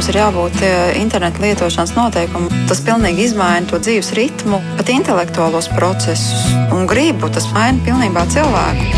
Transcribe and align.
mums 0.00 0.14
ir 0.14 0.16
jābūt 0.16 0.54
interneta 0.96 1.42
lietošanas 1.42 1.90
noteikumiem. 1.92 2.62
Tas 2.70 2.80
pilnīgi 2.80 3.26
izmaina 3.26 3.68
to 3.68 3.76
dzīves 3.84 4.14
ritmu, 4.16 4.56
pat 4.78 4.88
intelektuālos 4.88 5.68
procesus 5.74 6.54
un 6.72 6.88
gribu. 6.88 7.28
Tas 7.28 7.50
maina 7.52 7.84
pilnībā 7.84 8.24
cilvēku. 8.32 8.88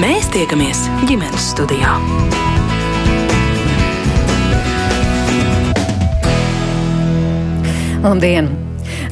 Mēs 0.00 0.32
tiekamies 0.32 0.86
ģimenes 1.04 1.50
studijā. 1.52 1.92
Labdien! 8.00 8.65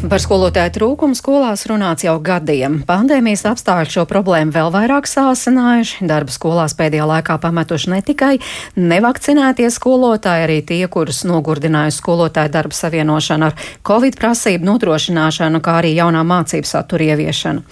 Par 0.04 0.20
skolotāju 0.20 0.68
trūkumu 0.74 1.16
skolās 1.16 1.62
runāts 1.64 2.04
jau 2.04 2.18
gadiem. 2.20 2.82
Pandēmijas 2.84 3.46
apstākļi 3.48 3.94
šo 3.94 4.02
problēmu 4.04 4.52
vēl 4.52 4.68
vairāk 4.74 5.06
sāsinājuši. 5.08 6.04
Darba 6.10 6.32
skolās 6.34 6.74
pēdējā 6.76 7.06
laikā 7.08 7.38
pametuši 7.40 7.88
ne 7.88 8.00
tikai 8.04 8.34
nevakcinētie 8.76 9.70
skolotāji, 9.72 10.44
arī 10.44 10.58
tie, 10.68 10.82
kurus 10.92 11.22
nogurdinājusi 11.24 12.02
skolotāju 12.02 12.52
darba 12.52 12.76
savienošana 12.76 13.48
ar 13.48 13.70
covid 13.88 14.18
prasību 14.20 14.68
nodrošināšanu, 14.68 15.62
kā 15.64 15.78
arī 15.80 15.94
jaunā 15.96 16.20
mācību 16.28 16.68
satura 16.68 17.08
ieviešanu. 17.14 17.64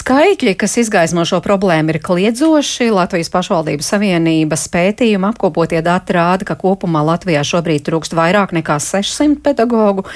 Skaitļi, 0.00 0.56
kas 0.64 0.78
izgaismo 0.80 1.26
šo 1.28 1.42
problēmu, 1.44 1.92
ir 1.92 2.00
kliedzoši. 2.00 2.88
Latvijas 2.96 3.28
pašvaldības 3.34 3.92
savienības 3.92 4.66
pētījuma 4.72 5.34
apkopotie 5.34 5.84
dati 5.84 6.16
rāda, 6.16 6.48
ka 6.48 6.56
kopumā 6.64 7.04
Latvijā 7.12 7.44
šobrīd 7.44 7.84
trūkst 7.90 8.16
vairāk 8.16 8.56
nekā 8.56 8.80
600 8.80 9.44
pedagoģu. 9.44 10.08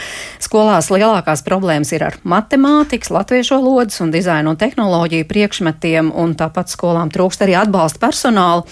Skolās 0.49 0.89
lielākās 0.95 1.45
problēmas 1.45 1.57
problēmas 1.59 1.91
ir 1.91 2.05
ar 2.07 2.17
matemātikas, 2.23 3.11
latviešu 3.11 3.59
valodas 3.59 3.99
un 4.05 4.13
dizainu 4.15 4.53
un 4.53 4.59
tehnoloģiju 4.59 5.27
priekšmetiem, 5.27 6.13
un 6.15 6.37
tāpat 6.39 6.71
skolām 6.71 7.11
trūkst 7.11 7.43
arī 7.43 7.57
atbalsta 7.59 7.99
personāla. 8.03 8.63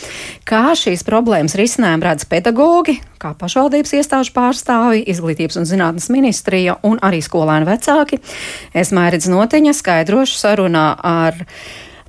Kā 0.46 0.70
šīs 0.78 1.02
problēmas 1.06 1.56
risinājumu 1.58 2.06
redz 2.06 2.28
pedagogi, 2.30 3.00
kā 3.18 3.32
pašvaldības 3.38 3.96
iestāžu 3.98 4.34
pārstāvi, 4.36 5.02
izglītības 5.10 5.58
un 5.58 5.66
zinātnes 5.66 6.06
ministrija 6.14 6.78
un 6.86 7.00
arī 7.02 7.18
skolēnu 7.24 7.66
vecāki? 7.66 8.20
Es 8.76 8.94
mērķis 8.94 9.32
noteņa 9.32 9.74
skaidrošu 9.74 10.38
sarunā 10.38 10.92
ar 11.02 11.42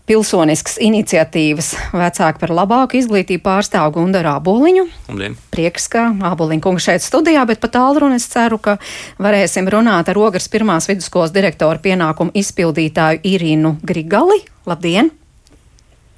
pilsoniskas 0.08 0.78
iniciatīvas 0.84 1.74
vecāki 1.92 2.42
par 2.42 2.54
labāku 2.56 2.98
izglītību 3.02 3.44
pārstāvu 3.44 3.98
Gundaru 4.00 4.32
Aboliņu. 4.38 4.88
Labdien. 5.10 5.38
Prieks, 5.54 5.90
ka 5.92 6.08
Aboliņa 6.32 6.64
kungs 6.64 6.88
šeit 6.88 7.06
studijā, 7.06 7.44
bet 7.50 7.62
pat 7.64 7.76
tālruni 7.76 8.20
es 8.22 8.28
ceru, 8.32 8.60
ka 8.64 8.78
varēsim 9.22 9.68
runāt 9.72 10.10
ar 10.12 10.20
Ogras 10.22 10.48
pirmās 10.52 10.88
vidusskolas 10.90 11.36
direktoru 11.36 11.84
pienākumu 11.84 12.36
izpildītāju 12.40 13.24
Irīnu 13.28 13.78
Grigali. 13.84 14.42
Labdien! 14.68 15.12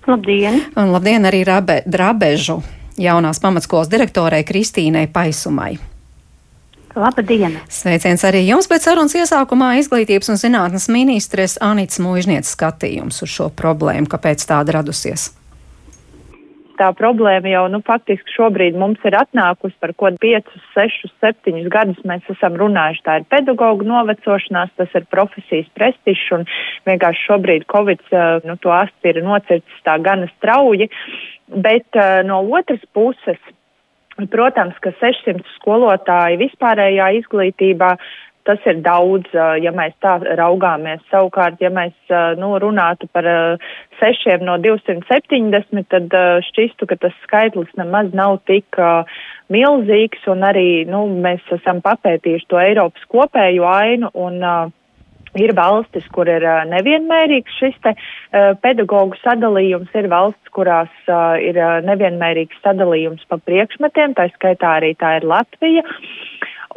Labdien! 0.07 0.63
Un 0.77 0.93
labdien 0.93 1.25
arī 1.29 1.43
Rabe, 1.47 1.81
Drabežu 1.89 2.61
jaunās 2.99 3.39
pamatskolas 3.41 3.89
direktorei 3.91 4.43
Kristīnai 4.43 5.07
Paisumai. 5.13 5.77
Labdien! 6.97 7.59
Sveiciens 7.69 8.23
arī 8.25 8.45
jums, 8.47 8.69
bet 8.71 8.85
sarunas 8.85 9.13
iesākumā 9.17 9.75
izglītības 9.81 10.31
un 10.33 10.39
zinātnes 10.41 10.89
ministres 10.89 11.59
Anits 11.61 12.01
Mūžnieces 12.01 12.55
skatījums 12.57 13.21
uz 13.25 13.33
šo 13.33 13.51
problēmu, 13.53 14.09
kāpēc 14.09 14.47
tāda 14.49 14.79
radusies 14.79 15.29
tā 16.79 16.89
problēma 16.95 17.51
jau 17.51 17.65
nu, 17.71 17.81
faktiski 17.85 18.33
šobrīd 18.33 18.77
mums 18.79 19.03
ir 19.07 19.17
atnākusi 19.19 19.75
par 19.83 19.93
ko 19.99 20.11
5, 20.23 20.53
6, 20.75 21.11
7 21.23 21.67
gadus 21.73 21.99
mēs 22.07 22.27
esam 22.31 22.55
runājuši. 22.59 23.03
Tā 23.05 23.17
ir 23.19 23.27
pedagoģa 23.33 23.87
novecošanās, 23.89 24.71
tas 24.79 24.95
ir 24.95 25.07
profesijas 25.11 25.67
prestižs 25.75 26.25
un 26.37 26.47
vienkārši 26.87 27.25
šobrīd 27.27 27.67
Covid 27.71 28.05
nu, 28.47 28.55
to 28.63 28.73
asti 28.75 29.11
ir 29.11 29.21
nocircis 29.25 29.85
tā 29.87 29.97
gana 30.03 30.29
strauji. 30.37 30.89
Bet 31.49 31.97
uh, 31.97 32.21
no 32.27 32.43
otras 32.55 32.83
puses 32.93 33.39
Protams, 34.27 34.75
ka 34.83 34.91
600 34.99 35.45
skolotāji 35.55 36.41
vispārējā 36.41 37.13
izglītībā 37.21 37.93
tas 38.49 38.63
ir 38.65 38.79
daudz, 38.81 39.29
ja 39.61 39.71
mēs 39.75 39.93
tā 40.01 40.15
raugāmies. 40.39 41.03
Savukārt, 41.11 41.59
ja 41.61 41.69
mēs 41.69 41.93
nu, 42.39 42.55
runātu 42.61 43.05
par 43.13 43.27
sešiem 43.99 44.41
no 44.47 44.55
270, 44.63 45.85
tad 45.91 46.15
šķistu, 46.47 46.87
ka 46.89 46.97
tas 47.03 47.15
skaitlis 47.27 47.69
nemaz 47.77 48.09
nav 48.17 48.39
tik 48.49 48.79
milzīgs, 49.53 50.25
un 50.31 50.47
arī 50.47 50.87
nu, 50.89 51.05
mēs 51.21 51.45
esam 51.59 51.83
papētījuši 51.85 52.49
to 52.49 52.61
Eiropas 52.63 53.05
kopējo 53.11 53.69
ainu. 53.69 54.09
Un, 54.17 54.41
Ir 55.37 55.53
valstis, 55.53 56.07
kur 56.15 56.29
ir 56.31 56.41
nevienmērīgs 56.71 57.57
šis 57.59 57.75
te 57.85 57.93
pedagoģu 58.63 59.19
sadalījums, 59.21 59.91
ir 59.93 60.09
valstis, 60.09 60.53
kurās 60.55 61.11
ir 61.45 61.59
nevienmērīgs 61.85 62.63
sadalījums 62.63 63.27
pa 63.29 63.37
priekšmetiem, 63.37 64.17
tā 64.17 64.29
skaitā 64.33 64.79
arī 64.79 64.95
tā 64.97 65.19
ir 65.19 65.27
Latvija. 65.29 65.85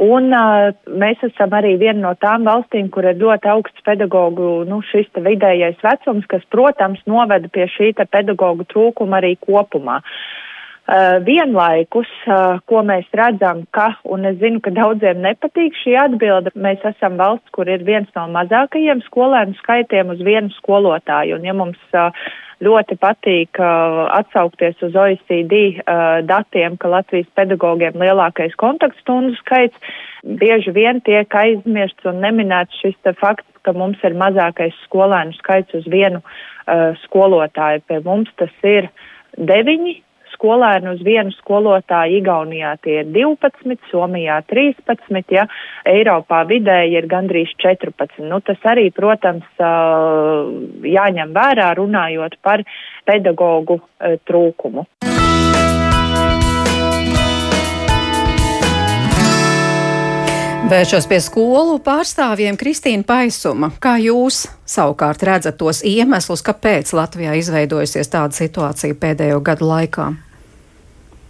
Un 0.03 0.33
uh, 0.33 0.73
mēs 0.89 1.21
esam 1.27 1.53
arī 1.53 1.75
viena 1.81 2.01
no 2.01 2.13
tām 2.17 2.47
valstīm, 2.49 2.89
kur 2.91 3.05
ir 3.07 3.21
ļoti 3.21 3.51
augsts 3.53 3.85
pedagoģu, 3.85 4.53
nu, 4.69 4.81
šis 4.89 5.11
vidējais 5.15 5.85
vecums, 5.85 6.25
kas, 6.33 6.47
protams, 6.51 7.03
noveda 7.07 7.51
pie 7.53 7.69
šī 7.71 7.93
pedagoģu 8.01 8.67
trūkuma 8.73 9.21
arī 9.21 9.37
kopumā. 9.45 10.01
Uh, 10.01 10.42
vienlaikus, 11.25 12.11
uh, 12.27 12.59
ko 12.69 12.83
mēs 12.85 13.07
redzam, 13.17 13.63
ka, 13.73 13.95
un 14.05 14.27
es 14.29 14.39
zinu, 14.43 14.61
ka 14.61 14.73
daudziem 14.75 15.23
nepatīk 15.25 15.77
šī 15.81 15.97
atbilde, 16.03 16.53
mēs 16.55 16.85
esam 16.85 17.17
valsts, 17.21 17.49
kur 17.55 17.71
ir 17.71 17.85
viens 17.87 18.11
no 18.19 18.27
mazākajiem 18.35 19.01
skolēnu 19.07 19.57
skaitiem 19.61 20.13
uz 20.13 20.21
vienu 20.27 20.53
skolotāju. 20.59 21.39
Un 21.39 21.49
ja 21.49 21.55
mums 21.57 21.81
uh, 21.97 22.11
ļoti 22.63 22.99
patīk 23.03 23.59
atsaukties 23.59 24.79
uz 24.87 24.95
OECD 24.95 25.83
datiem, 26.29 26.77
ka 26.79 26.91
Latvijas 26.93 27.27
pedagogiem 27.35 27.97
lielākais 27.99 28.55
kontaktstundu 28.61 29.35
skaits, 29.41 29.97
bieži 30.23 30.71
vien 30.77 31.01
tiek 31.03 31.27
aizmirsts 31.27 32.07
un 32.07 32.23
neminēts 32.23 32.79
šis 32.85 32.95
fakts, 33.19 33.49
ka 33.67 33.75
mums 33.75 33.99
ir 34.07 34.15
mazākais 34.19 34.79
skolēnu 34.87 35.35
skaits 35.41 35.75
uz 35.75 35.91
vienu 35.91 36.23
skolotāju. 37.03 37.83
Pie 37.89 37.99
mums 38.07 38.31
tas 38.39 38.55
ir 38.63 38.87
deviņi 39.35 39.99
skolēnu 40.43 40.97
uz 40.97 41.03
vienu 41.07 41.31
skolotāju. 41.39 42.19
Igaunijā 42.19 42.75
tie 42.83 42.99
ir 43.05 43.13
12, 43.15 43.79
Somijā 43.93 44.41
13, 44.51 45.31
ja 45.31 45.47
Eiropā 45.87 46.43
vidēji 46.51 46.99
ir 46.99 47.07
gandrīz 47.07 47.55
14. 47.63 48.27
Nu, 48.27 48.43
tas 48.43 48.59
arī, 48.67 48.91
protams, 48.91 49.47
jāņem 50.83 51.35
vērā 51.37 51.71
runājot 51.79 52.41
par 52.43 52.67
pedagoģu 53.07 53.79
trūkumu. 54.27 54.89
Vēršos 60.73 61.05
pie 61.05 61.19
skolu 61.21 61.77
pārstāvjiem 61.85 62.57
Kristīna 62.57 63.05
Paisuma. 63.05 63.69
Kā 63.83 63.99
jūs 64.01 64.47
savukārt 64.65 65.21
redzat 65.29 65.59
tos 65.61 65.83
iemeslus, 65.85 66.41
kāpēc 66.47 66.95
Latvijā 66.97 67.35
izveidojusies 67.37 68.09
tāda 68.09 68.33
situācija 68.39 68.97
pēdējo 68.97 69.43
gadu 69.45 69.69
laikā? 69.69 70.07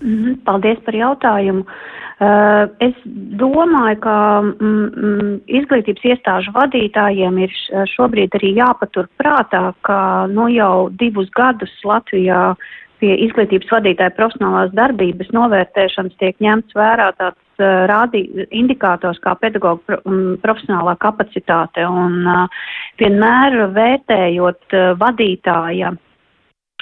Mhm, 0.03 0.43
paldies 0.47 0.81
par 0.87 0.97
jautājumu. 0.99 1.67
Uh, 2.23 2.69
es 2.85 2.95
domāju, 3.41 3.97
ka 4.05 4.17
mm, 4.43 4.83
mm, 4.91 5.31
izglītības 5.59 6.05
iestāžu 6.13 6.53
vadītājiem 6.55 7.41
ir 7.43 7.57
šobrīd 7.91 8.37
arī 8.39 8.53
jāpatur 8.61 9.09
prātā, 9.19 9.73
ka 9.87 10.29
nu 10.31 10.47
jau 10.53 10.91
divus 11.01 11.31
gadus 11.35 11.73
Latvijā 11.87 12.53
pie 13.03 13.17
izglītības 13.27 13.73
vadītāja 13.75 14.15
profesionālās 14.15 14.71
darbības 14.79 15.33
novērtēšanas 15.35 16.15
tiek 16.23 16.39
ņemts 16.47 16.79
vērā 16.79 17.09
tāds 17.19 17.63
uh, 17.63 17.89
rādi 17.91 18.23
indikators 18.55 19.19
kā 19.25 19.35
pedagoģa 19.43 19.99
um, 20.05 20.37
profesionālā 20.45 20.95
kapacitāte 21.03 21.89
un 21.89 22.23
uh, 22.23 22.63
vienmēr 23.03 23.65
vērtējot 23.75 24.79
vadītāja 25.03 25.97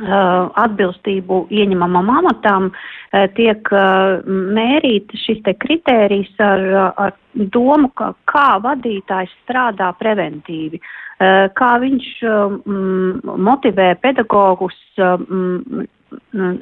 atbilstību 0.00 1.47
ieņemamam 1.53 2.11
amatam 2.19 2.71
uh, 2.71 3.27
tiek 3.37 3.69
uh, 3.75 4.21
mērīt 4.27 5.13
šis 5.25 5.42
te 5.45 5.54
kritērijs 5.59 6.33
ar, 6.45 6.66
ar 6.97 7.15
domu, 7.34 7.91
ka, 7.98 8.13
kā 8.30 8.59
vadītājs 8.63 9.33
strādā 9.45 9.92
preventīvi, 9.98 10.80
kā 11.54 11.71
viņš 11.83 12.07
motivē 13.45 13.91
pedagogus 14.01 14.77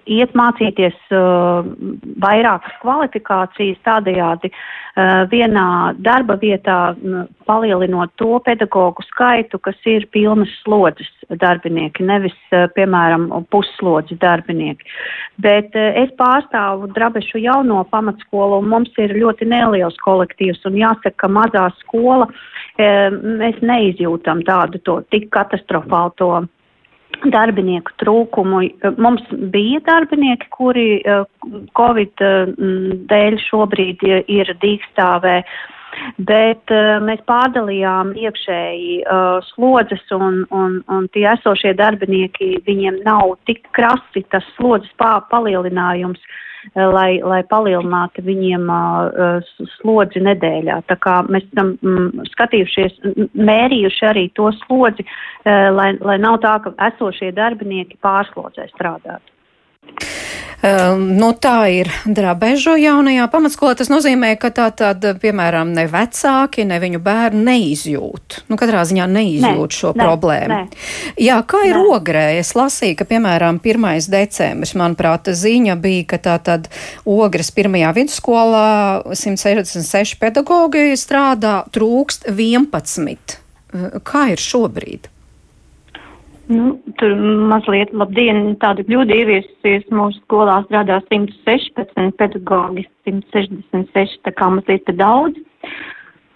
iet 0.08 0.34
mācīties 0.36 0.96
uh, 1.14 1.66
vairākas 2.22 2.74
kvalifikācijas 2.82 3.78
tādējādi 3.86 4.50
uh, 4.50 5.24
vienā 5.30 5.94
darba 6.04 6.38
vietā 6.40 6.78
uh, 6.92 7.22
palielinot 7.48 8.12
to 8.20 8.38
pedagoģu 8.44 9.06
skaitu, 9.08 9.60
kas 9.62 9.78
ir 9.88 10.06
pilnas 10.12 10.52
slodzes 10.64 11.08
darbinieki, 11.40 12.04
nevis, 12.08 12.36
uh, 12.52 12.66
piemēram, 12.76 13.28
pusslodzes 13.52 14.20
darbinieki. 14.20 14.84
Bet 15.40 15.76
es 15.78 16.12
pārstāvu 16.18 16.90
Drabešu 16.96 17.40
jauno 17.44 17.84
pamatskolu 17.92 18.60
un 18.62 18.70
mums 18.72 18.92
ir 18.98 19.16
ļoti 19.16 19.48
neliels 19.48 19.96
kolektīvs 20.04 20.64
un 20.68 20.80
jāsaka, 20.80 21.14
ka 21.24 21.32
mazā 21.32 21.68
skola 21.82 22.28
mēs 22.78 23.56
neizjūtam 23.58 24.44
tādu 24.46 24.78
to 24.86 25.00
tik 25.10 25.28
katastrofālu 25.34 26.12
to 26.18 26.28
darbinieku 27.32 27.94
trūkumu. 28.02 28.62
Mums 29.00 29.24
bija 29.54 29.80
darbinieki, 29.86 30.50
kuri 30.54 30.86
Covid 31.78 32.22
dēļ 33.10 33.38
šobrīd 33.48 34.04
ir 34.28 34.54
dīkstāvē. 34.62 35.40
Bet 36.18 36.72
uh, 36.74 36.98
mēs 37.04 37.22
pārdalījām 37.28 38.14
iekšēji 38.18 38.98
uh, 39.04 39.38
slodzes, 39.52 40.02
un, 40.14 40.42
un, 40.54 40.80
un 40.92 41.06
tie 41.14 41.24
esošie 41.34 41.74
darbinieki, 41.78 42.58
viņiem 42.66 43.02
nav 43.06 43.36
tik 43.48 43.66
krasi 43.76 44.24
tas 44.32 44.46
slodzes 44.56 44.90
pā, 45.00 45.14
palielinājums, 45.30 46.18
uh, 46.18 46.88
lai, 46.94 47.20
lai 47.22 47.40
palielinātu 47.50 48.24
viņiem 48.26 48.68
uh, 48.72 49.54
slodzi 49.78 50.22
nedēļā. 50.26 50.80
Tā 50.90 50.98
kā 51.02 51.20
mēs 51.30 51.46
esam 51.52 51.76
mm, 51.78 52.28
skatījušies, 52.34 53.00
mērījuši 53.34 54.06
arī 54.10 54.28
to 54.38 54.50
slodzi, 54.64 55.06
uh, 55.06 55.70
lai, 55.74 55.92
lai 56.00 56.18
nav 56.22 56.40
tā, 56.44 56.58
ka 56.64 56.74
esošie 56.90 57.32
darbinieki 57.36 58.00
pārslodzē 58.04 58.68
strādātu. 58.74 59.36
Uh, 60.58 60.96
nu, 60.98 61.28
tā 61.38 61.68
ir 61.70 61.86
drabežu 62.02 62.72
jaunajā 62.82 63.28
pamatskolā. 63.30 63.76
Tas 63.78 63.90
nozīmē, 63.92 64.32
ka 64.42 64.50
tā 64.50 64.66
tad, 64.74 65.04
piemēram, 65.22 65.70
ne 65.76 65.84
vecāki, 65.86 66.64
ne 66.66 66.80
viņu 66.82 66.98
bērni 67.04 67.44
neizjūt. 67.46 68.40
Nu, 68.50 68.58
katrā 68.58 68.82
ziņā 68.88 69.06
neizjūt 69.12 69.70
ne, 69.70 69.76
šo 69.76 69.92
ne, 69.94 70.02
problēmu. 70.02 70.56
Ne. 70.56 70.80
Jā, 71.22 71.36
kā 71.46 71.62
ir 71.68 71.78
ne. 71.78 71.84
ogrē? 71.94 72.24
Es 72.40 72.56
lasīju, 72.58 72.96
ka, 72.98 73.06
piemēram, 73.06 73.60
1. 73.62 74.10
decembris, 74.10 74.74
manuprāt, 74.78 75.30
ziņa 75.30 75.76
bija, 75.78 76.08
ka 76.10 76.18
tā 76.26 76.34
tad 76.50 76.66
ogres 77.06 77.52
pirmajā 77.54 77.92
vidusskolā 78.00 78.64
166 79.14 80.18
pedagogi 80.18 80.98
strādā, 80.98 81.60
trūkst 81.70 82.26
11. 82.34 83.38
Kā 84.02 84.24
ir 84.32 84.42
šobrīd? 84.42 85.06
Nu, 86.48 86.78
tur 86.96 87.12
mazliet 87.50 87.90
labdien 87.92 88.54
tāda 88.62 88.80
kļūda 88.88 89.16
ieviesusies. 89.20 89.82
Mūsu 89.92 90.16
skolā 90.22 90.62
strādā 90.64 90.96
116 91.10 92.14
pedagogi, 92.16 92.86
166, 93.04 94.16
tā 94.24 94.32
kā 94.32 94.48
mazliet 94.54 94.88
daudz. 94.96 95.36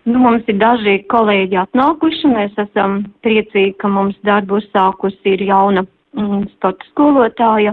Nu, 0.04 0.18
mums 0.20 0.44
ir 0.52 0.58
daži 0.60 0.98
kolēģi 1.14 1.56
atnākuši, 1.62 2.28
mēs 2.34 2.60
esam 2.60 2.98
priecīgi, 3.24 3.72
ka 3.80 3.88
mums 3.88 4.18
darbu 4.28 4.58
uzsākusi 4.60 5.32
ir 5.32 5.46
jauna 5.48 5.86
mm, 5.86 6.44
sporta 6.58 6.90
skolotāja 6.90 7.72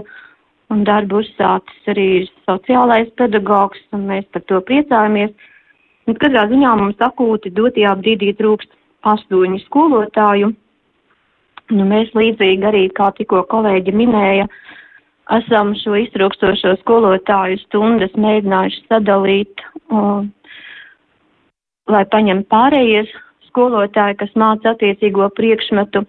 un 0.72 0.86
darbu 0.88 1.20
uzsācis 1.20 1.92
arī 1.92 2.08
sociālais 2.48 3.12
pedagogs, 3.20 3.84
un 3.92 4.08
mēs 4.08 4.24
par 4.32 4.46
to 4.48 4.62
priecājamies. 4.64 5.36
Un 6.08 6.16
katrā 6.22 6.48
ziņā 6.48 6.72
mums 6.80 7.04
akūti 7.04 7.52
dotajā 7.52 7.92
brīdī 8.00 8.32
trūkst 8.40 8.72
astoņu 9.12 9.60
skolotāju 9.66 10.54
Nu, 11.70 11.86
mēs 11.86 12.10
līdzīgi 12.18 12.66
arī, 12.66 12.82
kā 12.94 13.12
tikko 13.14 13.44
kolēģi 13.50 13.94
minēja, 13.94 14.48
esam 15.36 15.70
šo 15.78 15.94
iztrūkstošo 16.00 16.74
skolotāju 16.80 17.60
stundas 17.62 18.14
mēģinājuši 18.18 18.82
sadalīt, 18.88 19.62
un, 19.94 20.32
lai 21.90 22.02
paņem 22.10 22.42
pārējie 22.50 23.04
skolotāji, 23.50 24.18
kas 24.22 24.34
māca 24.38 24.74
attiecīgo 24.74 25.30
priekšmetu, 25.38 26.02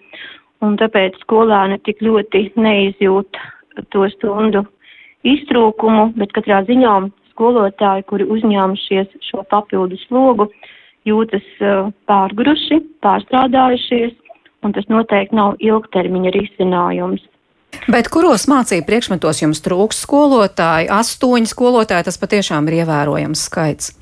un 0.65 0.77
tāpēc 0.81 1.21
skolēni 1.25 1.77
tik 1.85 2.01
ļoti 2.05 2.47
neizjūt 2.57 3.41
to 3.93 4.07
stundu 4.15 4.65
iztrūkumu, 5.27 6.11
bet 6.17 6.33
katrā 6.33 6.63
ziņā 6.65 6.95
skolotāji, 7.35 8.07
kuri 8.09 8.25
uzņēmušies 8.33 9.13
šo 9.29 9.45
papildu 9.53 9.97
slogu, 10.07 10.49
jūtas 11.05 11.45
uh, 11.61 11.93
pārgruši, 12.09 12.81
pārstrādājušies 13.05 14.17
un 14.65 14.75
tas 14.75 14.87
noteikti 14.91 15.37
nav 15.37 15.55
ilgtermiņa 15.59 16.33
risinājums. 16.35 17.23
Bet 17.91 18.09
kuros 18.11 18.45
mācību 18.51 18.85
priekšmetos 18.87 19.41
jums 19.41 19.63
trūks 19.63 20.03
skolotāji? 20.03 20.89
Astoņi 20.91 21.49
skolotāji 21.49 22.09
tas 22.09 22.19
patiešām 22.21 22.67
ir 22.69 22.81
ievērojams 22.83 23.47
skaits. 23.47 23.95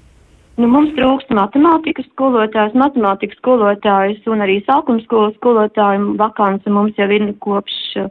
Nu, 0.59 0.67
mums 0.67 0.91
trūkst 0.97 1.29
matemātikas 1.31 2.07
skolotājs, 2.09 2.73
matemātikas 2.75 3.37
skolotājs 3.39 4.25
un 4.27 4.43
arī 4.43 4.57
sākuma 4.65 4.99
skolas 5.05 5.37
skolotāju 5.37 6.17
vakance 6.19 6.73
mums 6.75 6.97
jau 6.99 7.07
ir 7.15 7.29
kopš 7.45 7.77
uh, 8.01 8.09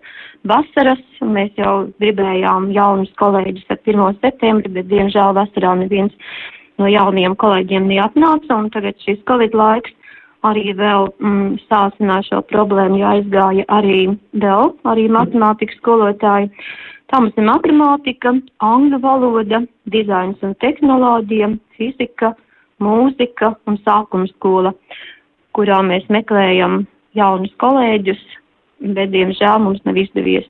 vasaras. 0.49 1.03
Mēs 1.21 1.53
jau 1.61 1.91
gribējām 2.01 2.71
jaunus 2.73 3.13
kolēģus 3.21 3.69
ar 3.75 3.83
1. 3.83 4.17
septembri, 4.23 4.73
bet 4.79 4.89
diemžēl 4.89 5.37
vasarā 5.37 5.75
neviens 5.83 6.15
no 6.81 6.89
jaunajiem 6.89 7.37
kolēģiem 7.37 7.91
neatnāca 7.91 8.63
un 8.63 8.73
tagad 8.73 8.97
šis 9.05 9.21
covid 9.29 9.53
laiks 9.59 9.93
arī 10.47 10.73
vēl 10.79 11.09
mm, 11.19 11.57
sāsināja 11.69 12.27
šo 12.29 12.43
problēmu, 12.51 13.01
jo 13.01 13.09
aizgāja 13.13 13.65
arī 13.73 14.01
vēl, 14.39 14.75
arī 14.89 15.09
matemātikas 15.13 15.79
skolotāji. 15.81 16.51
Tā 17.09 17.23
mums 17.23 17.39
ir 17.41 17.47
matemātika, 17.49 18.35
angļu 18.63 19.01
valoda, 19.03 19.63
dizains 19.89 20.43
un 20.45 20.53
tehnoloģija, 20.61 21.55
fizika, 21.79 22.35
mūzika 22.85 23.55
un 23.67 23.81
sākuma 23.87 24.29
skola, 24.35 24.75
kurā 25.57 25.81
mēs 25.83 26.05
meklējam 26.13 26.83
jaunus 27.17 27.55
kolēģus, 27.59 28.21
bet, 28.93 29.11
diemžēl, 29.17 29.59
mums 29.65 29.83
nav 29.89 29.99
izdevies 29.99 30.47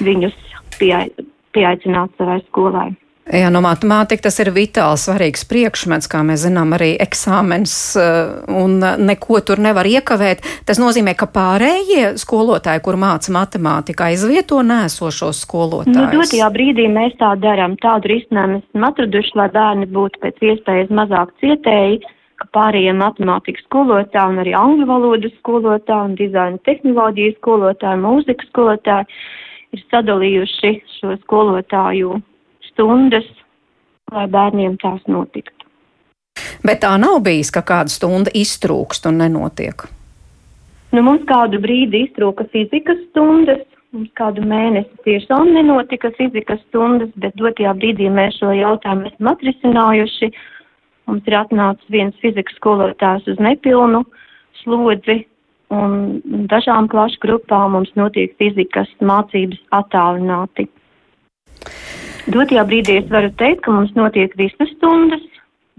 viņus 0.00 0.36
pieai 0.78 1.10
pieaicināt 1.52 2.14
savai 2.16 2.40
skolai. 2.46 2.90
Jā, 3.22 3.52
no 3.54 3.60
matemātika 3.62 4.24
tas 4.26 4.40
ir 4.42 4.48
vitāli 4.50 4.98
svarīgs 4.98 5.44
priekšmets, 5.46 6.08
kā 6.10 6.24
mēs 6.26 6.42
zinām, 6.42 6.72
arī 6.74 6.96
eksāmens, 6.98 7.94
eh, 7.94 8.32
un 8.50 8.80
neko 8.82 9.38
tur 9.46 9.62
nevar 9.62 9.86
iekavēt. 9.86 10.42
Tas 10.66 10.80
nozīmē, 10.82 11.14
ka 11.14 11.28
pārējie 11.30 12.18
skolotāji, 12.18 12.82
kur 12.82 12.98
māca 12.98 13.30
matemātiku, 13.30 14.08
aizvieto 14.10 14.58
nēsošos 14.66 15.44
skolotājus. 15.46 15.94
Nu, 15.94 16.08
dotajā 16.18 16.48
brīdī 16.50 16.88
mēs 16.90 17.14
tā 17.20 17.36
darām. 17.38 17.78
Tādu 17.78 18.10
risinājumu 18.10 18.58
esam 18.58 18.88
atraduši, 18.90 19.38
lai 19.38 19.48
bērni 19.54 19.86
būtu 19.86 20.18
pēc 20.26 20.42
iespējas 20.50 20.90
mazāk 20.90 21.30
cietēji, 21.38 22.02
ka 22.42 22.50
pārējie 22.58 22.96
matemātikas 22.98 23.62
skolotāji 23.68 24.34
un 24.34 24.42
arī 24.42 24.56
angļu 24.58 24.88
valodas 24.90 25.38
skolotāji 25.38 26.10
un 26.10 26.18
dizaina 26.18 26.58
tehnoloģijas 26.66 27.38
skolotāji, 27.38 28.02
mūzikas 28.02 28.50
skolotāji 28.50 29.06
ir 29.72 29.86
sadalījuši 29.94 30.76
šo 30.98 31.16
skolotāju 31.22 32.18
stundas, 32.72 33.26
lai 34.12 34.28
bērniem 34.28 34.76
tās 34.82 35.02
notiktu. 35.06 35.62
Bet 36.62 36.82
tā 36.84 36.94
nav 37.00 37.20
bijis, 37.26 37.50
ka 37.54 37.62
kāda 37.66 37.92
stunda 37.92 38.32
iztrūkst 38.34 39.06
un 39.10 39.20
nenotiek. 39.22 39.84
Nu, 40.92 41.02
mums 41.04 41.24
kādu 41.28 41.60
brīdi 41.62 42.04
iztrūka 42.06 42.46
fizikas 42.52 42.98
stundas, 43.10 43.62
mums 43.96 44.10
kādu 44.18 44.44
mēnesi 44.44 45.04
tiešām 45.06 45.52
nenotika 45.56 46.12
fizikas 46.18 46.60
stundas, 46.68 47.12
bet 47.16 47.36
dotajā 47.40 47.72
brīdī 47.78 48.10
mēs 48.12 48.36
šo 48.40 48.52
jautājumu 48.56 49.08
esam 49.10 49.32
atrisinājuši. 49.32 50.32
Mums 51.10 51.28
ir 51.28 51.38
atnācis 51.40 51.92
viens 51.92 52.18
fizikas 52.22 52.56
skolotājs 52.60 53.26
uz 53.32 53.40
nepilnu 53.42 54.04
slodzi, 54.62 55.22
un 55.72 56.20
dažām 56.52 56.88
klašu 56.92 57.18
grupām 57.24 57.74
mums 57.76 57.90
notiek 57.98 58.36
fizikas 58.40 58.90
mācības 59.00 59.60
attālināti. 59.80 60.68
Dotajā 62.30 62.62
brīdī 62.68 63.00
es 63.00 63.08
varu 63.10 63.32
teikt, 63.38 63.64
ka 63.64 63.74
mums 63.74 63.94
notiek 63.98 64.34
visas 64.38 64.70
stundas, 64.76 65.24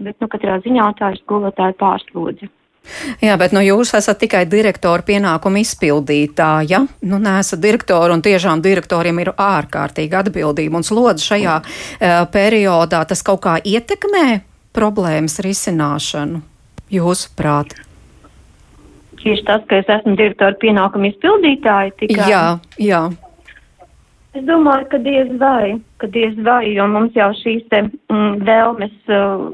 bet 0.02 0.18
nu, 0.20 0.28
katrā 0.28 0.58
ziņā 0.64 0.90
tā 0.98 1.14
ir 1.14 1.22
skolotāja 1.22 1.76
pārslodze. 1.80 2.50
Jā, 3.24 3.38
bet 3.40 3.54
nu, 3.56 3.62
jūs 3.64 3.94
esat 3.96 4.18
tikai 4.20 4.42
direktora 4.50 5.04
pienākumu 5.06 5.62
izpildītāja. 5.62 6.82
Nu, 7.08 7.20
nesat 7.22 7.62
direktori, 7.62 8.12
un 8.12 8.20
tiešām 8.24 8.60
direktoriem 8.64 9.22
ir 9.22 9.32
ārkārtīga 9.40 10.20
atbildība 10.20 10.80
un 10.80 10.84
slodze 10.84 11.24
šajā 11.24 11.56
uh, 11.62 12.18
periodā. 12.34 13.00
Tas 13.08 13.24
kaut 13.24 13.40
kā 13.46 13.56
ietekmē 13.64 14.42
problēmas 14.76 15.40
risināšanu, 15.46 16.42
jūsuprāt? 16.92 17.72
Tieši 19.24 19.46
tas, 19.48 19.62
ka 19.70 19.80
es 19.80 19.88
esmu 19.88 20.18
direktora 20.20 20.52
pienākumu 20.60 21.08
izpildītāja. 21.14 21.94
Tikai... 22.02 22.28
Jā, 22.28 22.46
jā. 22.76 23.06
Es 24.34 24.42
domāju, 24.48 24.88
ka 24.90 24.98
diez 24.98 25.28
vai, 25.38 25.76
ka 26.02 26.08
diez 26.10 26.34
vai, 26.46 26.72
jo 26.74 26.88
mums 26.90 27.14
jau 27.14 27.28
šīs 27.38 27.68
te 27.70 27.84
mm, 27.86 28.40
vēlmes 28.48 29.12
uh, 29.14 29.44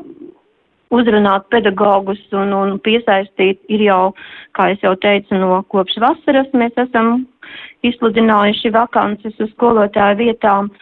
uzrunāt 0.96 1.50
pedagogus 1.52 2.22
un, 2.32 2.54
un 2.56 2.78
piesaistīt 2.86 3.60
ir 3.68 3.84
jau, 3.84 4.14
kā 4.56 4.70
es 4.72 4.80
jau 4.80 4.94
teicu, 5.02 5.36
no 5.42 5.60
kopš 5.74 5.98
vasaras 6.00 6.48
mēs 6.56 6.80
esam 6.80 7.26
izsludinājuši 7.84 8.72
vakances 8.78 9.36
uz 9.44 9.52
skolotāju 9.52 10.22
vietām, 10.22 10.72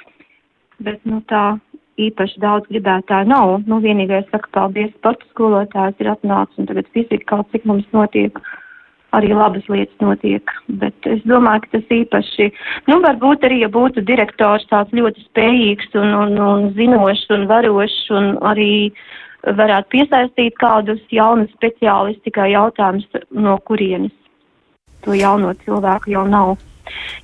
bet, 0.79 1.03
nu, 1.03 1.19
tā 1.27 1.59
īpaši 1.99 2.39
daudz 2.39 2.71
gribētāju 2.71 3.33
nav. 3.35 3.57
Nu, 3.67 3.81
vienīgais 3.83 4.31
saka, 4.31 4.47
paldies, 4.55 4.95
sporta 5.01 5.27
skolotājs 5.33 5.99
ir 5.99 6.15
atnācis 6.15 6.63
un 6.63 6.71
tagad 6.71 6.87
fizika 6.95 7.43
cik 7.51 7.67
mums 7.67 7.91
notiek. 7.91 8.39
Uh, 8.39 8.68
arī 9.17 9.33
labas 9.33 9.65
lietas 9.73 10.05
notiek. 10.05 10.53
Bet 10.81 11.09
es 11.09 11.23
domāju, 11.29 11.65
ka 11.65 11.79
tas 11.79 11.95
īpaši, 11.99 12.51
nu, 12.91 13.01
varbūt 13.05 13.47
arī, 13.49 13.63
ja 13.65 13.71
būtu 13.73 14.05
direktors 14.09 14.67
tāds 14.71 14.93
ļoti 14.97 15.25
spējīgs 15.31 15.97
un, 16.01 16.15
un, 16.23 16.37
un 16.49 16.69
zinošs 16.77 17.29
un 17.37 17.49
varošs 17.51 17.99
un 18.19 18.31
arī 18.51 18.71
varētu 19.49 19.95
piesaistīt 19.95 20.57
kādus 20.61 21.01
jaunus 21.15 21.53
speciālistus, 21.57 22.25
tikai 22.27 22.51
jautājums 22.53 23.07
no 23.31 23.57
kurienes 23.65 24.15
to 25.05 25.15
jauno 25.15 25.55
cilvēku 25.65 26.13
jau 26.13 26.25
nav. 26.29 26.57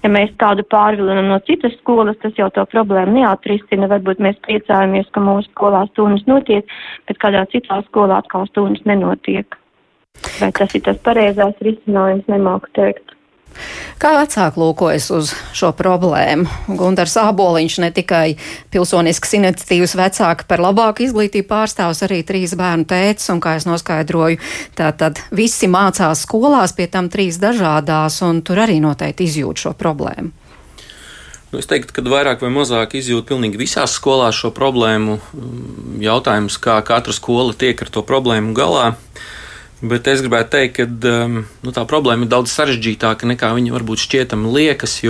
Ja 0.04 0.10
mēs 0.12 0.32
kādu 0.40 0.64
pārvilinam 0.68 1.30
no 1.32 1.38
citas 1.48 1.72
skolas, 1.80 2.18
tas 2.22 2.36
jau 2.36 2.50
to 2.52 2.66
problēmu 2.68 3.16
neatrisina. 3.18 3.88
Varbūt 3.90 4.20
mēs 4.22 4.36
priecājamies, 4.44 5.08
ka 5.14 5.22
mūsu 5.24 5.48
skolā 5.50 5.86
stundas 5.90 6.26
notiek, 6.28 6.68
bet 7.08 7.20
kādā 7.22 7.46
citā 7.52 7.80
skolā 7.88 8.20
atkal 8.20 8.44
stundas 8.50 8.84
nenotiek. 8.88 9.56
Vai 10.40 10.52
tas 10.52 10.74
ir 10.74 10.82
tas 10.84 10.98
pareizais 11.04 11.58
risinājums, 11.62 12.26
nemāku 12.30 12.70
teikt. 12.76 13.14
Kā 14.02 14.10
vecāki 14.16 14.58
lūkojas 14.58 15.04
uz 15.14 15.30
šo 15.54 15.70
problēmu? 15.78 16.48
Gunārs 16.74 17.14
Āboliņš 17.22 17.76
ne 17.84 17.90
tikai 17.94 18.34
pilsonisks 18.74 19.36
iniciatīvas 19.38 19.94
vecāki 20.00 20.48
par 20.50 20.62
labāku 20.64 21.04
izglītību 21.06 21.46
pārstāvs, 21.52 22.02
arī 22.06 22.24
trīs 22.26 22.56
bērnu 22.58 22.88
tēcis, 22.90 23.30
un 23.30 23.42
kā 23.44 23.54
es 23.60 23.68
noskaidroju, 23.68 24.40
tātad 24.74 25.22
visi 25.30 25.70
mācās 25.70 26.24
skolās, 26.26 26.74
pie 26.74 26.88
tam 26.90 27.08
trīs 27.12 27.38
dažādās, 27.42 28.18
un 28.26 28.42
tur 28.42 28.64
arī 28.66 28.80
noteikti 28.82 29.28
izjūt 29.30 29.62
šo 29.66 29.76
problēmu. 29.78 30.34
Nu, 31.54 31.60
es 31.62 31.70
teiktu, 31.70 31.94
ka 31.94 32.02
vairāk 32.02 32.42
vai 32.42 32.50
mazāk 32.50 32.96
izjūt 32.98 33.28
pilnīgi 33.30 33.60
visās 33.60 33.94
skolās 33.94 34.34
šo 34.34 34.50
problēmu. 34.50 35.20
Jautājums, 36.02 36.58
kā 36.58 36.80
katra 36.82 37.14
skola 37.14 37.54
tiek 37.54 37.78
ar 37.86 37.94
to 37.94 38.02
problēmu 38.02 38.50
galā. 38.58 38.88
Uh, 38.90 39.30
Bet 39.82 40.06
es 40.08 40.22
gribētu 40.22 40.54
teikt, 40.54 40.78
ka 40.78 41.14
um, 41.24 41.40
nu, 41.64 41.72
tā 41.74 41.82
problēma 41.88 42.24
ir 42.24 42.32
daudz 42.32 42.52
sarežģītāka 42.54 43.26
nekā 43.34 43.50
viņa 43.56 43.74
varbūt 43.74 44.04
šķietami 44.04 44.52
liekas, 44.54 45.00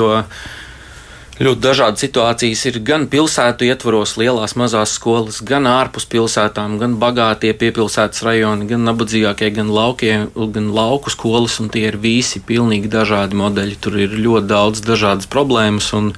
ļoti 1.35 1.61
dažādas 1.61 2.03
situācijas 2.05 2.63
ir 2.71 2.79
gan 2.87 3.05
pilsētu 3.11 3.67
ietvaros, 3.69 4.15
lielās, 4.17 4.55
mazās 4.59 4.95
skolas, 4.97 5.41
gan 5.43 5.67
ārpus 5.67 6.07
pilsētām, 6.11 6.79
gan 6.81 6.97
bagātie 7.03 7.53
piepilsētas 7.59 8.23
rajoni, 8.27 8.69
gan 8.71 8.87
nabadzīgākie, 8.89 9.53
gan, 9.57 9.73
laukie, 9.75 10.15
gan 10.35 10.71
lauku 10.75 11.13
skolas, 11.13 11.59
un 11.61 11.71
tie 11.75 11.89
ir 11.91 11.99
visi 12.01 12.43
pilnīgi 12.43 12.91
dažādi 12.91 13.37
modeļi. 13.37 13.81
Tur 13.83 13.99
ir 14.01 14.15
ļoti 14.15 14.51
daudz 14.55 14.85
dažādas 14.87 15.31
problēmas. 15.31 15.91
Un, 15.99 16.15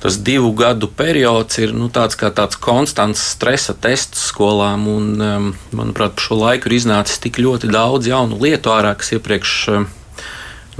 tas 0.00 0.16
divu 0.24 0.50
gadu 0.56 0.88
periods 0.88 1.60
ir 1.60 1.74
nu, 1.76 1.90
tāds 1.92 2.16
kā 2.18 2.32
tāds 2.32 2.58
konstants 2.60 3.22
stresa 3.34 3.76
tests 3.76 4.30
skolām. 4.32 4.88
Un, 4.88 5.08
um, 5.20 5.48
manuprāt, 5.76 6.16
pa 6.16 6.24
šo 6.24 6.40
laiku 6.40 6.70
ir 6.70 6.78
iznācis 6.80 7.20
tik 7.20 7.40
ļoti 7.42 7.70
daudz 7.72 8.08
jaunu 8.08 8.40
lietu 8.40 8.72
ārā, 8.72 8.94
kas 8.96 9.12
iepriekš. 9.18 9.56
Um, 9.76 9.88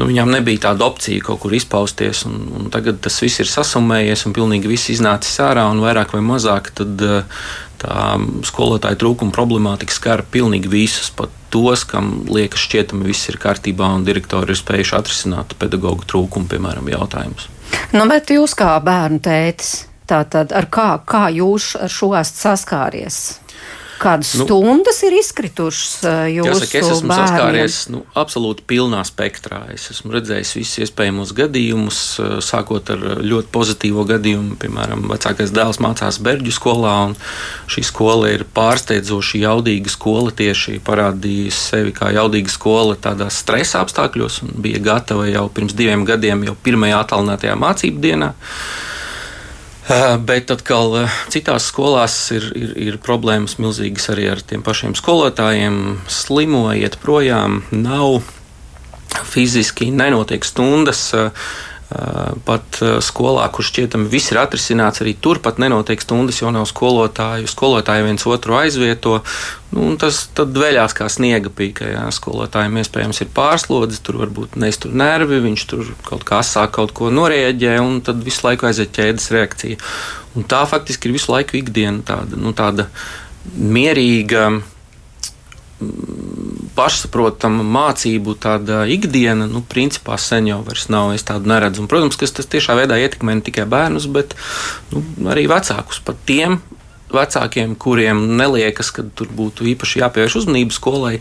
nu, 0.00 0.08
viņām 0.08 0.32
nebija 0.32 0.64
tāda 0.70 0.88
opcija 0.88 1.20
kaut 1.26 1.42
kur 1.44 1.52
izpausties, 1.52 2.24
un, 2.28 2.46
un 2.56 2.70
tagad 2.72 3.02
tas 3.04 3.20
viss 3.20 3.42
ir 3.44 3.50
sasumējies, 3.50 4.24
un 4.24 4.36
pilnīgi 4.36 4.70
viss 4.72 4.92
iznācis 4.94 5.36
ārā, 5.44 5.68
un 5.68 5.84
vairāk 5.84 6.16
vai 6.16 6.24
mazāk 6.24 6.72
tad, 6.80 7.04
uh, 7.04 7.44
tā 7.80 8.16
skolotāja 8.48 8.98
trūkuma 9.00 9.36
problemātika 9.36 9.94
skar 9.94 10.24
pilnīgi 10.32 10.72
visus, 10.72 11.12
pat 11.12 11.32
tos, 11.52 11.84
kam 11.88 12.24
liekas, 12.30 12.64
šķietami 12.66 13.08
viss 13.08 13.28
ir 13.28 13.40
kārtībā, 13.42 13.88
un 13.96 14.04
direktori 14.06 14.54
ir 14.54 14.60
spējuši 14.60 14.96
atrisināt 14.96 15.56
pedagoģu 15.60 16.08
trūkumu, 16.08 16.48
piemēram, 16.50 16.88
jautājumus. 16.92 17.48
Nu, 17.92 18.06
bet 18.10 18.30
jūs 18.30 18.54
kā 18.58 18.76
bērnu 18.84 19.20
tētis, 19.24 19.84
tātad 20.10 20.52
ar 20.56 20.68
kā, 20.70 20.88
kā 21.06 21.28
jūs 21.34 21.72
ar 21.80 21.90
šo 21.90 22.12
esat 22.18 22.42
saskāries? 22.44 23.20
Kādas 24.00 24.30
nu, 24.40 24.46
stundas 24.46 25.02
ir 25.04 25.12
izkritušas 25.18 25.90
uh, 26.08 26.22
jūsu 26.32 26.64
jāsaka, 26.64 26.78
es 26.80 26.86
esmu 26.94 27.10
bērniem? 27.10 27.26
saskāries 27.28 27.74
nu, 27.92 28.00
absolūti 28.16 28.64
pilnā 28.70 29.02
spektrā. 29.04 29.58
Es 29.74 29.90
esmu 29.92 30.14
redzējis 30.14 30.54
visus 30.56 30.80
iespējamos 30.86 31.34
gadījumus, 31.36 32.00
uh, 32.22 32.38
sākot 32.44 32.94
ar 32.94 33.04
ļoti 33.20 33.52
pozitīvo 33.52 34.06
gadījumu. 34.08 34.56
Piemēram, 34.62 35.04
vecākais 35.12 35.52
dēls 35.52 35.82
mācās 35.84 36.20
Berģu 36.24 36.56
skolā, 36.56 36.94
un 37.10 37.16
šī 37.68 37.84
skola 37.90 38.32
ir 38.32 38.46
pārsteidzoši 38.56 39.44
jaudīga 39.44 39.92
skola. 39.92 40.32
Tieši 40.40 40.78
parādījusi 40.86 41.60
sevi 41.60 41.96
kā 41.96 42.08
jaudīga 42.16 42.56
skola 42.56 42.96
tādās 42.96 43.42
stresa 43.44 43.84
apstākļos, 43.84 44.40
un 44.46 44.56
bija 44.64 44.80
gatava 44.80 45.28
jau 45.28 45.44
pirms 45.52 45.76
diviem 45.76 46.08
gadiem, 46.08 46.48
jau 46.48 46.56
pirmajā 46.64 47.04
attālinātajā 47.04 47.60
mācību 47.68 48.08
dienā. 48.08 48.32
Eh, 49.90 50.16
bet 50.22 50.52
atkal 50.54 50.92
eh, 51.00 51.14
citās 51.34 51.64
skolās 51.72 52.14
ir, 52.30 52.44
ir, 52.54 52.74
ir 52.78 52.98
problēmas 53.02 53.56
milzīgas 53.58 54.06
arī 54.12 54.28
ar 54.30 54.42
tiem 54.46 54.62
pašiem 54.62 54.94
skolotājiem. 54.94 55.80
Slimo, 56.06 56.68
iet 56.78 57.00
projām, 57.02 57.64
nav 57.74 58.20
fiziski, 59.26 59.88
nenotiek 59.90 60.46
stundas. 60.46 61.02
Uh, 61.10 61.34
Pat 62.46 62.76
skolā, 63.02 63.48
kur 63.50 63.66
šķietami 63.66 64.06
viss 64.12 64.30
ir 64.30 64.38
atrisināts, 64.38 65.00
arī 65.02 65.16
turpat 65.18 65.58
nenotiek 65.58 65.98
stundas, 65.98 66.38
jo 66.38 66.52
nav 66.54 66.68
skolotāju. 66.70 67.50
Skolotāji 67.50 68.06
viens 68.06 68.26
otru 68.30 68.54
aizvieto. 68.60 69.16
Nu, 69.74 69.88
tas 69.98 70.20
tad 70.34 70.54
veļās 70.54 70.94
kā 70.94 71.08
sniega 71.10 71.50
pīka. 71.50 71.88
Jā. 71.90 72.04
Skolotājiem 72.14 72.78
iespējams 72.78 73.24
ir 73.24 73.32
pārslodzi, 73.34 73.98
tur 74.06 74.20
varbūt 74.22 74.54
neiztur 74.62 74.94
nervi, 74.94 75.42
viņš 75.48 75.66
tur 75.72 75.90
kaut 76.06 76.22
kā 76.28 76.44
sāk 76.46 76.76
kaut 76.78 76.94
ko 76.94 77.10
norēģē, 77.10 77.76
un 77.82 77.98
tad 78.06 78.22
visu 78.22 78.46
laiku 78.46 78.70
aiziet 78.70 78.94
ķēdes 78.94 79.30
reakcija. 79.34 79.82
Un 80.38 80.46
tā 80.46 80.62
faktiski 80.70 81.10
ir 81.10 81.18
visu 81.18 81.34
laiku 81.34 81.58
ikdiena, 81.58 82.04
tāda, 82.06 82.38
nu, 82.38 82.54
tāda 82.54 82.86
mierīga 83.58 84.60
pašsaprotama 86.76 87.64
mācību 87.66 88.34
tāda 88.40 88.82
ikdiena, 88.90 89.48
nu, 89.50 89.62
principā 89.66 90.18
sen 90.20 90.48
jau 90.50 90.60
vairs 90.66 90.88
nav. 90.92 91.14
Es 91.16 91.26
tādu 91.26 91.50
neredzu. 91.50 91.84
Un, 91.84 91.90
protams, 91.90 92.18
ka 92.20 92.28
tas 92.40 92.48
tiešā 92.50 92.76
veidā 92.78 92.98
ietekmē 93.00 93.38
ne 93.38 93.46
tikai 93.46 93.66
bērnus, 93.70 94.08
bet 94.12 94.36
nu, 94.92 95.02
arī 95.32 95.46
vecākus. 95.50 96.02
Pat 96.04 96.20
tiem 96.28 96.60
vecākiem, 97.14 97.74
kuriem 97.80 98.22
neliekas, 98.38 98.92
ka 98.94 99.04
tur 99.16 99.30
būtu 99.36 99.66
īpaši 99.72 100.02
jāpievērš 100.02 100.36
uzmanība 100.42 100.74
skolai, 100.74 101.14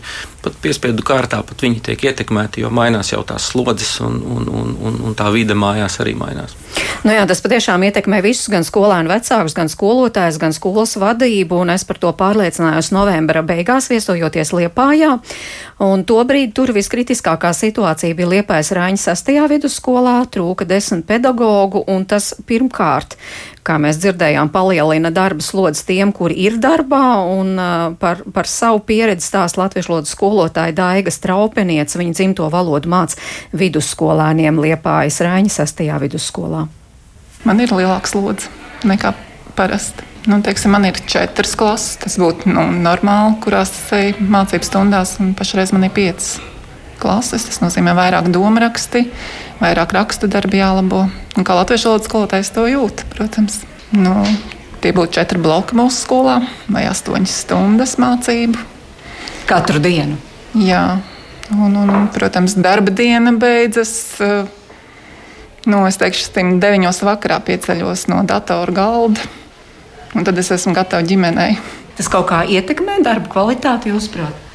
pat 0.44 0.56
piespiedu 0.62 1.04
kārtā 1.06 1.42
pat 1.46 1.64
viņi 1.64 1.82
tiek 1.90 2.04
ietekmēti, 2.10 2.64
jo 2.64 2.70
mainās 2.74 3.12
jau 3.12 3.22
tās 3.26 3.50
slodzes 3.52 3.98
un, 4.04 4.20
un, 4.22 4.48
un, 4.48 4.74
un, 4.80 5.00
un 5.10 5.18
tā 5.18 5.28
vide 5.34 5.56
mājās 5.58 6.00
arī 6.02 6.14
mainās. 6.18 6.56
Nu 7.04 7.14
jā, 7.14 7.24
tas 7.28 7.40
patiešām 7.44 7.82
ietekmē 7.88 8.20
visus, 8.24 8.48
gan 8.52 8.64
skolēnu 8.66 9.10
vecākus, 9.10 9.56
gan 9.56 9.70
skolotājus, 9.72 10.40
gan 10.40 10.54
skolas 10.56 10.96
vadību, 11.00 11.62
un 11.64 11.72
es 11.74 11.84
par 11.88 12.00
to 12.00 12.12
pārliecinājos 12.16 12.92
novembra 12.94 13.42
beigās 13.46 13.90
viesojoties 13.92 14.52
Liepājā. 14.56 15.14
Un 15.80 16.04
tobrīd 16.04 16.52
tur 16.56 16.74
viskritiskākā 16.76 17.54
situācija 17.56 18.16
bija 18.16 18.28
Liepājas 18.34 18.74
Rāņa 18.76 19.00
sastajā 19.00 19.46
vidusskolā, 19.48 20.18
trūka 20.28 20.68
desmit 20.68 21.06
pedagogu, 21.08 21.84
un 21.88 22.04
tas 22.08 22.34
pirmkārt 22.46 23.16
kā 23.66 23.76
mēs 23.80 24.00
dzirdējām, 24.00 24.50
palielina 24.52 25.12
darba 25.14 25.44
slodzes 25.80 25.86
tiem, 25.86 26.12
kuri 26.12 26.36
ir 26.44 26.58
darbā, 26.60 27.24
un 27.24 27.56
uh, 27.58 27.96
par, 27.98 28.22
par 28.32 28.46
savu 28.46 28.80
pieredzi 28.80 29.26
stāsta 29.26 29.60
latviešu 29.60 29.92
lodas 29.92 30.12
skolotāja 30.12 30.72
Daiga 30.74 31.10
Straupeniec. 31.10 31.90
Viņa 31.90 32.12
dzimto 32.14 32.48
valodu 32.50 32.88
māca 32.88 33.16
vidusskolēniem 33.52 34.60
Liepājas 34.60 35.20
Rāņa 35.20 35.50
sastajā 35.50 35.98
vidusskolā. 36.00 36.68
Man 37.44 37.60
ir 37.60 37.72
lielāks 37.72 38.12
slodze 38.12 38.50
nekā 38.84 39.14
parasti. 39.56 40.04
Nu, 40.28 40.42
teiksim, 40.44 40.70
man 40.70 40.84
ir 40.84 40.98
četras 41.08 41.56
klases, 41.56 41.96
tas 41.96 42.18
būtu 42.20 42.50
nu, 42.52 42.66
normāli, 42.84 43.38
kurās 43.40 43.72
eju 43.96 44.20
mācību 44.20 44.66
stundās, 44.68 45.16
un 45.20 45.32
pašreiz 45.32 45.72
man 45.72 45.88
ir 45.88 45.94
piecas 45.96 46.34
klases. 47.00 47.48
Tas 47.48 47.62
nozīmē 47.64 47.96
vairāk 47.96 48.28
domu 48.28 48.60
raksti, 48.60 49.06
vairāk 49.62 49.96
rakstu 49.96 50.28
darbi 50.28 50.60
jālabo. 50.60 51.06
Un 51.38 51.48
kā 51.48 51.56
latviešu 51.56 51.88
valodas 51.88 52.10
skolotājs 52.10 52.52
to 52.52 52.68
jūt, 52.68 53.06
protams. 53.14 53.62
Nu, 53.96 54.12
tie 54.82 54.92
būtu 54.96 55.18
četri 55.18 55.40
bloki 55.42 55.76
mūsu 55.78 56.04
skolā 56.04 56.40
vai 56.72 56.86
astoņas 56.90 57.36
stundas 57.44 57.96
mācību. 58.00 58.58
Katru 59.48 59.82
dienu? 59.82 60.18
Jā, 60.58 61.00
un, 61.54 61.76
un 61.76 62.08
protams, 62.14 62.56
darba 62.58 62.92
diena 62.94 63.32
beidzas. 63.36 63.92
Nu, 65.68 65.82
es 65.86 65.98
teikšu, 66.00 66.30
ka 66.34 66.44
deviņos 66.62 67.02
vakarā 67.04 67.40
pieceļos 67.44 68.06
no 68.10 68.22
datora 68.26 68.74
galda, 68.74 69.26
un 70.16 70.26
tad 70.26 70.38
es 70.40 70.50
esmu 70.54 70.74
gatava 70.76 71.04
ģimenei. 71.06 71.58
Tas 71.98 72.08
kaut 72.08 72.30
kā 72.30 72.44
ietekmē 72.48 73.02
darba 73.04 73.28
kvalitāti, 73.28 73.92
jūsuprāt? 73.92 74.48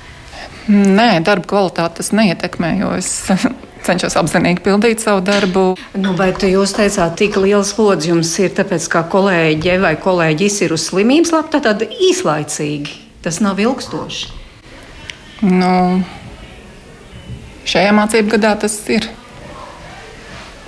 Nē, 0.72 1.20
darba 1.22 1.46
kvalitāti 1.52 2.02
tas 2.02 2.10
neietekmē, 2.18 2.72
jo 2.82 2.96
es 2.98 3.12
cenšos 3.86 4.18
apzinīgi 4.20 4.64
pildīt 4.66 5.04
savu 5.04 5.24
darbu. 5.26 5.66
Nu, 6.00 6.14
bet 6.18 6.44
jūs 6.48 6.76
teicāt, 6.78 7.18
cik 7.20 7.40
liels 7.44 7.74
slodzi 7.76 8.12
jums 8.12 8.32
ir, 8.42 8.54
tāpēc, 8.58 8.88
ka 8.92 9.06
kolēģi 9.12 9.78
vai 9.84 9.96
kolēģis 10.02 10.62
ir 10.66 10.76
uz 10.76 10.88
slimības 10.90 11.34
lapu, 11.36 11.62
tad 11.64 11.86
īslaicīgi. 11.86 13.02
Tas 13.26 13.42
nav 13.42 13.60
ilgstoši. 13.62 14.34
Nu, 15.46 16.02
šajā 17.68 17.94
mācību 17.98 18.36
gadā 18.38 18.54
tas 18.66 18.78
ir. 18.94 19.10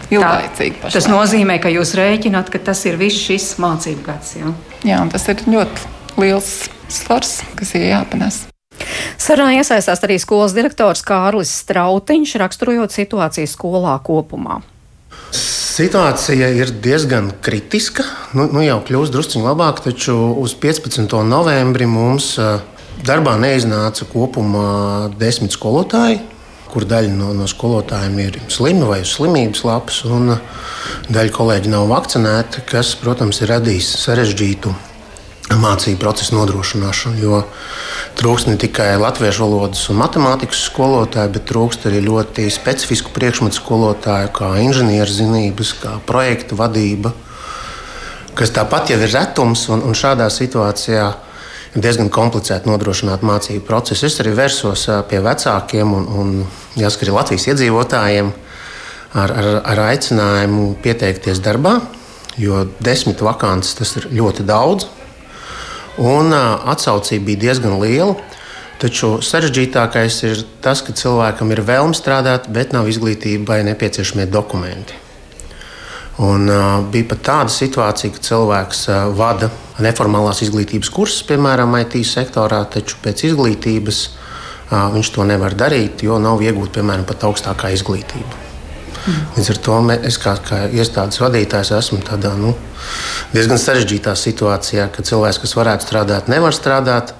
Ilglaicīgi. 0.07 0.81
Tā, 0.81 0.91
tas 0.93 1.07
nozīmē, 1.11 1.57
ka 1.59 1.71
jūs 1.71 1.93
rēķināt, 1.99 2.51
ka 2.53 2.61
tas 2.69 2.85
ir 2.87 2.99
viss 2.99 3.27
šis 3.27 3.55
mācību 3.61 4.05
gads. 4.05 4.37
Jā, 4.39 4.53
jā 4.87 4.99
tas 5.11 5.27
ir 5.33 5.43
ļoti 5.51 6.21
liels 6.21 6.51
svars, 6.91 7.41
kas 7.59 7.75
ir 7.75 7.89
jāpanes. 7.91 8.45
Sarunā 9.17 9.57
iesaistās 9.59 10.03
arī 10.05 10.19
skolas 10.21 10.55
direktors 10.55 11.03
Kārlis 11.05 11.51
Strautiņš, 11.63 12.35
raksturojot 12.41 12.93
situāciju 12.93 13.49
skolā 13.49 13.97
kopumā. 14.05 14.61
Situācija 15.77 16.47
ir 16.57 16.71
diezgan 16.81 17.29
kritiska. 17.43 18.05
Nu, 18.37 18.47
nu 18.49 18.63
jau 18.65 18.79
kļūst 18.87 19.13
drusku 19.13 19.43
labāk, 19.43 19.83
taču 19.85 20.15
uz 20.41 20.55
15. 20.57 21.11
novembri 21.27 21.85
mums 21.89 22.35
darbā 23.05 23.35
neiznāca 23.41 24.07
kopumā 24.09 25.11
desmit 25.19 25.53
skolotāji. 25.53 26.21
kur 26.67 26.83
daļa 26.83 27.13
no, 27.15 27.29
no 27.33 27.45
skolotājiem 27.47 28.17
ir 28.19 28.35
slimi 28.51 28.85
vai 28.85 28.99
uz 29.01 29.13
slimības 29.15 29.63
lapas, 29.63 30.01
un 30.03 30.33
daļa 31.07 31.31
kolēģi 31.33 31.71
nav 31.71 31.87
vakcinēti, 31.89 32.65
kas, 32.67 32.91
protams, 32.99 33.39
ir 33.41 33.53
radījis 33.53 33.87
sarežģītu 34.03 34.73
mācību 35.55 36.01
procesu 36.01 36.35
nodrošināšanu. 36.35 37.21
Jo 37.23 37.39
trūkst 38.17 38.49
ne 38.49 38.57
tikai 38.57 38.95
latviešu 38.97 39.45
valodas 39.45 39.83
un 39.91 39.99
matemātikas 40.01 40.63
skolotāju, 40.67 41.33
bet 41.35 41.45
trūkst 41.49 41.85
arī 41.89 42.01
ļoti 42.05 42.47
specifisku 42.53 43.13
priekšmetu 43.13 43.59
skolotāju, 43.59 44.31
kā 44.33 44.55
inženierzinības, 44.63 45.73
kā 45.83 45.93
projektu 46.09 46.57
vadība, 46.57 47.13
kas 48.37 48.53
tāpat 48.55 48.93
jau 48.93 48.99
ir 49.01 49.13
retums 49.13 49.67
un, 49.73 49.85
un 49.85 49.97
šādā 49.97 50.29
situācijā. 50.33 51.07
Ir 51.75 51.83
diezgan 51.83 52.07
komplicēti 52.09 52.69
nodrošināt 52.71 53.21
mācību 53.27 53.61
procesu. 53.67 54.07
Es 54.07 54.15
arī 54.23 54.31
vērsos 54.33 54.87
pie 55.09 55.19
vecākiem 55.21 55.91
un, 55.93 56.05
un 56.07 56.29
jāsaka, 56.79 57.05
arī 57.05 57.13
Latvijas 57.13 57.47
iedzīvotājiem 57.51 58.31
ar, 59.13 59.33
ar, 59.33 59.49
ar 59.61 59.81
aicinājumu 59.91 60.71
pieteikties 60.81 61.43
darbā, 61.43 61.75
jo 62.39 62.63
desmit 62.81 63.21
vakances 63.21 63.77
tas 63.77 63.93
ir 63.99 64.09
ļoti 64.15 64.47
daudz. 64.47 64.87
Un 65.97 66.33
atsaucība 66.33 67.31
bija 67.31 67.47
diezgan 67.47 67.79
liela. 67.81 68.15
Taču 68.77 69.15
sarežģītākais 69.25 70.19
ir 70.29 70.43
tas, 70.61 70.83
ka 70.85 70.93
cilvēkam 70.93 71.49
ir 71.55 71.63
vēlme 71.65 71.97
strādāt, 71.97 72.45
bet 72.53 72.75
nav 72.75 72.85
izglītība 72.91 73.55
vai 73.55 73.63
nepieciešamie 73.65 74.27
dokumenti. 74.29 74.99
Un, 76.21 76.45
uh, 76.49 76.85
bija 76.93 77.09
pat 77.09 77.23
tāda 77.25 77.53
situācija, 77.53 78.13
ka 78.13 78.21
cilvēks 78.25 78.83
uh, 78.89 79.01
vada 79.17 79.49
neformālās 79.81 80.41
izglītības 80.45 80.89
kursus, 80.93 81.25
piemēram, 81.29 81.77
IT 81.81 82.01
sektorā, 82.09 82.63
taču 82.73 82.97
pēc 83.03 83.27
izglītības 83.31 84.01
uh, 84.07 84.89
viņš 84.93 85.13
to 85.13 85.25
nevar 85.29 85.57
darīt, 85.57 86.05
jo 86.05 86.17
nav 86.21 86.41
iegūta 86.41 86.79
piemēram 86.79 87.05
pat 87.09 87.29
augstākā 87.29 87.73
izglītība. 87.77 88.46
Līdz 89.37 89.49
ar 89.53 89.59
to 89.63 89.77
es 89.97 90.17
kā, 90.19 90.35
kā 90.43 90.63
iestādes 90.67 91.21
vadītājs 91.23 91.71
esmu 91.77 92.01
tādā 92.05 92.33
nu, 92.39 92.53
diezgan 93.33 93.59
sarežģītā 93.61 94.15
situācijā, 94.19 94.89
ka 94.91 95.05
cilvēks, 95.07 95.41
kas 95.43 95.55
varētu 95.57 95.87
strādāt, 95.87 96.31
nevar 96.31 96.55
strādāt. 96.55 97.13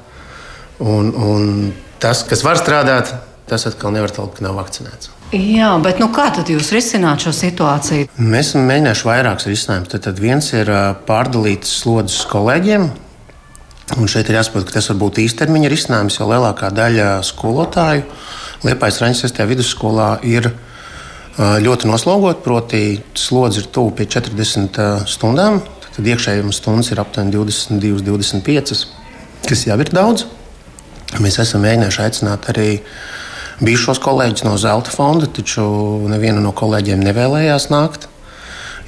Un, 0.84 1.10
un 1.16 1.72
tas, 2.04 2.26
kas 2.28 2.44
var 2.46 2.60
strādāt, 2.60 3.14
tas 3.50 3.66
atkal 3.70 3.96
nevar 3.96 4.14
teikt, 4.14 4.38
ka 4.38 4.46
nav 4.46 4.60
vakcinēts. 4.60 5.14
Jā, 5.36 5.74
bet 5.84 6.00
nu, 6.00 6.08
kā 6.16 6.30
tad 6.36 6.48
jūs 6.48 6.70
risināt 6.72 7.26
šo 7.26 7.34
situāciju? 7.36 8.08
Mēs 8.16 8.54
esam 8.54 8.68
mēģinājuši 8.70 9.08
vairākus 9.10 9.50
risinājumus. 9.50 9.92
Tad, 9.92 10.06
tad 10.06 10.22
viens 10.24 10.48
ir 10.56 10.72
pārdalīts 11.08 11.74
slodzes 11.82 12.22
kolēģiem. 12.32 12.88
Un 13.98 14.12
šeit 14.12 14.28
ir 14.28 14.38
jāsaprot, 14.38 14.68
ka 14.68 14.78
tas 14.78 14.88
var 14.92 15.00
būt 15.02 15.20
īstermiņa 15.24 15.72
risinājums, 15.72 16.20
jo 16.20 16.28
lielākā 16.28 16.70
daļa 16.76 17.12
skolotāju 17.28 18.04
Liepājas 18.66 19.02
Raņas 19.04 19.22
6. 19.28 19.44
vidusskolā 19.52 20.08
ir 20.26 20.50
ielikās 20.50 20.58
ļoti 21.38 21.90
noslogot, 21.90 22.42
proti, 22.46 23.00
slodzi 23.14 23.62
ir 23.62 23.70
tuvu 23.74 23.94
pie 23.98 24.08
40 24.10 25.06
stundām. 25.10 25.62
Tad 25.94 26.06
iekšējām 26.06 26.50
stundas 26.54 26.92
ir 26.94 27.02
aptuveni 27.02 27.34
22, 27.34 28.02
25, 28.06 28.84
kas 29.46 29.64
jau 29.66 29.78
ir 29.82 29.92
daudz. 29.94 30.26
Mēs 31.22 31.40
esam 31.42 31.64
mēģinājuši 31.66 32.02
aicināt 32.04 32.50
arī 32.52 32.68
bijušos 33.62 34.02
kolēģus 34.04 34.46
no 34.46 34.58
Zelta 34.62 34.94
fonda, 34.94 35.30
taču 35.30 35.64
neviena 36.10 36.42
no 36.44 36.52
kolēģiem 36.58 37.02
nevēlējās 37.06 37.70
nākt, 37.74 38.10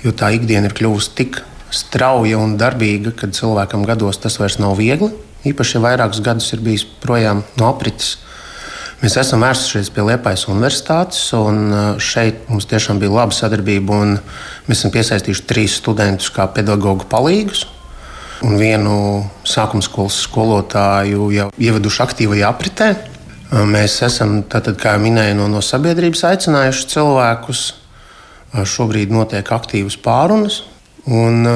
jo 0.03 0.13
tā 0.13 0.33
ikdiena 0.35 0.69
ir 0.69 0.75
kļuvusi 0.77 1.13
tik 1.17 1.41
strauja 1.73 2.37
un 2.41 2.57
darbīga, 2.59 3.13
ka 3.17 3.29
cilvēkam 3.33 3.85
gados 3.87 4.21
tas 4.21 4.37
vairs 4.41 4.59
nav 4.61 4.77
viegli. 4.77 5.09
Īpaši, 5.49 5.77
ja 5.77 5.83
vairākus 5.85 6.21
gadus 6.25 6.49
ir 6.53 6.65
bijis 6.65 6.83
projām 7.01 7.45
no 7.57 7.69
aprites 7.69 8.17
Mēs 8.99 9.15
esam 9.15 9.45
vērsušies 9.45 9.93
pie 9.95 10.03
Liepājas 10.03 10.41
Universitātes, 10.51 11.21
un 11.37 11.59
uh, 11.71 11.83
šeit 12.03 12.49
mums 12.51 12.65
tiešām 12.67 12.97
bija 12.99 13.13
laba 13.13 13.35
sadarbība. 13.35 13.99
Mēs 14.67 14.81
esam 14.81 14.91
piesaistījuši 14.91 15.45
trīs 15.47 15.77
studentus 15.79 16.27
kā 16.35 16.49
pedagoģu 16.51 17.07
palīgus. 17.07 17.63
Un 18.43 18.57
vienu 18.59 18.95
sākuma 19.47 19.83
skolas 19.83 20.19
skolotāju 20.25 21.29
jau 21.31 21.47
ieveduši 21.55 22.03
aktīvajā 22.05 22.51
apritē. 22.51 22.89
Uh, 22.99 23.63
mēs 23.71 24.01
esam, 24.03 24.41
tātad, 24.51 24.75
kā 24.81 24.97
jau 24.97 25.03
minēju, 25.05 25.39
no, 25.39 25.47
no 25.55 25.63
sabiedrības 25.63 26.25
aicinājuši 26.33 26.91
cilvēkus. 26.91 27.63
Uh, 28.51 28.65
šobrīd 28.67 29.15
notiek 29.15 29.47
aktīvas 29.55 29.95
pārunas. 30.03 30.65
Un, 31.07 31.47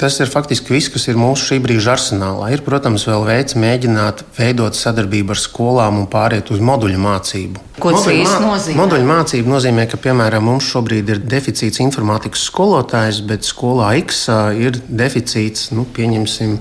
Tas 0.00 0.14
ir 0.16 0.30
faktiski 0.32 0.72
viss, 0.72 0.88
kas 0.88 1.02
ir 1.12 1.18
mūsu 1.20 1.50
šī 1.50 1.58
brīža 1.60 1.90
arsenālā. 1.92 2.46
Ir, 2.54 2.62
protams, 2.64 3.02
vēl 3.04 3.26
veids 3.26 3.56
mēģināt 3.60 4.22
veidot 4.32 4.78
sadarbību 4.78 5.34
ar 5.34 5.40
skolām 5.42 5.98
un 6.00 6.06
pāriet 6.08 6.48
uz 6.54 6.62
moduļu 6.64 6.96
mācību. 7.04 7.60
Ko 7.84 7.92
tas 7.92 8.08
īsti 8.08 8.38
nozīmē? 8.40 8.78
Moduļu 8.80 9.08
mācība 9.10 9.52
nozīmē, 9.52 9.84
ka, 9.92 10.00
piemēram, 10.00 10.48
mums 10.48 10.70
šobrīd 10.72 11.12
ir 11.12 11.20
deficīts 11.20 11.82
informātikas 11.84 12.46
skolotājs, 12.48 13.20
bet 13.28 13.44
skolā 13.44 13.92
X 14.00 14.24
ir 14.56 14.80
deficīts, 14.88 15.68
nu, 15.76 15.84
pieņemsim, 15.84 16.56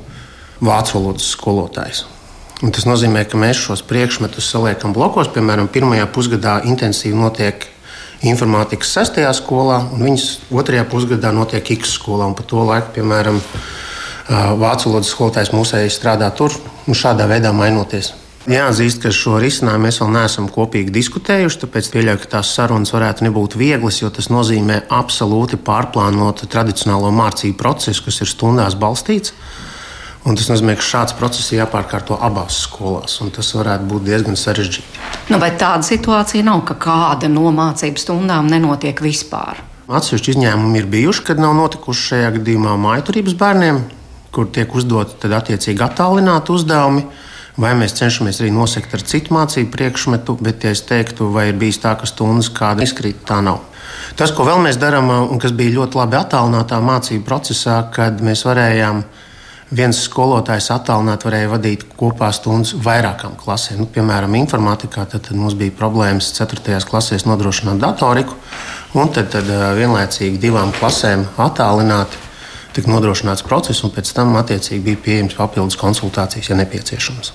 vācu 0.60 1.00
valodas 1.00 1.32
skolotājs. 1.32 2.04
Un 2.60 2.76
tas 2.76 2.84
nozīmē, 2.84 3.24
ka 3.24 3.40
mēs 3.40 3.64
šos 3.70 3.86
priekšmetus 3.88 4.52
saliekam 4.52 4.92
blokos. 4.92 5.32
Piemēram, 5.32 5.72
pirmajā 5.72 6.12
pusgadā 6.12 6.60
intensīvi 6.68 7.16
notiek 7.16 7.70
informātikas 8.28 8.92
sestajā 8.98 9.32
skolā, 9.38 9.82
un 9.94 10.04
viņas 10.04 10.26
otrajā 10.52 10.86
pusgadā 10.92 11.32
notiek 11.36 11.76
X 11.78 11.96
skolā. 12.00 12.28
Pa 12.36 12.44
to 12.48 12.64
laiku, 12.68 12.92
piemēram, 13.00 13.40
vācu 14.30 14.90
valodas 14.90 15.14
skolotājs 15.14 15.54
mūsēji 15.56 15.94
strādā 15.94 16.30
tur 16.36 16.54
un 16.88 16.98
šādā 16.98 17.30
veidā 17.30 17.54
mainoties. 17.56 18.14
Jāatzīst, 18.50 19.02
ka 19.04 19.12
šo 19.14 19.38
risinājumu 19.42 19.86
mēs 19.86 20.00
vēl 20.02 20.14
neesam 20.16 20.48
kopīgi 20.50 20.94
diskutējuši, 20.96 21.60
tāpēc 21.66 21.90
pieļauju, 21.94 22.22
ka 22.24 22.30
tās 22.38 22.54
sarunas 22.56 22.94
varētu 22.96 23.26
nebūt 23.28 23.58
vieglas, 23.60 24.00
jo 24.02 24.10
tas 24.16 24.30
nozīmē 24.32 24.86
absolūti 24.96 25.60
pārplānot 25.60 26.46
tradicionālo 26.50 27.12
mācību 27.14 27.58
procesu, 27.60 28.06
kas 28.08 28.22
ir 28.24 28.32
stundās 28.32 28.78
balstīts. 28.80 29.36
Un 30.28 30.36
tas 30.36 30.50
nozīmē, 30.52 30.76
ka 30.76 30.84
šāds 30.84 31.16
process 31.16 31.54
ir 31.54 31.62
jāpārkārto 31.62 32.18
abās 32.20 32.58
skolās, 32.66 33.16
un 33.24 33.32
tas 33.32 33.54
varētu 33.56 33.88
būt 33.88 34.04
diezgan 34.10 34.36
sarežģīti. 34.40 35.04
Nu, 35.32 35.40
vai 35.40 35.54
tāda 35.56 35.86
situācija 35.88 36.44
nav, 36.44 36.66
ka 36.68 36.76
kāda 36.76 37.30
no 37.32 37.48
mācību 37.56 38.02
stundām 38.02 38.50
nenotiek 38.52 39.00
vispār? 39.04 39.62
Atsevišķi 39.90 40.36
izņēmumi 40.36 40.82
ir 40.82 40.90
bijuši, 40.92 41.24
kad 41.32 41.40
nav 41.42 41.56
notikuši 41.58 42.04
šajā 42.12 42.34
gadījumā 42.36 42.76
mājturības 42.78 43.38
bērniem, 43.40 43.80
kur 44.36 44.52
tiek 44.54 44.76
uzdoti 44.76 45.32
attiecīgi 45.34 45.86
attālināti 45.88 46.54
uzdevumi. 46.54 47.08
Vai 47.60 47.72
mēs 47.76 47.96
cenšamies 47.98 48.38
arī 48.40 48.52
nosegt 48.56 48.94
ar 48.96 49.02
citu 49.04 49.34
mācību 49.36 49.72
priekšmetu, 49.74 50.36
bet, 50.46 50.64
ja 50.64 50.76
es 50.76 50.84
teiktu, 50.88 51.32
vai 51.34 51.50
ir 51.50 51.58
bijis 51.60 51.82
tā, 51.84 51.96
ka 52.00 52.08
stundas 52.08 52.52
kāda 52.56 52.86
izkrīt, 52.86 53.24
tā 53.28 53.40
nav. 53.44 53.64
Tas, 54.16 54.32
ko 54.36 54.46
vēl 54.48 54.62
mēs 54.64 54.78
darām, 54.80 55.10
un 55.10 55.42
kas 55.42 55.52
bija 55.58 55.80
ļoti 55.80 56.00
labi 56.00 56.20
attālinātā 56.20 56.80
mācību 56.84 57.26
procesā, 57.28 57.82
kad 57.96 58.22
mēs 58.24 58.46
varējām 58.48 59.02
viens 59.76 60.00
skolotājs 60.06 60.70
attālināti 60.74 61.28
varēja 61.28 61.52
vadīt 61.52 61.84
kopā 62.00 62.32
stundas 62.34 62.74
vairākām 62.86 63.36
klasēm. 63.40 63.84
Nu, 63.84 63.90
piemēram, 63.94 64.38
informātikā 64.40 65.06
tad, 65.10 65.28
tad 65.28 65.38
mums 65.38 65.58
bija 65.60 65.76
problēmas 65.78 66.32
4. 66.38 66.80
klasēs 66.90 67.28
nodrošināt 67.30 67.82
datoriku, 67.82 68.38
un 68.98 69.12
tad, 69.14 69.30
tad 69.36 69.50
vienlaicīgi 69.78 70.42
divām 70.42 70.74
klasēm 70.80 71.28
attālināti 71.38 72.26
tika 72.74 72.92
nodrošināts 72.92 73.46
process, 73.46 73.84
un 73.84 73.94
pēc 73.94 74.14
tam 74.16 74.36
attiecīgi 74.40 74.84
bija 74.86 75.04
pieejams 75.06 75.38
papildus 75.38 75.78
konsultācijas, 75.80 76.52
ja 76.52 76.58
nepieciešams. 76.60 77.34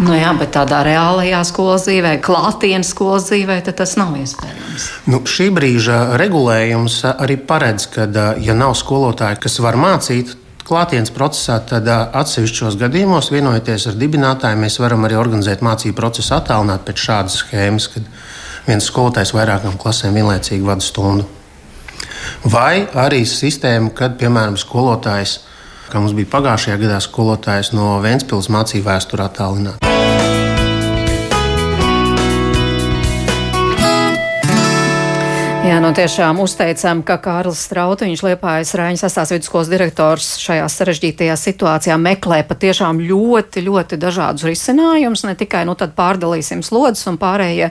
Nu 0.00 0.14
jā, 0.16 0.30
bet 0.38 0.54
tādā 0.54 0.78
reālajā 0.86 1.42
skolas 1.44 1.84
dzīvē, 1.84 2.14
klātienes 2.24 2.88
skolas 2.94 3.26
dzīvē, 3.28 3.58
tas 3.68 3.98
nav 4.00 4.14
iespējams. 4.16 4.86
Nu, 5.12 5.20
šī 5.28 5.50
brīža 5.52 5.98
regulējums 6.20 7.02
arī 7.10 7.36
paredz, 7.36 7.84
ka, 7.92 8.06
ja 8.40 8.56
nav 8.56 8.72
skolotāji, 8.80 9.42
kas 9.44 9.58
var 9.60 9.76
mācīt, 9.80 10.32
klātienes 10.70 11.10
procesā, 11.14 11.58
tad 11.66 11.88
atsevišķos 11.90 12.78
gadījumos, 12.80 13.32
vienojoties 13.34 13.88
ar 13.90 13.98
dibinātāju, 13.98 14.60
mēs 14.62 14.78
varam 14.82 15.04
arī 15.08 15.18
organizēt 15.18 15.64
mācību 15.66 15.98
procesu 15.98 16.36
attālināt 16.38 16.86
pēc 16.86 17.04
šādas 17.08 17.40
schēmas, 17.42 17.90
kad 17.90 18.06
viens 18.68 18.86
skolotājs 18.86 19.34
vairākām 19.34 19.78
klasēm 19.80 20.16
vienlaicīgi 20.20 20.66
vada 20.66 20.86
stundu. 20.86 21.26
Vai 22.44 22.86
arī 22.96 23.24
sistēma, 23.28 23.90
kad, 23.96 24.16
piemēram, 24.20 24.58
skolotājs, 24.60 25.40
kā 25.90 26.00
mums 26.00 26.14
bija 26.16 26.30
pagājušajā 26.38 26.80
gadā, 26.84 27.02
skolotājs 27.04 27.74
no 27.76 27.96
Vēncpils 28.04 28.52
mācīja 28.52 28.86
vēsturi 28.92 29.26
attālināt. 29.26 29.89
Jā, 35.60 35.76
nu 35.76 35.90
tiešām 35.92 36.38
uzteicam, 36.40 37.02
ka 37.04 37.18
Kārlis 37.20 37.58
Strautiņš, 37.66 38.22
Liepājas 38.24 38.70
Rāņas 38.80 39.02
sastās 39.04 39.28
vidusskolas 39.34 39.68
direktors 39.68 40.30
šajā 40.40 40.64
sarežģītajā 40.72 41.34
situācijā 41.36 41.98
meklē 42.00 42.38
patiešām 42.48 43.02
ļoti, 43.04 43.60
ļoti 43.66 43.98
dažādus 44.00 44.46
risinājumus. 44.48 45.26
Ne 45.28 45.34
tikai, 45.36 45.66
nu 45.68 45.74
tad 45.76 45.92
pārdalīsim 45.98 46.62
slodzes 46.64 47.04
un 47.12 47.18
pārējie 47.20 47.68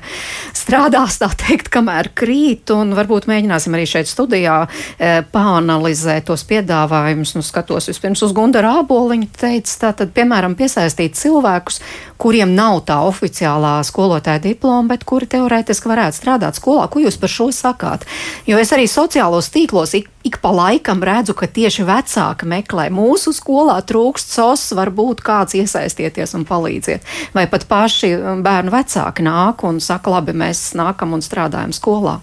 strādās, 0.54 1.17
tā 1.17 1.32
teikt, 1.34 1.71
kamēr 1.73 2.12
krīt, 2.13 2.69
un 2.75 2.93
varbūt 2.93 3.25
mēģināsim 3.32 3.73
arī 3.73 3.89
šeit 3.89 4.12
studijā 4.12 4.60
e, 4.69 5.10
pāanalizēt 5.34 6.30
tos 6.30 6.45
piedāvājumus. 6.45 7.34
Nu, 7.39 7.41
skatos 7.41 7.89
vispirms 7.89 8.21
uz 8.21 8.38
Gundara 8.38 8.75
āboliņu, 8.84 9.32
teica, 9.34 9.80
tātad, 9.88 10.13
piemēram, 10.13 10.54
piesaistīt 10.62 11.17
cilvēkus, 11.17 11.82
kuriem 12.21 12.54
nav 12.54 12.84
tā 12.86 13.02
oficiālā 13.10 13.80
skolotāja 13.88 14.45
diploma, 14.45 14.93
bet 14.93 15.10
kuri 15.10 15.25
teorētiski 15.34 15.89
varētu 15.89 16.21
strādāt 16.21 16.62
skolā. 16.62 16.86
Ko 16.86 17.02
jūs 17.02 17.17
par 17.17 17.34
šo 17.34 17.49
sakat? 17.49 17.78
Sakāt. 17.79 18.05
Jo 18.47 18.57
es 18.59 18.71
arī 18.71 18.87
sociālos 18.87 19.49
tīklos 19.49 19.95
ik, 19.95 20.09
ik 20.23 20.39
pa 20.41 20.51
laikam 20.51 21.01
redzu, 21.03 21.33
ka 21.33 21.47
tieši 21.47 21.85
vecāki 21.87 22.45
meklē. 22.45 22.89
Mūsu 22.91 23.33
skolā 23.33 23.81
trūkst 23.81 24.35
sos, 24.35 24.73
varbūt 24.73 25.21
kāds 25.21 25.55
iesaistieties 25.55 26.35
un 26.35 26.45
palīdziet. 26.45 27.01
Vai 27.33 27.47
pat 27.47 27.67
paši 27.67 28.15
um, 28.17 28.43
bērnu 28.43 28.71
vecāki 28.71 29.23
nāk 29.23 29.63
un 29.63 29.79
saka, 29.79 30.09
labi, 30.09 30.33
mēs 30.33 30.73
nākam 30.75 31.13
un 31.13 31.21
strādājam 31.21 31.71
skolā. 31.73 32.19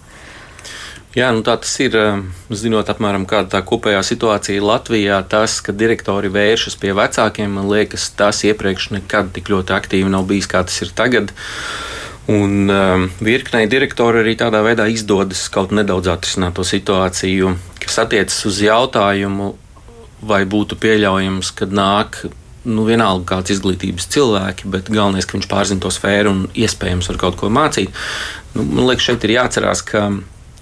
Jā, 1.17 1.31
nu 1.33 1.41
tā 1.41 1.55
tas 1.57 1.71
ir. 1.81 1.95
Um, 1.97 2.27
zinot, 2.53 2.89
apmēram 2.91 3.25
kāda 3.25 3.55
tā 3.55 3.63
kopējā 3.65 4.03
situācija 4.05 4.61
Latvijā, 4.61 5.17
tas, 5.25 5.57
ka 5.65 5.73
direktori 5.73 6.29
vēršas 6.29 6.77
pie 6.77 6.93
vecākiem, 6.93 7.57
man 7.57 7.71
liekas, 7.71 8.11
tas 8.13 8.43
iepriekš 8.45 8.91
nekad 8.99 9.33
tik 9.33 9.49
ļoti 9.49 9.73
aktīvi 9.73 10.13
nav 10.13 10.27
bijis, 10.29 10.49
kā 10.51 10.61
tas 10.67 10.77
ir 10.85 10.93
tagad. 10.93 11.33
Un 12.27 12.67
um, 12.67 13.05
virknei 13.23 13.69
direktori 13.71 14.19
arī 14.19 14.33
tādā 14.35 14.59
veidā 14.65 14.89
izdodas 14.91 15.45
kaut 15.53 15.71
nedaudz 15.71 16.09
atrisināt 16.11 16.57
to 16.57 16.65
situāciju, 16.67 17.53
kas 17.79 18.01
attiecas 18.03 18.41
uz 18.49 18.59
jautājumu, 18.65 19.53
vai 20.27 20.41
būtu 20.49 20.75
pieļaujams, 20.81 21.53
kad 21.55 21.71
nāk 21.71 22.25
nu, 22.67 22.83
vienalga 22.87 23.37
kāds 23.37 23.53
izglītības 23.55 24.09
cilvēki, 24.11 24.67
bet 24.73 24.91
galvenais, 24.91 25.27
ka 25.27 25.37
viņš 25.37 25.47
pārzina 25.51 25.83
to 25.83 25.91
sfēru 25.93 26.33
un 26.33 26.41
iespējams 26.51 27.07
var 27.13 27.21
kaut 27.21 27.39
ko 27.39 27.51
mācīt. 27.53 27.95
Nu, 28.57 28.65
man 28.65 28.89
liekas, 28.89 29.07
šeit 29.07 29.23
ir 29.23 29.37
jāatcerās, 29.37 29.85
ka 29.87 30.09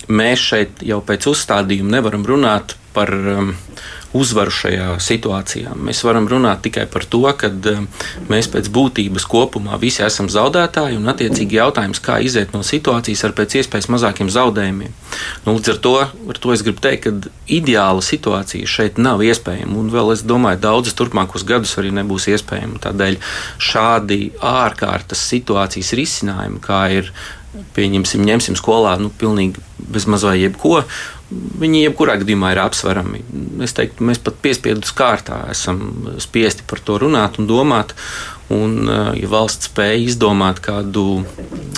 mēs 0.06 0.45
šeit 0.51 0.86
jau 0.86 1.01
pēc 1.06 1.25
uzstādījuma 1.32 1.97
nevaram 1.97 2.25
runāt 2.30 2.78
par 2.93 3.10
um, 3.10 3.56
uzvaru 4.15 4.54
šajā 4.54 4.88
situācijā. 5.04 5.73
Mēs 5.75 6.04
varam 6.08 6.28
runāt 6.32 6.63
tikai 6.65 6.86
par 6.91 7.06
to, 7.10 7.21
ka 7.38 7.49
um, 7.51 7.88
mēs 8.32 8.49
pēc 8.54 8.69
būtības 8.73 9.28
kopumā 9.30 9.80
visi 9.82 10.04
esam 10.06 10.30
zaudētāji 10.32 10.99
un 10.99 11.12
attiecīgi 11.12 11.60
jautājums, 11.60 12.01
kā 12.04 12.17
iziet 12.23 12.56
no 12.56 12.63
situācijas 12.65 13.25
ar 13.28 13.36
pēc 13.38 13.60
iespējas 13.62 13.89
mazākiem 13.91 14.32
zaudējumiem. 14.32 14.93
Nu, 15.45 15.58
līdz 15.58 15.73
ar 15.75 15.82
to, 15.86 15.95
ar 16.06 16.41
to 16.41 16.56
es 16.56 16.63
gribu 16.65 16.84
teikt, 16.84 17.08
ka 17.08 17.34
ideāla 17.51 18.04
situācija 18.06 18.69
šeit 18.69 18.99
nav 19.01 19.23
iespējama 19.25 19.80
un 19.82 19.91
vēl 19.93 20.13
es 20.15 20.25
domāju, 20.28 20.63
daudzas 20.63 20.97
turpmākos 20.97 21.45
gadus 21.47 21.75
arī 21.82 21.93
nebūs 21.95 22.30
iespējama. 22.32 22.82
Tādēļ 22.88 23.19
šādi 23.62 24.21
ārkārtas 24.39 25.28
situācijas 25.34 25.95
risinājumi, 25.99 26.62
kā 26.63 26.86
ir 26.99 27.12
pieņemsim, 27.75 28.23
ņemsim 28.28 28.58
skolā 28.60 28.95
nu, 28.99 29.12
pilnīgi 29.19 29.62
bez 29.91 30.08
mazā 30.12 30.34
jebko, 30.38 30.82
viņi 31.31 31.85
jebkurā 31.88 32.19
gadījumā 32.21 32.51
ir 32.53 32.61
apsverami. 32.61 33.23
Es 33.65 33.73
teiktu, 33.77 34.05
mēs 34.05 34.21
pat 34.23 34.38
piespiedu 34.43 34.85
kārtā 34.97 35.41
esam 35.53 35.81
spiesti 36.21 36.65
par 36.69 36.81
to 36.85 36.99
runāt 37.01 37.39
un 37.41 37.49
domāt. 37.49 37.95
Un, 38.53 38.86
eh, 38.86 39.23
ja 39.23 39.29
valsts 39.31 39.71
spēja 39.71 39.97
izdomāt 40.05 40.60
kādu 40.62 41.23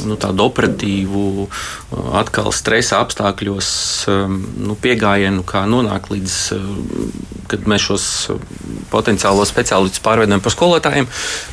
nu, 0.03 0.15
tādu 0.19 0.43
operatīvu, 0.49 1.47
eh, 1.47 2.09
atkal 2.19 2.51
stresa 2.51 2.99
apstākļos, 2.99 3.69
eh, 4.11 4.35
nu, 4.67 4.75
piegājienu, 4.75 5.45
kā 5.47 5.63
nonākt 5.63 6.11
līdz, 6.11 6.35
kad 7.47 7.63
mēs 7.63 7.87
šos 7.87 8.05
potenciālos 8.91 9.47
speciālistus 9.47 10.03
pārveidojam 10.03 10.43
par 10.43 10.51
skolotājiem, 10.51 11.07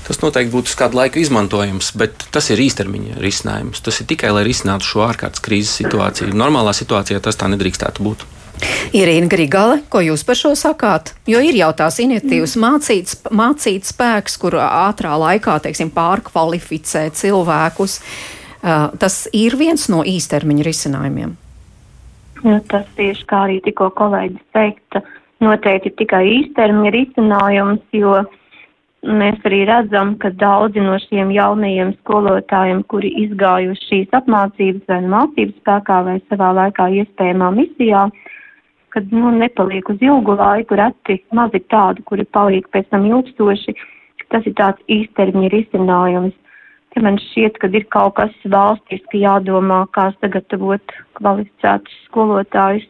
tas 0.08 0.18
noteikti 0.18 0.50
būtu 0.50 0.74
uz 0.74 0.74
kādu 0.74 0.98
laiku 0.98 1.22
izmantojams, 1.22 1.92
bet 1.94 2.26
tas 2.34 2.50
ir 2.50 2.58
īstermiņa 2.58 3.22
risinājums. 3.22 3.80
Tas 3.80 4.00
ir 4.00 4.10
tikai, 4.10 4.34
lai 4.34 4.42
risinātu 4.42 4.82
šo 4.82 5.06
ārkārtas 5.06 5.42
krīzes 5.44 5.78
situāciju. 5.78 6.34
Normālā 6.34 6.74
situācijā 6.74 7.22
tas 7.22 7.38
tā 7.38 7.46
nedrīkstētu 7.54 8.02
būt. 8.02 8.26
Irīna 8.94 9.26
Grigale, 9.26 9.80
ko 9.90 9.98
jūs 10.04 10.22
par 10.26 10.38
šo 10.38 10.52
sakāt? 10.58 11.14
Jo 11.26 11.40
ir 11.42 11.56
jau 11.58 11.70
tās 11.76 11.98
iniciatīvas 12.02 12.54
mācīt, 12.62 13.14
mācīt 13.34 13.88
spēks, 13.88 14.36
kur 14.38 14.54
ātrā 14.62 15.16
laikā, 15.18 15.56
teiksim, 15.64 15.90
pārkvalificē 15.94 17.08
cilvēkus. 17.18 17.98
Tas 18.62 19.16
ir 19.34 19.56
viens 19.60 19.88
no 19.92 20.04
īstermiņa 20.06 20.66
risinājumiem. 20.68 21.34
Nu, 22.44 22.60
tas 22.70 22.86
tieši 22.96 23.26
kā 23.28 23.44
arī 23.48 23.58
tikko 23.64 23.90
kolēģis 23.98 24.46
teikt, 24.54 25.00
noteikti 25.42 25.90
tikai 25.98 26.22
īstermiņa 26.38 26.92
risinājums, 26.94 27.82
jo 27.96 28.20
mēs 29.04 29.40
arī 29.48 29.64
redzam, 29.68 30.14
ka 30.20 30.30
daudzi 30.38 30.84
no 30.84 30.94
šiem 31.08 31.32
jaunajiem 31.34 31.92
skolotājiem, 31.98 32.84
kuri 32.92 33.10
izgājuši 33.24 33.88
šīs 33.90 34.16
apmācības 34.20 34.86
vai 34.92 35.00
mācības 35.16 35.58
spēkā 35.60 35.98
vai 36.06 36.16
savā 36.28 36.52
laikā 36.60 36.88
iespējamā 37.02 37.50
misijā, 37.58 38.06
uh, 38.08 38.23
kad 38.94 39.10
nu, 39.12 39.32
nepaliek 39.34 39.88
uz 39.90 40.02
ilgu 40.02 40.36
laiku, 40.38 40.78
reti 40.78 41.18
maz 41.34 41.54
ir 41.58 41.64
tādi, 41.72 42.04
kuri 42.06 42.24
paliek 42.36 42.68
pēc 42.70 42.88
tam 42.94 43.06
ilgstoši. 43.10 43.74
Tas 44.32 44.46
ir 44.48 44.54
tāds 44.58 44.82
īstermiņa 44.90 45.50
risinājums. 45.52 46.34
Te 46.94 47.02
man 47.02 47.18
šķiet, 47.18 47.58
ka 47.58 47.68
ir 47.74 47.86
kaut 47.90 48.14
kas 48.20 48.34
valstiski 48.50 49.24
jādomā, 49.24 49.82
kā 49.94 50.08
sagatavot 50.20 50.94
kvalificētus 51.18 51.96
skolotājus 52.06 52.86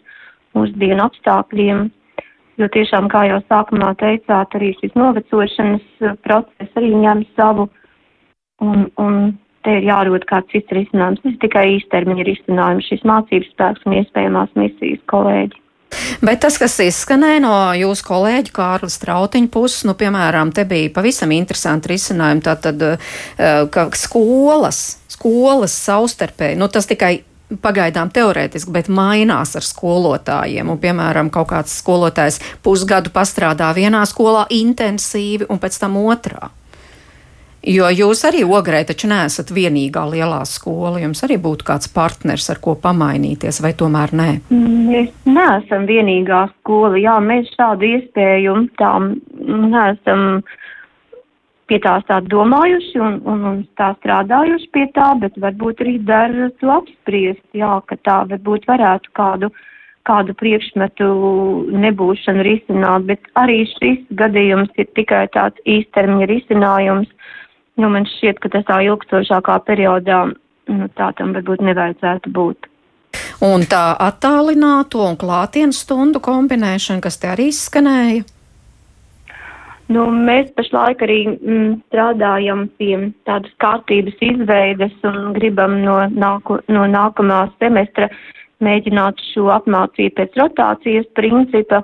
mūsdienu 0.57 1.07
apstākļiem. 1.07 1.87
Jo 2.61 2.69
tiešām, 2.77 3.09
kā 3.11 3.25
jau 3.27 3.41
sākumā 3.49 3.95
teicāt, 3.99 4.55
arī 4.55 4.75
šis 4.79 4.93
novecošanas 4.95 6.21
process 6.23 6.79
arī 6.79 6.93
ņem 7.01 7.25
savu. 7.35 7.67
Un, 8.63 8.87
un 9.01 9.19
te 9.65 9.79
ir 9.81 9.89
jārod 9.89 10.29
kāds 10.31 10.53
cits 10.53 10.77
risinājums. 10.77 11.25
Ir 11.25 11.41
tikai 11.43 11.65
īstermiņa 11.79 12.29
risinājums, 12.29 12.93
šis 12.93 13.05
mācības 13.09 13.53
spēks 13.57 13.89
un 13.89 13.99
iespējamās 14.03 14.53
misijas 14.61 15.03
kolēģi. 15.11 15.64
Bet 16.25 16.43
tas, 16.45 16.59
kas 16.61 16.79
izskanēja 16.85 17.43
no 17.45 17.57
jūsu 17.79 18.07
kolēģa 18.09 18.55
Kārla 18.55 18.91
Strautiņa 18.93 19.51
puses, 19.53 19.85
nu, 19.89 19.97
piemēram, 19.99 20.53
te 20.55 20.67
bija 20.69 20.93
pavisam 20.95 21.35
interesanti 21.35 21.95
risinājumi, 21.95 22.45
tātad, 22.45 22.83
eh, 22.83 23.63
ka 23.71 23.89
skolas, 23.99 24.99
skolas 25.13 25.77
savstarpēji, 25.85 26.59
nu, 26.61 26.69
tas 26.69 26.91
tikai 26.91 27.19
pagaidām 27.63 28.11
teorētiski, 28.15 28.73
bet 28.73 28.89
mainās 28.89 29.55
ar 29.59 29.67
skolotājiem. 29.67 30.71
Un, 30.71 30.81
piemēram, 30.81 31.31
kaut 31.35 31.51
kāds 31.53 31.77
skolotājs 31.83 32.41
pusgadu 32.65 33.13
pastrādā 33.15 33.71
vienā 33.77 34.03
skolā 34.09 34.47
intensīvi 34.51 35.49
un 35.49 35.61
pēc 35.63 35.79
tam 35.83 35.99
otrā. 36.01 36.51
Jo 37.65 37.89
jūs 37.89 38.21
arī 38.29 38.43
ogrē 38.45 38.83
taču 38.85 39.09
neesat 39.09 39.49
vienīgā 39.55 40.03
lielā 40.11 40.43
skola. 40.49 41.01
Jums 41.01 41.25
arī 41.25 41.39
būtu 41.41 41.65
kāds 41.65 41.89
partners, 41.93 42.51
ar 42.53 42.61
ko 42.61 42.75
pamainīties, 42.77 43.63
vai 43.65 43.73
tomēr 43.73 44.13
nē? 44.13 44.29
Mēs 44.53 45.09
neesam 45.25 45.87
vienīgā 45.89 46.43
skola. 46.59 47.01
Jā, 47.01 47.17
mēs 47.25 47.49
šādu 47.57 47.89
iespēju 47.89 48.59
tā 48.81 48.93
neesam 49.41 50.43
pie 51.71 51.79
tās 51.81 52.05
tā 52.09 52.21
domājuši 52.29 53.01
un, 53.01 53.21
un, 53.25 53.45
un 53.49 53.61
tā 53.81 53.95
strādājuši 53.97 54.69
pie 54.75 54.85
tā, 54.97 55.15
bet 55.23 55.39
varbūt 55.41 55.81
arī 55.81 55.95
dar 56.05 56.35
to 56.61 56.73
apspriest, 56.75 57.45
jā, 57.57 57.79
ka 57.89 57.97
tā 58.05 58.19
varbūt 58.29 58.69
varētu 58.69 59.15
kādu, 59.17 59.49
kādu 60.05 60.37
priekšmetu 60.37 61.09
nebūšanu 61.87 62.45
risināt, 62.45 63.09
bet 63.09 63.33
arī 63.41 63.63
šis 63.73 64.05
gadījums 64.21 64.77
ir 64.77 64.91
tikai 64.99 65.25
tāds 65.33 65.65
īstermiņa 65.65 66.29
risinājums 66.35 67.09
Nu, 67.81 67.91
man 67.91 68.07
šķiet, 68.07 68.39
ka 68.43 68.53
tas 68.55 68.67
tā 68.69 68.79
ilgstošākā 68.87 69.59
periodā 69.67 70.21
nu, 70.71 70.87
tā 70.99 71.11
tam 71.19 71.35
varbūt 71.35 71.65
nevajadzētu 71.67 72.31
būt. 72.35 72.71
Un 73.45 73.67
tā 73.71 73.83
attālināto 74.01 75.03
un 75.05 75.19
klātienes 75.19 75.83
stundu 75.85 76.23
kombinēšana, 76.23 77.03
kas 77.05 77.19
te 77.21 77.31
arī 77.31 77.51
izskanēja? 77.53 78.25
Nu, 79.93 80.07
mēs 80.09 80.49
pašlaik 80.57 81.03
arī 81.05 81.19
mm, 81.29 81.73
strādājam 81.91 82.65
pie 82.81 82.95
tādas 83.29 83.53
kārtības 83.61 84.17
izveides 84.25 84.95
un 85.05 85.35
gribam 85.37 85.77
no, 85.83 85.99
nāku, 86.09 86.57
no 86.73 86.87
nākamā 86.89 87.43
semestra 87.59 88.09
mēģināt 88.65 89.21
šo 89.35 89.51
apmācību 89.59 90.15
pēc 90.17 90.41
rotācijas 90.41 91.11
principa, 91.19 91.83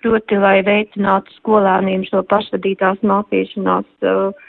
proti, 0.00 0.38
lai 0.40 0.62
veicinātu 0.64 1.34
skolēniem 1.42 2.06
šo 2.08 2.22
pašvadītās 2.30 3.04
mācīšanās 3.04 4.08
uh, 4.08 4.46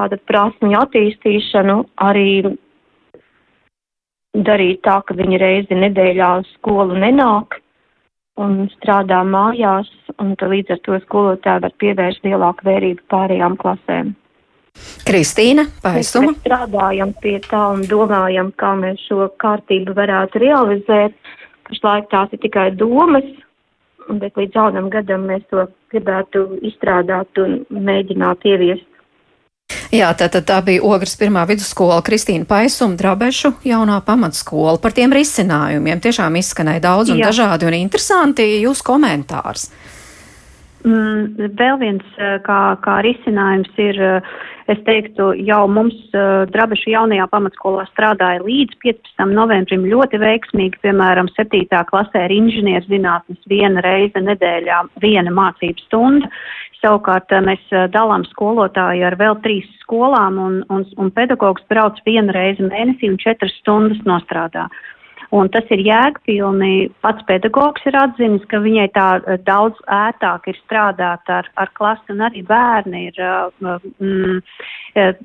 tātad 0.00 0.22
prasmju 0.28 0.78
attīstīšanu, 0.80 1.76
arī 2.00 2.56
darīt 4.34 4.84
tā, 4.86 5.00
ka 5.04 5.16
viņi 5.18 5.40
reizi 5.42 5.76
nedēļā 5.76 6.30
uz 6.40 6.48
skolu 6.56 6.96
nenāk 7.02 7.60
un 8.40 8.70
strādā 8.78 9.20
mājās, 9.26 9.90
un 10.22 10.32
līdz 10.32 10.76
ar 10.76 10.80
to 10.86 10.98
skolotāji 11.04 11.64
var 11.66 11.76
pievērst 11.82 12.24
lielāku 12.24 12.66
vērību 12.68 13.06
pārējām 13.12 13.58
klasēm. 13.60 14.14
Kristīna 15.04 15.66
Paisuma. 15.82 16.30
Mēs 16.30 16.40
strādājam 16.44 17.12
pie 17.20 17.36
tā 17.44 17.62
un 17.74 17.82
domājam, 17.90 18.52
kā 18.56 18.72
mēs 18.78 19.02
šo 19.08 19.26
kārtību 19.42 19.96
varētu 19.98 20.40
realizēt. 20.44 21.16
Pašlaik 21.68 22.08
tās 22.10 22.32
ir 22.34 22.40
tikai 22.42 22.70
domas, 22.78 23.26
bet 24.22 24.38
līdz 24.38 24.56
jaunam 24.56 24.88
gadam 24.94 25.26
mēs 25.28 25.42
to 25.50 25.66
gribētu 25.92 26.46
izstrādāt 26.70 27.42
un 27.42 27.60
mēģināt 27.70 28.46
ieviest. 28.46 28.86
Jā, 29.90 30.12
tātad 30.14 30.44
tā 30.46 30.60
bija 30.62 30.84
Ogres 30.86 31.16
pirmā 31.18 31.42
vidusskola 31.50 31.96
Kristīna 32.06 32.46
Paisuma 32.46 32.94
Drabešu 32.98 33.56
jaunā 33.66 33.96
pamatskola. 34.06 34.76
Par 34.78 34.94
tiem 34.94 35.10
risinājumiem 35.10 35.98
tiešām 36.04 36.36
izskanēja 36.38 36.84
daudz 36.84 37.10
un 37.10 37.18
Jā. 37.18 37.32
dažādi 37.32 37.66
un 37.66 37.74
interesanti 37.74 38.46
jūs 38.62 38.84
komentārs. 38.86 39.66
Mm, 40.86 41.50
vēl 41.58 41.80
viens 41.82 42.06
kā, 42.46 42.60
kā 42.86 43.00
risinājums 43.04 43.82
ir, 43.82 43.98
es 44.72 44.80
teiktu, 44.86 45.30
jau 45.46 45.64
mums 45.70 45.96
Drabešu 46.54 46.92
jaunajā 46.94 47.26
pamatskolā 47.32 47.86
strādāja 47.90 48.42
līdz 48.44 48.78
15. 48.84 49.26
novembrim 49.34 49.86
ļoti 49.90 50.20
veiksmīgi, 50.22 50.80
piemēram, 50.84 51.30
7. 51.36 51.66
klasē 51.90 52.24
ir 52.26 52.36
inženierzinātnes 52.38 53.40
viena 53.50 53.84
reize 53.86 54.22
nedēļā, 54.24 54.82
viena 55.02 55.34
mācības 55.34 55.86
stunda. 55.88 56.30
Savukārt 56.80 57.32
mēs 57.44 57.66
dalām 57.92 58.22
skolotāju 58.30 59.04
ar 59.04 59.18
vēl 59.20 59.36
trīs 59.44 59.66
skolām 59.82 60.38
un, 60.40 60.62
un, 60.72 60.86
un 60.96 61.10
pedagogs 61.12 61.66
brauc 61.68 62.00
vienu 62.06 62.32
reizi 62.32 62.64
mēnesī 62.64 63.10
un 63.12 63.20
četras 63.20 63.52
stundas 63.60 64.00
nostrādā. 64.08 64.64
Uh, 64.70 64.99
Un 65.30 65.46
tas 65.54 65.68
ir 65.70 65.78
jēgpilni. 65.86 66.90
Pats 67.04 67.22
pedagogs 67.28 67.84
ir 67.86 67.94
atzinis, 67.94 68.42
ka 68.50 68.58
viņai 68.64 68.88
tā 68.96 69.06
eh, 69.20 69.36
daudz 69.46 69.78
ētāk 69.86 70.48
ir 70.50 70.58
strādāt 70.58 71.30
ar, 71.30 71.46
ar 71.54 71.70
klasi, 71.78 72.02
un 72.10 72.24
arī 72.26 72.42
bērni 72.48 73.04
ir. 73.12 73.20
Eh, 73.22 73.84
mm, 74.02 74.40
eh, 74.98 75.22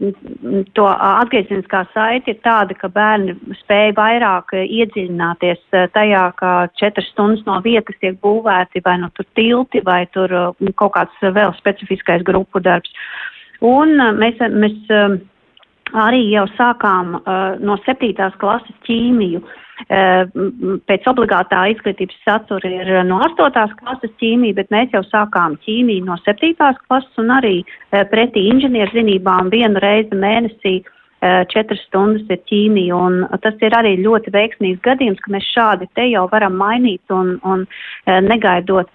to 0.77 0.85
atgriezeniskā 0.93 1.81
saite 1.95 2.35
ir 2.35 2.39
tāda, 2.45 2.77
ka 2.77 2.91
bērni 2.93 3.33
spēja 3.63 3.97
vairāk 3.97 4.53
iedziļināties 4.61 5.65
tajā, 5.97 6.23
ka 6.37 6.53
četras 6.77 7.09
stundas 7.09 7.41
no 7.49 7.57
vietas 7.65 7.97
tiek 7.97 8.21
būvēti 8.21 8.85
vai 8.85 8.99
nu 9.01 9.09
tur 9.17 9.25
tilti 9.33 9.81
vai 9.89 10.03
tur 10.13 10.29
kaut 10.77 10.93
kāds 10.99 11.27
vēl 11.33 11.57
specifiskais 11.57 12.21
grupu 12.27 12.61
darbs. 12.61 12.93
Un 13.65 13.97
mēs, 14.21 14.37
mēs 14.53 14.93
arī 15.97 16.25
jau 16.29 16.45
sākām 16.59 17.15
no 17.65 17.81
septītās 17.87 18.35
klases 18.37 18.83
ķīmiju. 18.85 19.41
Uh, 19.41 19.61
pēc 19.89 21.07
obligātā 21.11 21.65
izglītības 21.73 22.17
satura 22.23 22.69
ir 22.69 22.89
eh, 22.89 23.03
no 23.03 23.19
8. 23.25 23.75
klases 23.81 24.13
ķīmija, 24.21 24.55
bet 24.61 24.71
mēs 24.71 24.93
jau 24.95 25.03
sākām 25.03 25.57
ķīmiju 25.65 26.05
no 26.07 26.17
7. 26.23 26.53
klases 26.87 27.21
un 27.21 27.33
arī 27.35 27.55
eh, 27.61 28.05
pretī 28.11 28.47
inženierzinībām 28.53 29.51
vienu 29.53 29.81
reizi 29.83 30.15
mēnesī 30.15 30.77
četras 31.23 31.81
stundas 31.87 32.27
ir 32.29 32.41
ķīmija, 32.49 32.97
un 32.97 33.39
tas 33.41 33.55
ir 33.63 33.73
arī 33.77 33.95
ļoti 34.03 34.33
veiksmīgs 34.35 34.83
gadījums, 34.85 35.21
ka 35.23 35.33
mēs 35.33 35.47
šādi 35.55 35.89
te 35.97 36.05
jau 36.11 36.25
varam 36.31 36.57
mainīt 36.59 37.15
un, 37.15 37.35
un 37.47 37.65
negaidot 38.27 38.91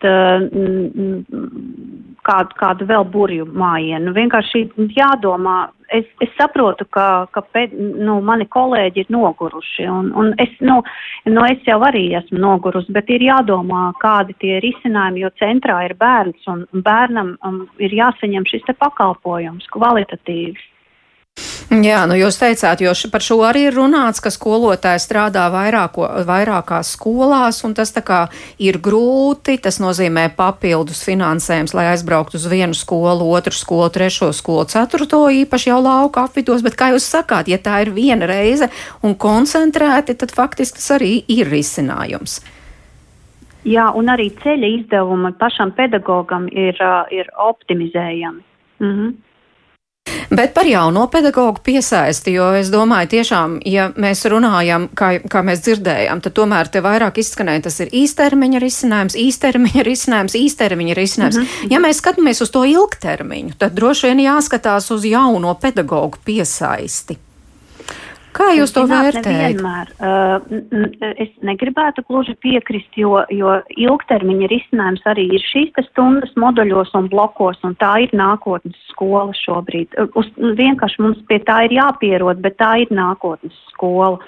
kādu, 2.28 2.56
kādu 2.60 2.86
vēl 2.86 3.04
burju 3.10 3.48
mājienu. 3.50 4.14
Vienkārši 4.16 4.66
jādomā 4.96 5.58
es, 5.90 6.06
es 6.22 6.30
saprotu, 6.38 6.86
ka, 6.94 7.26
ka 7.34 7.42
pēd, 7.54 7.74
nu, 7.74 8.18
mani 8.24 8.46
kolēģi 8.50 9.04
ir 9.04 9.12
noguruši, 9.12 9.86
un, 9.90 10.10
un 10.16 10.32
es, 10.42 10.52
nu, 10.64 10.80
nu, 11.28 11.44
es 11.48 11.62
jau 11.66 11.80
arī 11.86 12.06
esmu 12.20 12.40
nogurusi, 12.42 12.92
bet 12.94 13.10
ir 13.12 13.26
jādomā, 13.26 13.90
kādi 14.02 14.36
tie 14.42 14.58
ir 14.58 14.68
izcinājumi, 14.72 15.24
jo 15.24 15.32
centrā 15.40 15.80
ir 15.88 15.96
bērns, 16.00 16.46
un 16.52 16.66
bērnam 16.86 17.34
um, 17.46 17.62
ir 17.82 17.94
jāsaņem 17.96 18.46
šis 18.50 18.68
pakalpojums 18.78 19.70
kvalitatīvs. 19.74 20.68
Jā, 21.70 22.00
nu 22.10 22.16
jūs 22.18 22.34
teicāt, 22.34 22.80
jo 22.82 22.90
par 23.12 23.22
šo 23.22 23.36
arī 23.46 23.68
ir 23.68 23.76
runāts, 23.78 24.18
ka 24.18 24.32
skolotāji 24.34 24.98
strādā 25.04 25.44
vairāko, 25.54 26.02
vairākās 26.26 26.96
skolās, 26.96 27.60
un 27.62 27.76
tas 27.78 27.94
tā 27.94 28.02
kā 28.02 28.24
ir 28.58 28.80
grūti, 28.82 29.54
tas 29.62 29.78
nozīmē 29.78 30.32
papildus 30.34 31.04
finansējums, 31.06 31.76
lai 31.78 31.86
aizbrauktu 31.92 32.40
uz 32.40 32.48
vienu 32.50 32.74
skolu, 32.74 33.30
otru 33.30 33.54
skolu, 33.54 33.86
trešo 33.94 34.32
skolu, 34.34 34.66
ceturto 34.66 35.22
īpaši 35.30 35.70
jau 35.70 35.78
lauka 35.78 36.26
apvidos, 36.26 36.66
bet 36.66 36.74
kā 36.74 36.90
jūs 36.90 37.06
sakāt, 37.06 37.46
ja 37.46 37.62
tā 37.62 37.84
ir 37.86 37.94
viena 37.94 38.26
reize 38.26 38.66
un 39.06 39.14
koncentrēti, 39.14 40.18
tad 40.18 40.34
faktiski 40.34 40.82
tas 40.82 40.90
arī 40.98 41.14
ir 41.30 41.54
risinājums. 41.54 42.40
Jā, 43.62 43.92
un 43.94 44.10
arī 44.10 44.32
ceļa 44.42 44.74
izdevumi 44.80 45.36
pašam 45.38 45.70
pedagogam 45.78 46.50
ir, 46.50 46.74
ir 47.14 47.30
optimizējami. 47.38 48.48
Mhm. 48.82 49.18
Bet 50.30 50.54
par 50.54 50.68
jauno 50.68 51.06
pedagoģu 51.10 51.62
piesaisti, 51.64 52.34
jo 52.36 52.50
es 52.58 52.70
domāju, 52.72 53.10
tiešām, 53.16 53.56
ja 53.66 53.88
mēs 53.96 54.24
runājam, 54.30 54.88
kā, 54.94 55.12
kā 55.30 55.42
mēs 55.46 55.64
dzirdējām, 55.66 56.22
tad 56.24 56.36
tomēr 56.38 56.70
te 56.70 56.82
vairāk 56.84 57.18
izskanēja, 57.22 57.64
tas 57.68 57.80
ir 57.84 57.94
īstermiņa 58.02 58.60
risinājums, 58.62 59.16
īstermiņa 59.18 59.86
risinājums, 59.90 60.36
īstermiņa 60.38 60.98
risinājums. 60.98 61.40
Mm 61.40 61.48
-hmm. 61.48 61.72
Ja 61.72 61.80
mēs 61.80 62.02
skatāmies 62.02 62.42
uz 62.42 62.50
to 62.50 62.64
ilgtermiņu, 62.64 63.58
tad 63.58 63.74
droši 63.74 64.06
vien 64.06 64.26
jāskatās 64.26 64.90
uz 64.94 65.04
jauno 65.04 65.54
pedagoģu 65.54 66.22
piesaisti. 66.24 67.18
Kā 68.36 68.50
jūs 68.54 68.72
to 68.74 68.84
vērtējat? 68.90 69.60
Uh, 69.98 70.38
es 71.18 71.30
negribētu 71.46 72.04
gluži 72.06 72.36
piekrist, 72.42 72.90
jo, 72.98 73.22
jo 73.34 73.56
ilgtermiņa 73.74 74.50
risinājums 74.52 75.06
arī 75.10 75.26
ir 75.34 75.46
šīs 75.50 75.72
stundas 75.90 76.34
moduļos 76.38 76.94
un 76.98 77.08
blokos, 77.10 77.58
un 77.66 77.74
tā 77.80 77.96
ir 78.04 78.14
nākotnes 78.16 78.78
skola 78.92 79.34
šobrīd. 79.40 79.96
Uz, 80.18 80.30
vienkārši 80.60 81.02
mums 81.02 81.24
pie 81.30 81.40
tā 81.46 81.64
ir 81.66 81.80
jāpierod, 81.80 82.42
bet 82.44 82.58
tā 82.62 82.76
ir 82.84 82.94
nākotnes 82.94 83.56
skola. 83.72 84.20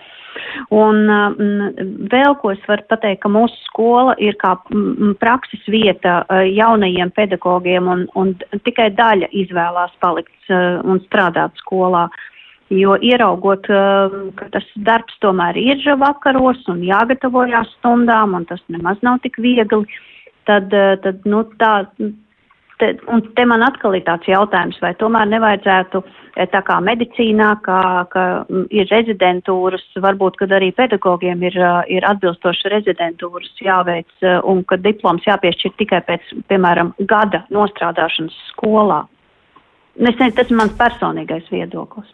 Un 0.73 1.11
um, 1.13 1.65
vēl 2.09 2.35
ko 2.41 2.55
es 2.55 2.63
varu 2.65 2.87
pateikt, 2.89 3.21
ka 3.21 3.29
mūsu 3.29 3.53
skola 3.67 4.15
ir 4.17 4.39
kā 4.41 4.55
m, 4.73 5.13
prakses 5.21 5.61
vieta 5.69 6.23
uh, 6.25 6.41
jaunajiem 6.49 7.13
pedagogiem, 7.13 7.91
un, 7.93 8.07
un 8.17 8.33
tikai 8.65 8.89
daļa 8.97 9.29
izvēlās 9.45 9.93
palikt 10.01 10.33
uh, 10.49 10.81
un 10.89 11.05
strādāt 11.05 11.61
skolā. 11.61 12.07
Uh, 12.09 12.32
jo 12.71 12.97
ieraugot, 13.01 13.69
um, 13.71 14.31
ka 14.39 14.49
tas 14.55 14.67
darbs 14.87 15.17
tomēr 15.25 15.59
ir 15.61 15.85
vakaros 16.01 16.63
un 16.73 16.83
jāgatavojās 16.87 17.71
stundām, 17.79 18.37
un 18.39 18.47
tas 18.49 18.63
nemaz 18.73 19.01
nav 19.03 19.21
tik 19.25 19.39
viegli, 19.43 19.85
tad, 20.49 20.73
uh, 20.73 20.97
tad 21.03 21.25
nu, 21.29 21.45
tā. 21.61 21.87
Te, 22.81 22.89
un 23.15 23.21
te 23.37 23.45
man 23.47 23.63
atkal 23.63 23.95
ir 23.95 24.03
tāds 24.03 24.27
jautājums, 24.27 24.79
vai 24.83 24.91
tomēr 24.99 25.29
nevajadzētu 25.31 26.01
eh, 26.03 26.49
tā 26.51 26.63
kā 26.67 26.81
medicīnā, 26.83 27.53
kā, 27.63 27.83
ka 28.11 28.25
ir 28.75 28.89
rezidentūras, 28.91 29.85
varbūt, 30.03 30.41
kad 30.41 30.55
arī 30.57 30.73
pedagogiem 30.75 31.45
ir, 31.47 31.59
uh, 31.61 31.85
ir 31.87 32.03
atbilstoši 32.09 32.73
rezidentūras 32.73 33.53
jāveic 33.63 34.27
un 34.51 34.65
ka 34.67 34.81
diploms 34.83 35.29
jāpiešķir 35.29 35.77
tikai 35.79 36.01
pēc, 36.09 36.33
piemēram, 36.51 36.91
gada 37.07 37.45
nostrādāšanas 37.55 38.35
skolā. 38.49 39.05
Es 40.01 40.17
nezinu, 40.17 40.35
tas 40.41 40.51
ir 40.51 40.59
mans 40.59 40.75
personīgais 40.81 41.47
viedoklis. 41.53 42.11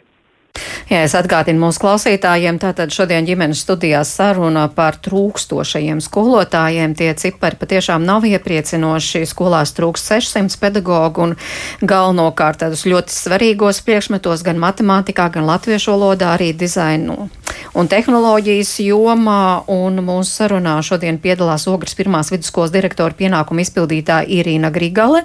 Jā, 0.88 1.02
es 1.04 1.12
atgādinu 1.12 1.60
mūsu 1.60 1.82
klausītājiem, 1.82 2.56
tātad 2.62 2.88
šodien 2.88 3.26
ģimenes 3.28 3.60
studijās 3.60 4.08
saruna 4.16 4.62
par 4.72 4.96
trūkstošajiem 5.04 6.00
skolotājiem. 6.00 6.94
Tie 6.96 7.10
cipari 7.20 7.58
patiešām 7.60 8.06
nav 8.08 8.24
iepriecinoši. 8.24 9.26
Skolās 9.28 9.74
trūkst 9.76 10.08
600 10.14 10.56
pedagogu 10.62 11.26
un 11.26 11.36
galvenokārt 11.84 12.62
tādus 12.64 12.86
ļoti 12.88 13.12
svarīgos 13.12 13.82
priekšmetos 13.84 14.46
gan 14.48 14.64
matemātikā, 14.64 15.28
gan 15.36 15.44
latviešu 15.50 15.92
valodā, 15.92 16.32
arī 16.38 16.54
dizainu 16.56 17.28
un 17.74 17.88
tehnoloģijas 17.90 18.74
jomā. 18.84 19.64
Un 19.68 20.00
mūsu 20.04 20.42
sarunā 20.42 20.76
šodien 20.84 21.18
piedalās 21.22 21.66
Ogres 21.70 21.96
pirmās 21.98 22.32
vidusskolas 22.32 22.72
direktora 22.74 23.14
pienākuma 23.16 23.62
izpildītāja 23.64 24.28
Irīna 24.38 24.70
Grigale, 24.74 25.24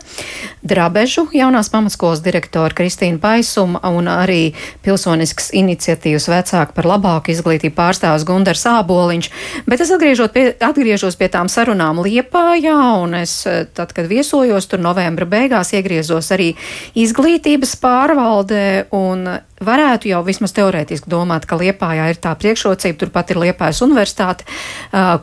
Drabežu 0.63 1.27
jaunās 1.35 1.69
pamatskolas 1.73 2.23
direktora 2.23 2.73
Kristīna 2.75 3.19
Paisuma 3.23 3.81
un 3.91 4.07
arī 4.11 4.53
pilsonisks 4.83 5.51
iniciatīvas 5.55 6.29
vecāku 6.31 6.75
par 6.77 6.89
labāku 6.93 7.33
izglītību 7.33 7.75
pārstāvs 7.77 8.25
Gundars 8.27 8.65
Āboliņš. 8.69 9.29
Bet 9.67 9.83
es 9.83 9.91
pie, 10.33 10.45
atgriežos 10.59 11.17
pie 11.19 11.29
tām 11.33 11.51
sarunām 11.51 12.01
Liepājā, 12.03 12.77
un 13.03 13.17
es 13.21 13.35
tad, 13.75 13.93
kad 13.95 14.09
viesojos 14.11 14.67
tur 14.71 14.83
novembra 14.83 15.27
beigās, 15.29 15.73
iegriezos 15.75 16.31
arī 16.35 16.53
izglītības 16.99 17.75
pārvaldē, 17.83 18.65
un 18.95 19.27
varētu 19.63 20.11
jau 20.11 20.21
vismaz 20.25 20.53
teorētiski 20.55 21.09
domāt, 21.11 21.47
ka 21.47 21.57
Liepājā 21.59 22.09
ir 22.11 22.19
tā 22.23 22.33
priekšrocība, 22.39 22.99
turpat 22.99 23.33
ir 23.33 23.41
Liepājas 23.43 23.81
universitāte, 23.85 24.47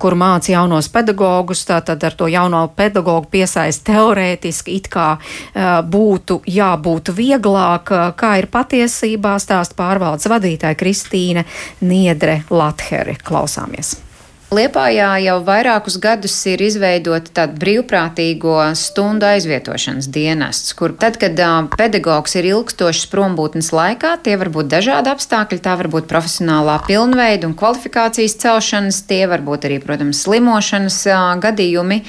kur 0.02 0.16
māca 0.18 0.52
jaunos 0.52 0.90
pedagogus, 0.92 1.64
tātad 1.68 2.04
ar 2.06 2.16
to 2.18 2.28
jauno 2.30 2.66
pedagogu 2.76 3.30
piesaist 3.32 3.84
teorētiski 3.88 4.76
it 4.76 4.90
kā 4.92 5.08
būtu 5.90 6.40
jābūt 6.50 7.14
vieglāk, 7.16 7.94
kā 8.20 8.36
ir 8.42 8.50
patiesībā 8.52 9.38
stāst 9.42 9.76
pārvaldes 9.78 10.28
vadītāja 10.30 10.78
Kristīne 10.78 11.46
Niedre 11.80 12.42
Lathere. 12.50 13.16
Klausāmies! 13.24 14.09
Liepājā 14.50 15.12
jau 15.22 15.36
vairākus 15.46 15.94
gadus 16.02 16.34
ir 16.50 16.58
izveidota 16.66 17.30
tāda 17.36 17.54
brīvprātīgo 17.62 18.56
stundu 18.74 19.28
aizvietošanas 19.28 20.08
dienests, 20.10 20.72
kur 20.74 20.90
tad, 20.98 21.20
kad 21.22 21.38
pedagogs 21.78 22.34
ir 22.34 22.48
ilgstošs 22.48 23.04
prombūtnes 23.12 23.68
laikā, 23.70 24.16
tie 24.24 24.34
var 24.40 24.50
būt 24.50 24.66
dažādi 24.72 25.12
apstākļi, 25.12 25.58
tā 25.62 25.76
var 25.78 25.86
būt 25.92 26.08
profesionālā 26.10 26.80
pilnveida 26.88 27.46
un 27.46 27.54
kvalifikācijas 27.60 28.34
celšanas, 28.42 28.98
tie 29.06 29.20
var 29.30 29.44
būt 29.46 29.68
arī, 29.68 29.76
protams, 29.84 30.24
slimošanas 30.26 30.98
gadījumi, 31.46 32.00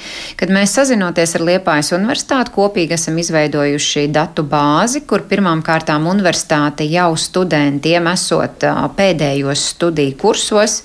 kad 0.42 0.50
mēs 0.50 0.74
sazinoties 0.80 1.36
ar 1.38 1.46
Liepājas 1.46 1.92
universitāti 1.94 2.56
kopīgi 2.58 2.98
esam 2.98 3.22
izveidojuši 3.22 4.08
datu 4.10 4.42
bāzi, 4.42 5.04
kur 5.06 5.28
pirmām 5.30 5.62
kārtām 5.62 6.10
universitāte 6.10 6.90
jau 6.90 7.12
studentiem 7.14 8.10
esot 8.16 8.66
pēdējos 8.98 9.64
studiju 9.76 10.18
kursos 10.26 10.80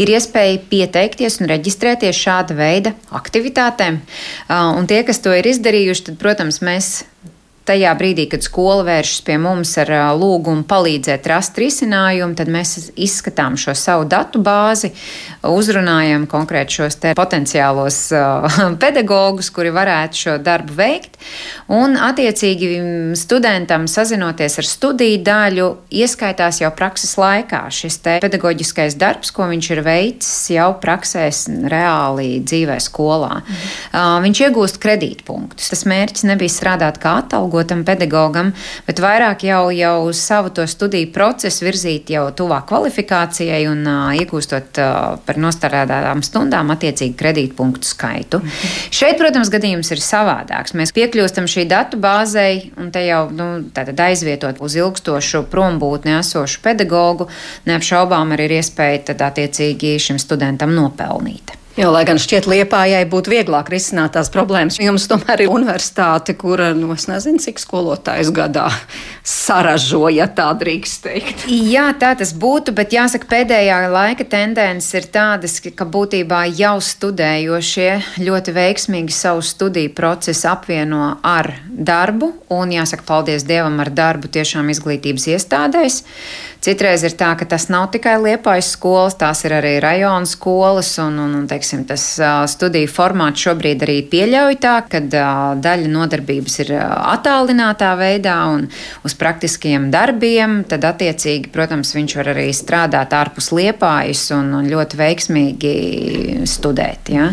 ir 0.00 0.16
iespēja 0.16 0.64
pieteikt 0.72 1.01
pieteikties 1.02 1.40
un 1.42 1.50
reģistrēties 1.50 2.18
šāda 2.18 2.54
veida 2.54 2.92
aktivitātēm. 3.10 3.98
Un 4.78 4.86
tie, 4.86 5.02
kas 5.06 5.18
to 5.22 5.34
ir 5.34 5.48
izdarījuši, 5.50 6.04
tad, 6.06 6.18
protams, 6.20 6.60
mēs 6.62 7.02
tajā 7.68 7.92
brīdī, 7.98 8.26
kad 8.32 8.42
skola 8.44 8.82
vēršas 8.86 9.22
pie 9.26 9.36
mums 9.40 9.72
ar 9.80 9.90
lūgumu 10.18 10.64
palīdzēt 10.68 11.26
rast 11.30 11.58
risinājumu, 11.60 12.34
tad 12.38 12.50
mēs 12.52 12.90
izskatām 12.96 13.56
šo 13.60 13.74
savu 13.78 14.06
datu 14.10 14.42
bāzi, 14.42 14.92
uzrunājam 15.46 16.26
konkrēti 16.30 16.78
šos 16.80 16.98
potenciālos 17.18 17.98
pedagogus, 18.82 19.50
kuri 19.54 19.72
varētu 19.74 20.22
šo 20.24 20.36
darbu 20.42 20.76
veikt, 20.78 21.18
un 21.72 21.96
attiecīgi 22.00 22.72
studentam 23.18 23.86
sazinoties 23.90 24.58
ar 24.58 24.68
studiju 24.68 25.22
daļu, 25.26 25.68
ieskaitās 26.02 26.62
jau 26.62 26.72
prakses 26.76 27.14
laikā 27.20 27.64
šis 27.72 28.00
pedagoģiskais 28.02 28.98
darbs, 29.00 29.30
ko 29.34 29.46
viņš 29.50 29.70
ir 29.76 29.82
veicis 29.86 30.50
jau 30.56 30.70
praksēs 30.82 31.44
reāli 31.70 32.42
dzīvē 32.42 32.78
skolā. 32.82 33.42
Mhm. 33.42 34.26
Viņš 34.26 34.42
iegūst 34.46 34.80
kredītpunktus. 34.82 35.70
Tas 35.72 35.84
mērķis 35.88 36.26
nebija 36.28 36.52
strādāt 36.52 36.98
kā 37.02 37.18
atalgojums, 37.22 37.51
algotam 37.52 37.84
pedagogam, 37.84 38.52
bet 38.86 39.00
vairāk 39.02 39.44
jau, 39.44 39.70
jau 39.74 40.12
savu 40.16 40.50
to 40.54 40.64
studiju 40.66 41.10
procesu 41.12 41.66
virzīt 41.66 42.10
jau 42.12 42.24
tuvāk 42.36 42.66
kvalifikācijai 42.70 43.66
un 43.68 43.84
uh, 43.84 44.10
iegūstot 44.16 44.80
uh, 44.80 45.18
par 45.26 45.40
nostādātām 45.40 46.22
stundām 46.24 46.72
attiecīgi 46.72 47.16
kredītpunktu 47.18 47.86
skaitu. 47.86 48.38
Mm 48.38 48.48
-hmm. 48.48 48.90
Šeit, 48.90 49.18
protams, 49.18 49.50
gadījums 49.50 49.90
ir 49.92 50.00
savādāks. 50.00 50.74
Mēs 50.74 50.92
piekļūstam 50.96 51.46
šī 51.46 51.66
datu 51.68 51.96
bāzei 51.96 52.72
un 52.76 52.90
te 52.90 53.04
jau 53.06 53.30
nu, 53.30 53.64
aizvietot 54.02 54.60
uz 54.60 54.76
ilgstošu 54.76 55.44
prombūtni 55.50 56.18
esošu 56.18 56.60
pedagogu, 56.62 57.28
neapšaubām 57.66 58.32
arī 58.32 58.44
ir 58.44 58.58
iespēja 58.60 59.04
tad 59.12 59.20
attiecīgi 59.20 59.98
šim 59.98 60.18
studentam 60.18 60.74
nopelnīt. 60.74 61.61
Jo, 61.72 61.88
lai 61.88 62.02
gan 62.04 62.18
šķiet, 62.20 62.44
liepājai 62.52 63.06
būtu 63.08 63.32
vieglāk 63.32 63.70
risināt 63.72 64.12
tās 64.12 64.28
problēmas, 64.32 64.76
jums 64.82 65.06
tomēr 65.08 65.46
ir 65.46 65.52
universitāte, 65.54 66.34
kura, 66.36 66.72
nu, 66.76 66.90
es 66.92 67.06
nezinu, 67.08 67.40
cik 67.40 67.62
skolotājs 67.62 68.28
gadā 68.36 68.66
saražo, 69.22 70.08
ja 70.10 70.26
tā 70.26 70.48
drīkst 70.58 71.04
teikt. 71.06 71.44
Jā, 71.46 71.86
tā 71.98 72.12
tas 72.18 72.32
būtu, 72.34 72.74
bet 72.74 72.94
jāsaka, 72.94 73.28
pēdējā 73.30 73.78
laika 73.92 74.26
tendences 74.26 74.90
ir 74.98 75.06
tādas, 75.14 75.60
ka 75.62 75.86
būtībā 75.86 76.42
jau 76.58 76.74
studējošie 76.82 77.90
ļoti 78.22 78.56
veiksmīgi 78.56 79.14
savu 79.14 79.44
studiju 79.46 79.94
procesu 79.94 80.50
apvieno 80.50 81.16
ar 81.22 81.52
darbu, 81.70 82.32
un 82.52 82.74
jāsaka, 82.74 83.06
paldies 83.06 83.46
Dievam 83.46 83.78
ar 83.82 83.92
darbu 83.94 84.30
tiešām 84.32 84.72
izglītības 84.74 85.30
iestādēs. 85.36 86.02
Citreiz 86.62 87.02
ir 87.02 87.16
tā, 87.18 87.32
ka 87.34 87.46
tas 87.50 87.64
nav 87.74 87.88
tikai 87.90 88.14
liepais 88.22 88.68
skolas, 88.76 89.16
tās 89.18 89.40
ir 89.42 89.56
arī 89.56 89.72
rajona 89.82 90.28
skolas, 90.30 90.92
un, 91.02 91.16
un, 91.18 91.32
un 91.40 91.48
teiksim, 91.50 91.82
tas 91.88 92.04
uh, 92.22 92.44
studiju 92.46 92.86
formāts 92.86 93.42
šobrīd 93.42 93.82
arī 93.82 93.96
pieļauj 94.12 94.60
tā, 94.62 94.76
ka 94.86 95.00
uh, 95.02 95.32
daļa 95.58 95.90
nodarbības 95.90 96.60
ir 96.62 96.70
uh, 96.76 96.84
attālinātā 97.16 97.90
veidā 97.98 98.36
un 98.52 98.68
uz 99.02 99.11
praktiskiem 99.18 99.90
darbiem, 99.92 100.62
tad 100.68 100.86
attiecīgi, 100.88 101.50
protams, 101.54 101.94
viņš 101.96 102.16
var 102.20 102.32
arī 102.34 102.48
strādāt 102.56 103.14
ārpus 103.16 103.50
liepājas 103.54 104.28
un, 104.36 104.52
un 104.60 104.70
ļoti 104.70 105.00
veiksmīgi 105.00 105.74
studēt. 106.48 107.12
Ja? 107.12 107.32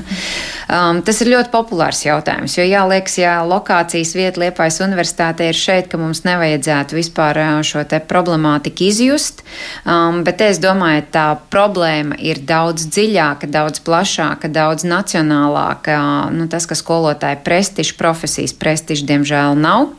Um, 0.69 1.03
tas 1.05 1.21
ir 1.23 1.33
ļoti 1.33 1.53
populārs 1.53 2.03
jautājums, 2.05 2.57
jo 2.57 2.65
jāliekas, 2.67 3.19
ja 3.21 3.37
lokācijas 3.47 4.15
vieta 4.17 4.39
Liepājas 4.39 4.79
universitātē 4.85 5.49
ir 5.49 5.57
šeit, 5.57 5.89
ka 5.91 5.99
mums 5.99 6.23
nevajadzētu 6.27 6.97
vispār 6.97 7.41
šo 7.65 7.83
te 7.89 7.99
problemātiku 8.03 8.87
izjust 8.87 9.19
just, 9.19 9.43
um, 9.85 10.23
bet 10.23 10.41
es 10.41 10.59
domāju, 10.61 11.05
tā 11.13 11.25
problēma 11.51 12.17
ir 12.21 12.41
daudz 12.47 12.87
dziļāka, 12.93 13.49
daudz 13.51 13.81
plašāka, 13.85 14.49
daudz 14.51 14.85
nacionālāka. 14.87 15.99
Nu, 16.35 16.47
tas, 16.51 16.67
ka 16.69 16.77
skolotāja 16.77 17.39
prestižs, 17.43 17.95
profesijas 17.99 18.55
prestižs, 18.57 19.05
diemžēl 19.09 19.57
nav. 19.59 19.93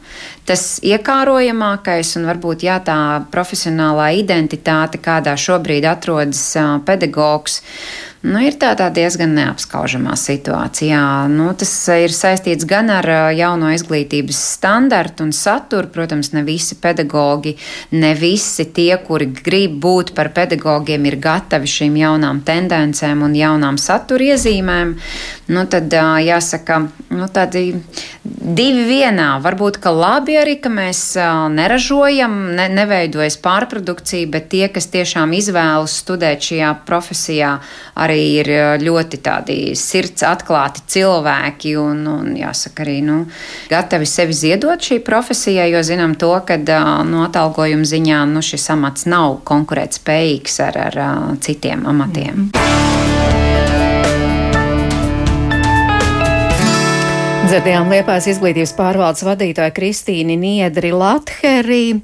Tas 0.50 0.80
iekārojamākais 0.82 2.08
un 2.18 2.24
varbūt 2.26 2.64
jā, 2.66 2.80
tā 2.82 2.96
profesionālā 3.30 4.08
identitāte, 4.18 4.98
kādā 4.98 5.36
šobrīd 5.38 5.86
atrodas 5.86 6.40
pedagogs, 6.88 7.60
Nu, 8.20 8.36
ir 8.44 8.52
tādā 8.60 8.90
diezgan 8.92 9.30
neapskaužamā 9.32 10.12
situācijā. 10.20 11.00
Nu, 11.32 11.46
tas 11.56 11.70
ir 11.96 12.12
saistīts 12.12 12.66
gan 12.68 12.92
ar 12.92 13.06
jauno 13.32 13.70
izglītības 13.72 14.36
standartu 14.58 15.24
un 15.24 15.32
saturu. 15.32 15.88
Protams, 15.88 16.34
ne 16.36 16.42
visi 16.44 16.76
pedagoģi, 16.76 17.54
ne 17.96 18.10
visi 18.18 18.66
tie, 18.76 18.92
kuri 19.00 19.30
grib 19.40 19.78
būt 19.80 20.12
par 20.18 20.34
pedagogiem, 20.36 21.08
ir 21.08 21.16
gatavi 21.16 21.72
šīm 21.72 21.96
jaunām 21.96 22.42
tendencēm 22.44 23.24
un 23.24 23.38
jaunām 23.38 23.80
satura 23.80 24.34
iezīmēm. 24.34 24.92
Nu, 25.50 25.64
tad 25.72 25.88
jāsaka, 25.88 26.76
nu, 27.16 27.30
tādi 27.32 27.64
divi 28.20 28.84
vienā. 28.84 29.30
Varbūt, 29.40 29.80
ka 29.80 29.94
labi 29.96 30.36
arī, 30.42 30.58
ka 30.60 30.68
mēs 30.68 31.00
neražojam, 31.56 32.36
ne, 32.60 32.68
neveidojas 32.76 33.40
pārprodukcija, 33.40 34.28
bet 34.28 34.52
tie, 34.52 34.66
kas 34.68 34.92
tiešām 34.92 35.32
izvēlas 35.40 35.96
studēt 36.04 36.44
šajā 36.50 36.76
profesijā, 36.84 37.56
arī 37.96 38.09
arī 38.10 38.24
ir 38.42 38.50
ļoti 38.82 39.20
tādi 39.24 39.58
sirds 39.78 40.26
atklāti 40.26 40.84
cilvēki 40.96 41.76
un, 41.80 42.02
un 42.10 42.34
jāsaka, 42.38 42.84
arī 42.84 42.98
nu, 43.06 43.20
gatavi 43.70 44.08
sevi 44.10 44.36
ziedot 44.36 44.82
šī 44.82 45.00
profesijai, 45.06 45.70
jo 45.72 45.84
zinām 45.86 46.18
to, 46.18 46.32
ka 46.46 46.58
no 47.06 47.24
atalgojuma 47.28 47.86
ziņā 47.86 48.24
nu, 48.34 48.42
šis 48.44 48.68
amats 48.74 49.06
nav 49.10 49.40
konkurētspējīgs 49.48 50.60
ar, 50.66 50.82
ar 50.90 51.00
citiem 51.40 51.86
amatiem. 51.86 52.34
Mm 52.34 52.50
-hmm. 52.52 52.90
Dzirdējām 57.50 57.88
Liepājas 57.90 58.28
izglītības 58.30 58.70
pārvaldes 58.78 59.24
vadītāju 59.26 59.72
Kristīni 59.74 60.36
Niedri 60.38 60.92
Latheri. 60.94 61.96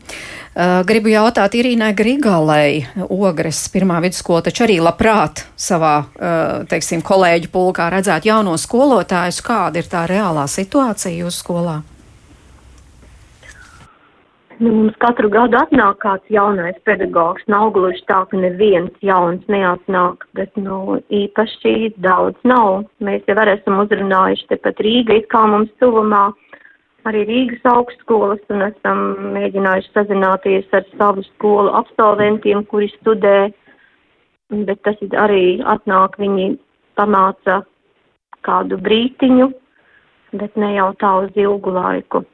Uh, 0.56 0.78
gribu 0.88 1.10
jautāt 1.12 1.52
Irīnai 1.52 1.90
Grigalei, 1.92 2.86
Ogres 3.12 3.58
pirmā 3.68 3.98
vidusskola, 4.00 4.40
taču 4.46 4.62
arī 4.64 4.78
labprāt 4.80 5.42
savā, 5.60 5.96
uh, 6.00 6.62
teiksim, 6.70 7.02
kolēģu 7.04 7.50
pulkā 7.52 7.90
redzēt 7.92 8.24
jauno 8.24 8.54
skolotājus. 8.56 9.42
Kāda 9.44 9.82
ir 9.82 9.90
tā 9.92 10.06
reālā 10.08 10.46
situācija 10.48 11.12
jūsu 11.12 11.42
skolā? 11.42 11.76
Nu, 14.56 14.70
mums 14.72 14.96
katru 15.04 15.28
gadu 15.28 15.58
atnāk 15.60 15.98
kāds 16.00 16.32
jaunais 16.32 16.78
pedagogs. 16.88 17.44
Nav 17.52 17.74
gluži 17.76 18.00
tā, 18.08 18.22
ka 18.30 18.40
neviens 18.40 18.96
jauns 19.04 19.44
neatnāk, 19.52 20.24
bet 20.38 20.56
nu, 20.56 21.02
īpaši 21.12 21.92
daudz 22.00 22.40
nav. 22.48 22.86
Mēs 23.04 23.28
jau 23.28 23.36
esam 23.44 23.82
uzrunājuši 23.84 24.48
tepat 24.54 24.80
Rīga, 24.80 25.20
it 25.20 25.28
kā 25.28 25.44
mums 25.52 25.68
tuvumā 25.84 26.30
arī 27.08 27.24
Rīgas 27.28 27.64
augstskolas 27.70 28.42
un 28.52 28.64
esam 28.66 29.02
mēģinājuši 29.36 29.92
sazināties 29.94 30.76
ar 30.76 30.86
savu 30.96 31.24
skolu 31.30 31.72
absolventiem, 31.78 32.64
kuri 32.70 32.90
studē, 32.96 33.36
bet 34.50 34.82
tas 34.86 35.02
arī 35.26 35.58
atnāk, 35.64 36.18
viņi 36.22 36.54
pamāca 36.98 37.62
kādu 38.46 38.78
brītiņu, 38.80 39.50
bet 40.36 40.56
ne 40.60 40.74
jau 40.76 40.90
tā 41.00 41.12
uz 41.26 41.38
ilgu 41.38 41.74
laiku. 41.74 42.24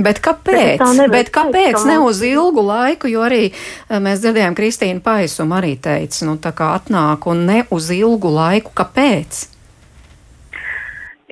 Bet 0.00 0.22
kāpēc? 0.24 0.80
Bet, 0.80 1.10
bet 1.12 1.30
kāpēc 1.34 1.82
ne 1.84 1.98
uz 2.00 2.22
ilgu 2.24 2.62
laiku? 2.64 3.10
Jo 3.12 3.26
arī 3.26 3.50
eh, 3.50 3.98
mēs 4.00 4.22
dzirdējām, 4.22 4.56
Kristīna 4.56 5.04
Paisuma 5.04 5.58
arī 5.60 5.74
teica, 5.76 6.24
nu 6.28 6.38
tā 6.40 6.54
kā 6.56 6.72
atnāk 6.78 7.28
un 7.28 7.44
ne 7.50 7.58
uz 7.74 7.90
ilgu 7.92 8.32
laiku. 8.32 8.72
Kāpēc? 8.76 9.51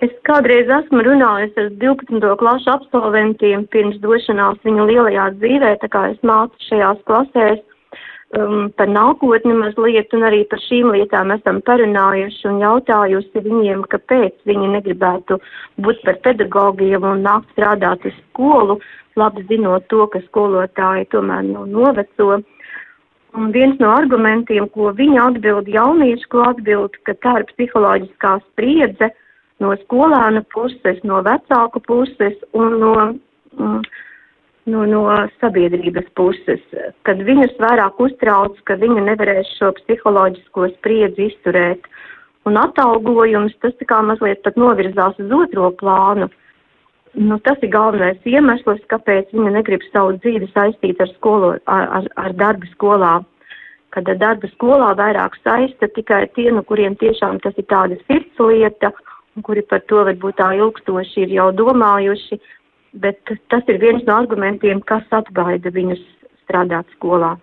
Es 0.05 0.13
kādreiz 0.25 0.71
esmu 0.73 1.03
runājis 1.05 1.59
ar 1.61 1.67
12. 1.81 2.23
klašu 2.41 2.71
absolventiem 2.73 3.67
pirms 3.75 3.99
došanās 4.01 4.63
viņu 4.65 4.87
lielajā 4.89 5.27
dzīvē, 5.37 5.75
tā 5.83 5.91
kā 5.93 6.07
es 6.15 6.23
mācu 6.25 6.57
šajās 6.71 7.03
klasēs 7.11 7.61
um, 8.39 8.71
par 8.81 8.89
nākotni 8.89 9.53
mazliet 9.59 10.17
un 10.17 10.25
arī 10.31 10.41
par 10.49 10.65
šīm 10.65 10.95
lietām 10.97 11.35
esam 11.37 11.61
parunājuši 11.69 12.49
un 12.49 12.65
jautājusi 12.65 13.45
viņiem, 13.45 13.85
kāpēc 13.93 14.41
viņi 14.49 14.73
negribētu 14.79 15.37
būt 15.85 16.01
par 16.09 16.21
pedagogiem 16.25 17.05
un 17.13 17.21
nākt 17.29 17.53
strādāt 17.53 18.09
uz 18.09 18.17
skolu, 18.31 18.81
labi 19.21 19.45
zinot 19.53 19.85
to, 19.93 20.09
ka 20.09 20.25
skolotāji 20.31 21.11
tomēr 21.13 21.45
nav 21.53 21.69
noveco. 21.69 22.41
Un 23.37 23.53
viens 23.53 23.77
no 23.85 23.93
argumentiem, 24.01 24.73
ko 24.73 24.95
viņa 24.97 25.29
atbild, 25.29 25.69
jaunieši, 25.69 26.31
ko 26.33 26.49
atbild, 26.55 26.97
ka 27.05 27.21
tā 27.21 27.43
ir 27.43 27.51
psiholoģiskā 27.53 28.39
spriedze 28.49 29.13
no 29.61 29.75
skolēna 29.85 30.43
puses, 30.55 31.01
no 31.05 31.21
vecāku 31.27 31.83
puses 31.87 32.37
un 32.57 32.79
no, 32.81 32.95
mm, 33.57 33.83
no, 34.73 34.85
no 34.89 35.05
sabiedrības 35.41 36.09
puses, 36.19 36.63
kad 37.09 37.23
viņus 37.27 37.57
vairāk 37.63 38.01
uztrauc, 38.03 38.59
ka 38.65 38.79
viņi 38.81 39.07
nevarēs 39.09 39.55
šo 39.59 39.73
psiholoģisko 39.81 40.71
spriedzi 40.77 41.31
izturēt. 41.31 41.89
Un 42.49 42.57
atalgojums, 42.57 43.53
tas 43.61 43.75
tā 43.77 43.87
kā 43.89 43.99
mazliet 44.05 44.41
pat 44.47 44.57
novirzās 44.57 45.19
uz 45.21 45.33
otro 45.43 45.69
plānu. 45.77 46.31
Nu, 47.21 47.37
tas 47.43 47.59
ir 47.61 47.73
galvenais 47.75 48.23
iemesls, 48.25 48.81
kāpēc 48.89 49.35
viņa 49.35 49.51
negrib 49.59 49.83
savu 49.91 50.15
dzīvi 50.23 50.47
saistīt 50.55 51.03
ar, 51.03 51.11
skolo, 51.17 51.57
ar, 51.67 51.89
ar, 51.99 52.09
ar 52.23 52.37
darbu 52.39 52.71
skolā. 52.71 53.19
Kad 53.91 54.09
ar 54.09 54.21
darbu 54.21 54.49
skolā 54.53 54.93
vairāk 54.97 55.35
saista 55.43 55.89
tikai 55.91 56.23
tie, 56.37 56.47
no 56.55 56.63
kuriem 56.63 56.95
tiešām 56.97 57.41
tas 57.43 57.57
ir 57.59 57.67
tāda 57.69 57.99
sirds 58.07 58.39
lieta, 58.39 58.93
kuri 59.45 59.63
par 59.67 59.85
to 59.89 60.05
varbūt 60.09 60.39
tā 60.41 60.51
ilgstoši 60.59 61.27
ir 61.27 61.37
jau 61.39 61.51
domājuši, 61.57 62.41
bet 63.03 63.21
tas 63.53 63.69
ir 63.69 63.79
viens 63.83 64.05
no 64.07 64.17
argumentiem, 64.17 64.83
kas 64.87 65.07
atbaida 65.15 65.73
viņus 65.75 66.03
strādāt 66.45 66.91
skolā. 66.97 67.37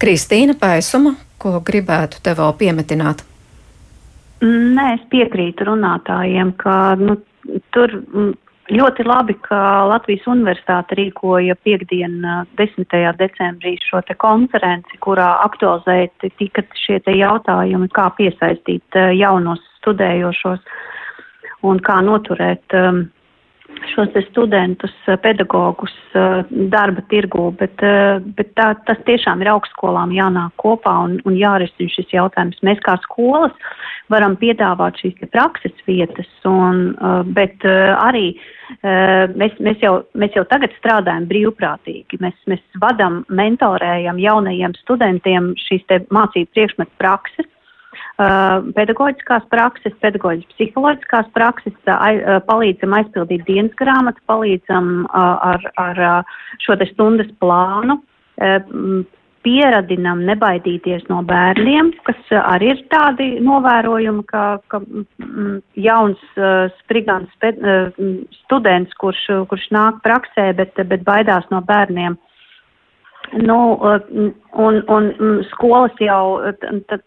Kristīna 0.00 0.56
Pēsuma, 0.60 1.14
ko 1.40 1.58
gribētu 1.64 2.20
te 2.24 2.34
vēl 2.36 2.52
piemetināt? 2.60 3.24
Nē, 4.44 4.86
es 4.98 5.04
piekrītu 5.12 5.68
runātājiem, 5.70 6.50
ka 6.60 6.96
nu, 7.00 7.16
tur 7.72 7.94
ļoti 8.72 9.04
labi, 9.04 9.34
ka 9.44 9.58
Latvijas 9.90 10.24
universitāte 10.30 10.96
rīkoja 10.96 11.56
piekdien 11.66 12.20
10. 12.56 12.96
decembrī 13.18 13.76
šo 13.82 14.00
konferenci, 14.16 14.98
kurā 15.04 15.34
aktualizēti 15.44 16.32
tika 16.38 16.64
šie 16.78 17.00
jautājumi, 17.04 17.90
kā 17.92 18.08
piesaistīt 18.16 19.00
jaunos 19.18 19.60
studējošos 19.80 20.60
un 21.64 21.80
kā 21.80 22.00
noturēt 22.04 22.76
um, 22.76 23.04
šos 23.94 24.12
studentus, 24.28 24.92
pedagogus 25.22 25.94
darba 26.72 27.02
tirgū, 27.10 27.48
bet, 27.58 27.82
bet 28.36 28.52
tā, 28.58 28.72
tas 28.88 29.00
tiešām 29.08 29.42
ir 29.42 29.52
augstskolām 29.54 30.12
jānāk 30.14 30.54
kopā 30.60 30.94
un, 31.06 31.18
un 31.28 31.36
jārisina 31.38 31.92
šis 31.92 32.12
jautājums. 32.14 32.60
Mēs 32.66 32.82
kā 32.84 32.96
skolas 33.04 33.54
varam 34.12 34.36
piedāvāt 34.40 35.00
šīs 35.00 35.30
prakses 35.32 35.74
vietas, 35.88 36.28
un, 36.48 36.92
bet 37.36 37.64
arī 37.64 38.34
mēs, 38.84 39.56
mēs, 39.64 39.80
jau, 39.82 39.96
mēs 40.18 40.36
jau 40.36 40.44
tagad 40.50 40.74
strādājam 40.78 41.28
brīvprātīgi. 41.30 42.20
Mēs, 42.24 42.36
mēs 42.50 42.62
vadam, 42.82 43.22
mentorējam 43.32 44.20
jaunajiem 44.22 44.76
studentiem 44.82 45.52
šīs 45.66 45.88
mācību 46.12 46.52
priekšmetu 46.52 47.00
prakses 47.00 47.50
pedagoģiskās 48.16 49.48
prakses, 49.50 49.96
pedagoģiskās 50.04 50.54
psiholoģiskās 50.54 51.32
prakses, 51.34 51.74
uh, 51.88 52.38
palīdzam 52.46 52.94
aizpildīt 53.00 53.44
dienas 53.48 53.74
grāmatu, 53.80 54.22
palīdzam 54.30 55.08
ar, 55.10 55.66
ar 55.80 56.00
šo 56.62 56.78
te 56.78 56.86
stundas 56.92 57.30
plānu, 57.42 57.98
pieradinam 59.44 60.22
nebaidīties 60.24 61.04
no 61.10 61.20
bērniem, 61.28 61.92
kas 62.06 62.30
arī 62.40 62.72
ir 62.72 62.82
tādi 62.92 63.26
novērojumi, 63.44 64.24
ka, 64.30 64.44
ka 64.72 64.80
jauns 65.76 66.22
strigants 66.80 67.34
students, 68.44 68.94
kurš, 69.00 69.26
kurš 69.50 69.68
nāk 69.76 70.00
praksē, 70.06 70.50
bet, 70.56 70.80
bet 70.88 71.04
baidās 71.06 71.46
no 71.52 71.60
bērniem. 71.66 72.16
Nu, 73.32 73.58
un, 74.52 74.82
un 74.88 75.06
skolas 75.50 75.94
jau, 76.02 76.52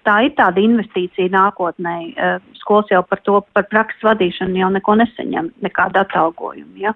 tā 0.03 0.15
ir 0.26 0.34
tāda 0.38 0.59
investīcija 0.63 1.30
nākotnē. 1.32 1.97
Eh, 2.18 2.39
skolas 2.61 2.89
jau 2.91 3.03
par 3.05 3.22
to, 3.24 3.41
par 3.53 3.68
prakses 3.72 4.03
vadīšanu 4.03 4.59
jau 4.59 4.72
neko 4.74 4.97
neseņem, 5.03 5.51
nekādu 5.63 6.01
atalgojumu. 6.01 6.74
Ja? 6.82 6.93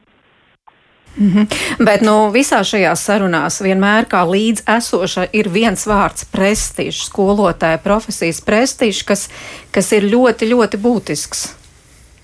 Mm 1.18 1.28
-hmm. 1.28 1.86
Bet 1.86 2.02
nu, 2.02 2.32
visā 2.32 2.64
šajās 2.64 3.06
sarunās 3.06 3.62
vienmēr 3.62 4.06
kā 4.06 4.26
līdz 4.26 4.64
esoša 4.78 5.26
ir 5.34 5.50
viens 5.50 5.88
vārds- 5.88 6.26
prestižs, 6.36 7.10
skolotāja 7.10 7.78
profesijas 7.78 8.42
prestižs, 8.42 9.04
kas, 9.04 9.30
kas 9.72 9.92
ir 9.92 10.04
ļoti, 10.04 10.50
ļoti 10.54 10.78
būtisks 10.78 11.56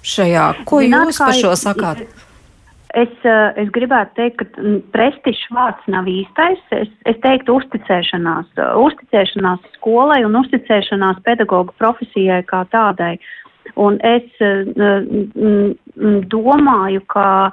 šajā. 0.03 0.53
Ko 0.65 0.79
Zināt, 0.79 1.05
jūs 1.05 1.17
par 1.17 1.33
šo 1.33 1.51
sakāt? 1.55 2.01
Ir, 2.01 2.07
Es, 2.97 3.13
eh, 3.27 3.49
es 3.61 3.69
gribētu 3.75 4.15
teikt, 4.17 4.39
ka 4.39 4.61
mm, 4.63 4.77
prestižs 4.95 5.43
vārds 5.53 5.89
nav 5.91 6.07
īstais. 6.09 6.61
Es, 6.73 6.89
es 7.09 7.19
teiktu 7.21 7.59
uzticēšanās, 7.59 8.47
eh, 8.57 8.71
uzticēšanās 8.87 9.67
skolai 9.75 10.23
un 10.25 10.37
uzticēšanās 10.39 11.21
pedagoģa 11.27 11.75
profesijai 11.77 12.41
kā 12.49 12.63
tādai. 12.73 13.17
Un 13.75 13.97
es 13.99 14.23
uh, 14.39 14.63
domāju, 16.31 17.01
ka, 17.11 17.51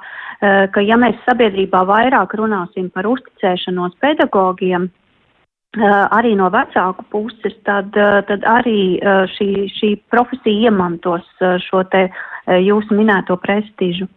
ka 0.71 0.83
ja 0.87 0.95
mēs 0.95 1.17
sabiedrībā 1.25 1.81
vairāk 1.89 2.37
runāsim 2.39 2.87
par 2.95 3.03
uzticēšanos 3.09 3.97
pedagogiem, 3.99 4.87
arī 6.15 6.31
no 6.39 6.47
vecāku 6.55 7.03
puses, 7.11 7.59
tad, 7.67 7.91
tad 8.31 8.47
arī 8.47 8.95
šī, 9.35 9.49
šī 9.75 9.89
profesija 10.07 10.71
iemantos 10.71 11.27
šo 11.67 11.83
te 11.91 12.07
jūsu 12.63 12.95
minēto 12.95 13.35
prestižu. 13.43 14.07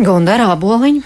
Gondarā 0.00 0.48
boliņa. 0.56 1.02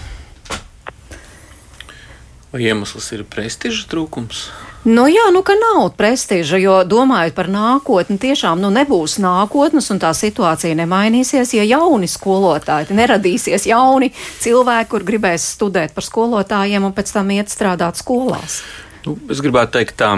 Vai 2.53 2.61
iemesls 2.63 3.09
ir 3.11 3.25
prestiža 3.27 3.89
trūkums? 3.91 4.45
Nu, 4.85 5.07
jā, 5.09 5.25
nu, 5.33 5.41
ka 5.43 5.55
nav 5.57 5.89
prestiža, 5.97 6.59
jo 6.61 6.75
domājot 6.87 7.33
par 7.35 7.49
nākotni, 7.51 8.15
tiešām 8.21 8.61
nu, 8.61 8.69
nebūs 8.71 9.17
nākotnes, 9.19 9.89
un 9.91 9.99
tā 9.99 10.13
situācija 10.15 10.77
nemainīsies, 10.77 11.55
ja 11.57 11.65
jauni 11.65 12.07
skolotāji 12.07 12.95
neradīsies, 12.95 13.65
jauni 13.67 14.13
cilvēki, 14.13 14.89
kur 14.93 15.03
gribēs 15.03 15.49
studēt 15.57 15.97
par 15.97 16.05
skolotājiem 16.05 16.85
un 16.85 16.93
pēc 16.95 17.11
tam 17.17 17.33
iet 17.35 17.51
strādāt 17.51 17.99
skolās. 17.99 18.61
Nu, 19.03 19.17
es 19.33 19.41
gribētu 19.43 19.75
teikt, 19.75 19.97
tā, 19.99 20.13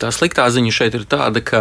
tā 0.00 0.10
sliktā 0.10 0.48
ziņa 0.50 0.74
šeit 0.74 0.96
ir 0.98 1.06
tāda, 1.08 1.44
ka 1.44 1.60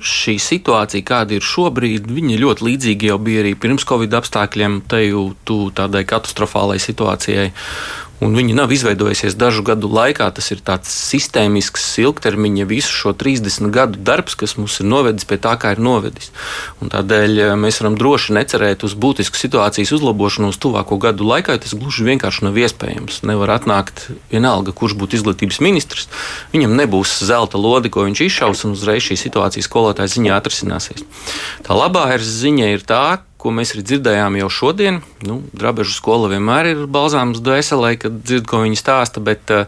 šī 0.00 0.36
situācija, 0.42 1.06
kāda 1.06 1.36
ir 1.36 1.46
šobrīd, 1.46 2.08
viņa 2.10 2.38
ļoti 2.40 2.66
līdzīga 2.66 3.10
jau 3.12 3.18
bija 3.22 3.44
arī 3.44 3.54
pirms 3.60 3.86
Covid 3.88 4.16
apstākļiem, 4.20 4.80
te 4.90 5.02
jau 5.06 5.30
tādai 5.76 6.04
katastrofālai 6.08 6.78
situācijai 6.82 7.50
un 8.24 8.36
viņa 8.36 8.56
nav 8.58 8.72
izveidojusies 8.72 9.36
dažu 9.40 9.64
gadu 9.66 9.88
laikā. 9.90 10.28
Tas 10.36 10.50
ir 10.52 10.60
tāds 10.64 10.92
sistēmisks, 11.10 11.86
ilgtermiņa, 12.02 12.66
visu 12.68 12.92
šo 12.92 13.14
30 13.16 13.72
gadu 13.74 14.00
darbs, 14.04 14.36
kas 14.38 14.56
mums 14.60 14.78
ir 14.82 14.88
novedis 14.90 15.26
pie 15.28 15.40
tā, 15.40 15.56
kā 15.60 15.72
ir 15.74 15.82
novedis. 15.82 16.30
Un 16.84 16.92
tādēļ 16.92 17.40
eh, 17.46 17.54
mēs 17.60 17.80
varam 17.82 17.96
droši 18.00 18.36
necerēt 18.36 18.84
uz 18.86 18.94
būtisku 18.94 19.40
situācijas 19.40 19.94
uzlabošanu 19.96 20.52
uz 20.52 20.60
tuvāko 20.60 21.00
gadu 21.02 21.28
laikā, 21.28 21.56
jo 21.56 21.64
tas 21.64 21.76
gluži 21.76 22.06
vienkārši 22.10 22.46
nav 22.48 22.60
iespējams. 22.60 23.22
Nevar 23.28 23.56
atnākt 23.56 24.08
vienalga, 24.32 24.76
kurš 24.76 24.98
būtu 25.00 25.20
izglītības 25.20 25.62
ministrs. 25.64 26.10
Viņam 26.54 26.76
nebūs 26.78 27.16
zelta 27.24 27.60
lodi, 27.60 27.92
ko 27.92 28.04
viņš 28.08 28.24
izšaus, 28.28 28.66
un 28.68 28.76
uzreiz 28.76 29.08
šī 29.08 29.18
situācija 29.20 29.64
skolotāja 29.64 30.12
ziņā 30.12 30.36
atrisināsies. 30.36 31.04
Tā 31.66 31.76
labā 31.76 32.06
ziņa 32.20 32.72
ir 32.74 32.84
tā, 32.86 33.20
ko 33.40 33.52
mēs 33.56 33.74
arī 33.74 33.84
dzirdējām 33.88 34.36
jau 34.42 34.50
šodien. 34.52 35.00
Nu, 35.26 35.40
Drabežu 35.56 35.94
skola 35.96 36.30
vienmēr 36.32 36.70
ir 36.74 36.84
balzāms 36.92 37.40
dvēselē, 37.44 37.94
kad 38.02 38.20
dzird, 38.20 38.46
ko 38.50 38.62
viņi 38.64 38.78
stāsta, 38.78 39.22
bet 39.24 39.52
uh, 39.54 39.66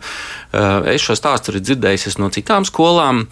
es 0.92 1.04
šo 1.04 1.16
stāstu 1.18 1.54
arī 1.54 1.64
dzirdēju 1.64 2.16
no 2.20 2.30
citām 2.34 2.68
skolām. 2.68 3.26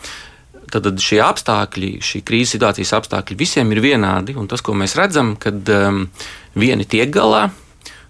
Tad 0.71 0.87
šie 1.03 1.19
apstākļi, 1.25 1.97
šī 2.05 2.21
krīzes 2.23 2.55
situācijas 2.55 2.95
apstākļi 3.01 3.39
visiem 3.39 3.73
ir 3.75 3.83
vienādi. 3.83 4.37
Tas, 4.49 4.63
ko 4.63 4.77
mēs 4.79 4.95
redzam, 4.99 5.35
kad 5.41 5.67
um, 5.75 6.05
vieni 6.55 6.87
tiek 6.87 7.11
galā, 7.15 7.49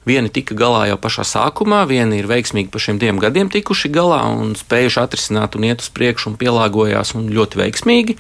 Vieni 0.08 0.30
tika 0.32 0.54
galā 0.56 0.86
jau 0.88 0.96
pašā 0.96 1.26
sākumā, 1.28 1.82
vieni 1.84 2.22
ir 2.22 2.28
veiksmīgi 2.28 2.70
pa 2.72 2.80
šiem 2.80 2.96
diviem 2.98 3.18
gadiem 3.20 3.50
tikuši 3.52 3.90
galā 3.92 4.22
un 4.32 4.54
spējuši 4.56 5.00
atrisināt 5.02 5.58
un 5.58 5.66
iet 5.68 5.84
uz 5.84 5.90
priekšu 5.92 6.30
un 6.30 6.38
pielāgojās 6.40 7.12
un 7.18 7.26
ļoti 7.28 7.60
veiksmīgi. 7.60 8.16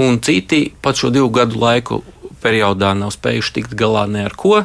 Un 0.00 0.16
citi 0.24 0.62
pat 0.80 0.96
šo 0.96 1.12
divu 1.12 1.28
gadu 1.36 1.60
laiku 1.60 2.00
periodā 2.42 2.94
nav 2.98 3.14
spējuši 3.16 3.56
tikt 3.58 3.76
galā 3.78 4.06
ne 4.10 4.26
ar 4.28 4.36
ko. 4.38 4.64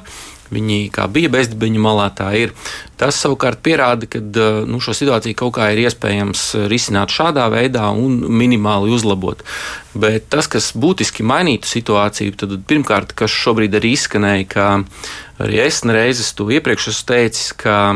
Viņi 0.54 0.92
kā 0.94 1.08
bija 1.10 1.32
bezdibeņu 1.34 1.82
malā, 1.82 2.10
tā 2.14 2.30
ir. 2.38 2.54
Tas 3.00 3.18
savukārt 3.20 3.60
pierāda, 3.66 4.08
ka 4.08 4.22
nu, 4.70 4.80
šo 4.84 4.96
situāciju 4.96 5.36
kaut 5.40 5.58
kā 5.58 5.72
ir 5.74 5.84
iespējams 5.84 6.48
risināt 6.72 7.12
šādā 7.12 7.50
veidā 7.52 7.90
un 7.92 8.22
minimāli 8.32 8.94
uzlabot. 8.96 9.44
Bet 9.96 10.30
tas, 10.32 10.48
kas 10.52 10.72
būtiski 10.76 11.24
mainītu 11.24 11.68
situāciju, 11.68 12.36
tad 12.40 12.56
pirmkārt, 12.68 13.12
kas 13.16 13.36
šobrīd 13.36 13.76
arī 13.80 13.96
izskanēja, 13.96 14.48
ka 14.52 14.68
Arī 15.36 15.58
es 15.66 15.82
reizes 15.84 16.30
to 16.32 16.46
iepriekš 16.48 16.86
esmu 16.94 17.08
teicis, 17.10 17.50
ka 17.60 17.92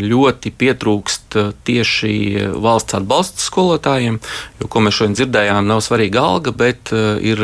ļoti 0.00 0.48
pietrūkst 0.56 1.36
tieši 1.68 2.12
valsts 2.56 2.96
atbalsta 2.96 3.42
skolotājiem, 3.44 4.16
jo, 4.62 4.68
ko 4.72 4.80
mēs 4.80 4.96
šodien 4.96 5.16
dzirdējām, 5.18 5.68
nav 5.68 5.82
svarīga 5.84 6.22
alga, 6.24 6.54
bet 6.56 6.88
ir 7.20 7.42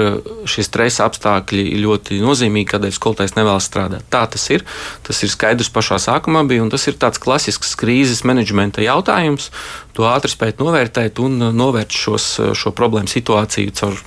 šie 0.49 0.64
stresa 0.64 1.05
apstākļi 1.05 1.66
ļoti 1.82 2.22
nozīmīgi, 2.24 2.70
kādēļ 2.70 2.97
skolotājs 2.97 3.36
nevēlas 3.36 3.68
strādāt. 3.68 4.09
Tā 4.09 4.24
tas 4.32 4.49
ir. 4.55 4.64
Tas 5.05 5.20
ir 5.20 5.34
skaidrs 5.34 5.68
pašā 5.74 6.01
sākumā 6.01 6.47
bija, 6.49 6.64
un 6.64 6.72
tas 6.72 6.86
ir 6.91 6.99
tāds 7.01 7.20
klasisks 7.22 7.74
krīzes 7.78 8.24
menedžmenta 8.26 8.84
jautājums. 8.84 9.51
To 9.97 10.09
ātri 10.11 10.32
spēt 10.32 10.61
novērtēt 10.61 11.20
un 11.24 11.38
novērst 11.57 11.97
šos, 11.97 12.26
šo 12.59 12.72
problēmu 12.76 13.09
situāciju 13.11 13.72
caur, 13.78 14.03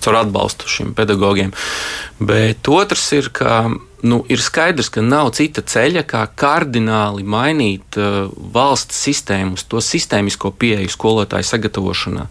caur 0.00 0.20
atbalstu 0.22 0.70
šiem 0.70 0.94
pedagogiem. 0.96 1.52
Bet 2.18 2.68
otrs 2.72 3.10
ir, 3.16 3.28
ka 3.36 3.66
nu, 4.06 4.24
ir 4.28 4.40
skaidrs, 4.42 4.88
ka 4.92 5.02
nav 5.02 5.30
cita 5.36 5.62
ceļa, 5.64 6.04
kā 6.08 6.22
kardināli 6.38 7.24
mainīt 7.26 7.98
uh, 7.98 8.28
valsts 8.54 8.98
sistēmu, 9.06 9.58
to 9.68 9.80
sistēmisko 9.82 10.52
pieeju 10.60 10.90
skolotāju 10.92 11.46
sagatavošanā. 11.48 12.26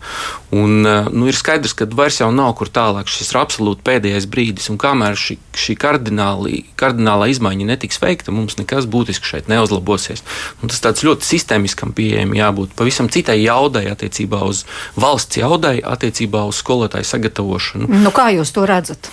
Un, 0.55 0.85
uh, 0.85 1.09
nu, 1.11 1.27
ir 1.29 1.37
skaidrs, 1.37 1.75
ka 1.77 1.87
vairs 1.97 2.21
jau 2.21 2.31
nav 2.33 2.53
kur 2.59 2.71
tālāk. 2.71 3.09
Šis 3.11 3.33
ir 3.33 3.41
absolūti 3.41 3.85
pēdējais 3.85 4.29
brīdis, 4.31 4.69
un 4.71 4.79
kamēr 4.81 5.19
šī, 5.19 5.37
šī 5.65 5.77
kardinālā 5.81 7.29
izmaiņa 7.33 7.69
netiks 7.73 8.01
veikta, 8.01 8.33
mums 8.35 8.59
nekas 8.61 8.87
būtiski 8.89 9.35
šeit 9.35 9.51
neuzlabosies. 9.51 10.23
Un 10.61 10.71
tas 10.71 10.81
tāds 10.83 11.05
ļoti 11.05 11.27
sistēmiskam 11.27 11.93
pieejam 11.97 12.33
jābūt 12.37 12.75
pavisam 12.77 12.94
citai 13.11 13.37
jaudai 13.43 13.85
attiecībā 13.91 14.41
uz 14.47 14.63
valsts 14.99 15.41
jaudai, 15.41 15.77
attiecībā 15.83 16.45
uz 16.49 16.61
skolotāju 16.63 17.07
sagatavošanu. 17.11 17.91
Nu, 17.91 18.13
kā 18.15 18.29
jūs 18.35 18.53
to 18.55 18.65
redzat? 18.69 19.11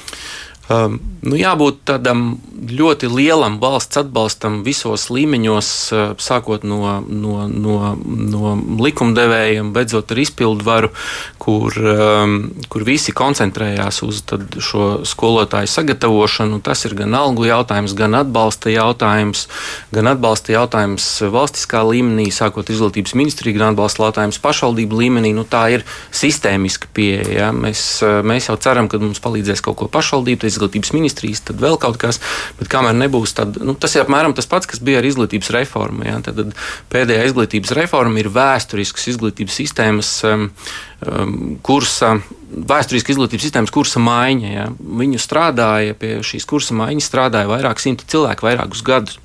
Um, 0.73 0.99
nu, 1.27 1.37
jābūt 1.39 1.83
tādam 1.91 2.37
ļoti 2.63 3.09
lielam 3.11 3.57
valsts 3.63 3.99
atbalstam 3.99 4.61
visos 4.67 5.09
līmeņos, 5.11 5.69
uh, 5.93 6.03
sākot 6.23 6.63
no, 6.67 7.01
no, 7.03 7.49
no, 7.51 7.77
no 8.07 8.53
likumdevējiem, 8.83 9.73
beidzot 9.75 10.15
ar 10.15 10.21
izpildu 10.23 10.67
varu, 10.67 10.93
kur, 11.43 11.75
um, 11.75 12.37
kur 12.71 12.87
visi 12.87 13.15
koncentrējās 13.17 13.99
uz 14.07 14.23
šo 14.63 14.87
skolotāju 15.09 15.71
sagatavošanu. 15.73 16.61
Tas 16.63 16.87
ir 16.87 16.95
gan 17.01 17.17
algu 17.19 17.49
jautājums, 17.49 17.97
gan 17.99 18.15
atbalsta 18.21 18.71
jautājums, 18.73 19.49
gan 19.95 20.13
atbalsta 20.15 20.55
jautājums 20.55 21.09
valstiskā 21.35 21.83
līmenī, 21.89 22.29
sākot 22.35 22.71
izglītības 22.71 23.17
ministrija, 23.19 23.59
gan 23.59 23.75
atbalsta 23.75 24.07
jautājums 24.07 24.41
pašvaldību 24.43 25.03
līmenī. 25.03 25.35
Nu, 25.35 25.45
tā 25.49 25.67
ir 25.75 25.87
sistēmiska 26.15 26.93
pieeja. 26.95 27.29
Ja? 27.41 27.53
Mēs, 27.57 27.85
uh, 28.07 28.23
mēs 28.27 28.49
jau 28.51 28.59
ceram, 28.63 28.91
ka 28.91 29.03
mums 29.03 29.23
palīdzēs 29.23 29.65
kaut 29.67 29.81
ko 29.83 29.91
pašvaldību 29.93 30.53
izglītības 30.63 30.93
ministrijas, 30.95 31.43
tad 31.49 31.61
vēl 31.63 31.79
kaut 31.83 31.99
kas. 32.01 32.21
Bet 32.59 32.71
kamēr 32.73 32.95
nebūs, 32.99 33.35
tad 33.37 33.59
nu, 33.63 33.75
tas 33.75 33.97
ir 33.97 34.05
apmēram 34.05 34.35
tas 34.37 34.49
pats, 34.51 34.69
kas 34.71 34.83
bija 34.85 35.03
ar 35.03 35.09
izglītības 35.09 35.51
reformu. 35.57 36.07
Ja? 36.07 36.21
Tad, 36.25 36.39
tad 36.39 36.55
pēdējā 36.93 37.27
izglītības 37.31 37.75
reforma 37.79 38.23
ir 38.23 38.31
vēsturisks 38.33 39.11
izglītības 39.15 39.59
sistēmas 39.63 40.15
um, 40.29 40.49
um, 41.07 41.37
kursa. 41.65 42.17
Vēsturiski 42.53 43.15
izglītības 43.15 43.49
sistēmas 43.49 43.73
kursa 43.75 44.03
maiņa. 44.03 44.49
Ja. 44.53 44.71
Viņu 45.03 45.21
strādāja 45.23 45.97
pie 45.99 46.19
šīs 46.27 46.49
kursa 46.49 46.77
maiņas, 46.79 47.09
strādāja 47.09 47.51
vairāk 47.51 47.81
simti 47.83 48.09
cilvēku, 48.13 48.49
vairākus 48.51 48.85
gadus. 48.87 49.21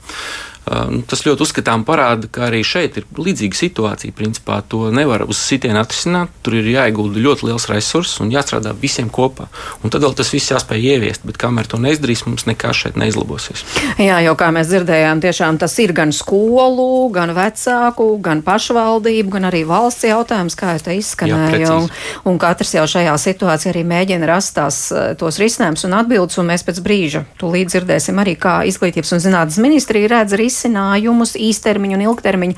Nu, 0.67 1.01
tas 1.07 1.23
ļoti 1.23 1.45
uzskatām 1.45 1.83
parāda, 1.87 2.27
ka 2.31 2.47
arī 2.49 2.59
šeit 2.65 2.97
ir 2.99 3.05
līdzīga 3.15 3.55
situācija. 3.55 4.15
Principā 4.15 4.59
to 4.67 4.89
nevar 4.91 5.23
uz 5.27 5.39
sitienu 5.39 5.79
atrisināt. 5.79 6.33
Tur 6.43 6.57
ir 6.59 6.67
jāiegulda 6.73 7.21
ļoti 7.23 7.47
liels 7.47 7.67
resurss 7.71 8.19
un 8.23 8.31
jāstrādā 8.33 8.73
visiem 8.75 9.09
kopā. 9.13 9.47
Un 9.83 9.93
tad 9.93 10.03
vēl 10.03 10.15
tas 10.17 10.31
viss 10.33 10.51
jāspēj 10.51 10.89
ieviest, 10.91 11.23
bet 11.27 11.39
kamēr 11.39 11.69
to 11.71 11.79
neizdarīs, 11.81 12.25
mums 12.27 12.47
nekas 12.49 12.81
šeit 12.83 12.99
neizlabosies. 12.99 13.63
Jā, 14.01 14.19
jau 14.25 14.35
kā 14.39 14.49
mēs 14.55 14.71
dzirdējām, 14.71 15.21
tiešām 15.23 15.59
tas 15.61 15.77
ir 15.83 15.93
gan 15.95 16.11
skolu, 16.15 17.07
gan 17.15 17.31
vecāku, 17.37 18.09
gan 18.23 18.43
pašvaldību, 18.45 19.33
gan 19.37 19.47
arī 19.51 19.63
valsts 19.69 20.07
jautājums, 20.09 20.57
kā 20.59 20.75
jau 20.75 20.83
te 20.89 20.97
izskanēja. 20.99 21.61
Jā, 21.63 21.77
un, 21.79 21.89
un 22.27 22.41
katrs 22.41 22.75
jau 22.75 22.85
šajā 22.91 23.15
situācijā 23.23 23.71
arī 23.71 23.85
mēģina 23.87 24.29
rast 24.29 24.55
tās, 24.57 24.81
tos 25.19 25.39
risinājumus 25.41 25.87
un 25.87 25.97
atbildes, 26.01 26.39
un 26.41 26.51
mēs 26.51 26.67
pēc 26.67 26.83
brīža 26.83 27.23
tūlīt 27.39 27.71
dzirdēsim 27.71 28.19
arī, 28.21 28.35
kā 28.39 28.59
izglītības 28.67 29.15
un 29.15 29.23
zinātnes 29.23 29.61
ministrija 29.63 30.11
redz 30.17 30.35
risinājumus 30.35 30.56
risinājumus 30.57 31.35
īstermiņu 31.37 31.97
un 31.97 32.03
ilgtermiņu, 32.07 32.55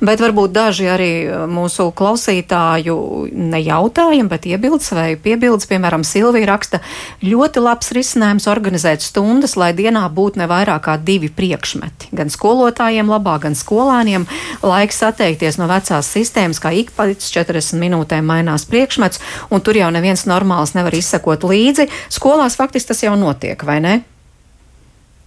bet 0.00 0.20
varbūt 0.22 0.52
daži 0.52 0.88
arī 0.88 1.10
uh, 1.26 1.44
mūsu 1.50 1.90
klausītāju 1.92 2.96
nejautājumi, 3.32 4.28
bet 4.28 4.46
iebildes 4.46 4.92
vai 4.92 5.16
piebildes, 5.16 5.68
piemēram, 5.68 6.04
Silvija 6.04 6.48
raksta, 6.48 6.80
ļoti 7.22 7.62
labs 7.62 7.92
risinājums 7.92 8.48
organizēt 8.48 9.02
stundas, 9.04 9.56
lai 9.56 9.72
dienā 9.76 10.06
būtu 10.12 10.40
ne 10.40 10.48
vairāk 10.50 10.86
kā 10.86 10.96
divi 10.98 11.28
priekšmeti. 11.28 12.10
Gan 12.16 12.32
skolotājiem 12.32 13.10
labāk, 13.10 13.44
gan 13.46 13.56
skolēniem 13.58 14.26
laiks 14.62 15.02
atteikties 15.06 15.58
no 15.60 15.68
vecās 15.70 16.08
sistēmas, 16.08 16.60
kā 16.62 16.72
ik 16.74 16.94
pēc 16.96 17.28
40 17.34 17.78
minūtēm 17.82 18.26
mainās 18.26 18.66
priekšmets, 18.70 19.20
un 19.52 19.62
tur 19.62 19.78
jau 19.78 19.92
neviens 19.94 20.26
normāls 20.26 20.74
nevar 20.78 20.96
izsekot 20.96 21.44
līdzi. 21.46 21.90
Skolās 22.12 22.58
faktiski 22.58 22.92
tas 22.92 23.04
jau 23.04 23.14
notiek, 23.18 23.62
vai 23.66 23.80
ne? 23.84 24.00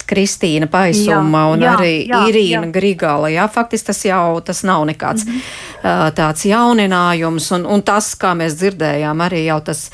Kristīna 0.10 0.68
Paisuma 0.72 1.46
jā, 1.46 1.52
un 1.54 1.64
jā, 1.66 1.76
arī 1.78 1.94
jā, 2.10 2.22
Irīna 2.30 2.68
jā. 2.68 2.72
Grigala. 2.76 3.32
Jā, 3.34 3.48
faktiski 3.52 3.90
tas 3.92 4.02
jau 4.06 4.42
tas 4.46 4.64
nav 4.68 4.86
nekāds 4.86 5.26
mm 5.26 5.32
-hmm. 5.32 6.12
tāds 6.18 6.46
jauninājums, 6.46 7.52
un, 7.56 7.66
un 7.66 7.82
tas, 7.82 8.16
kā 8.16 8.34
mēs 8.38 8.58
dzirdējām, 8.60 9.22
arī 9.22 9.46
jau 9.46 9.62
tas, 9.62 9.90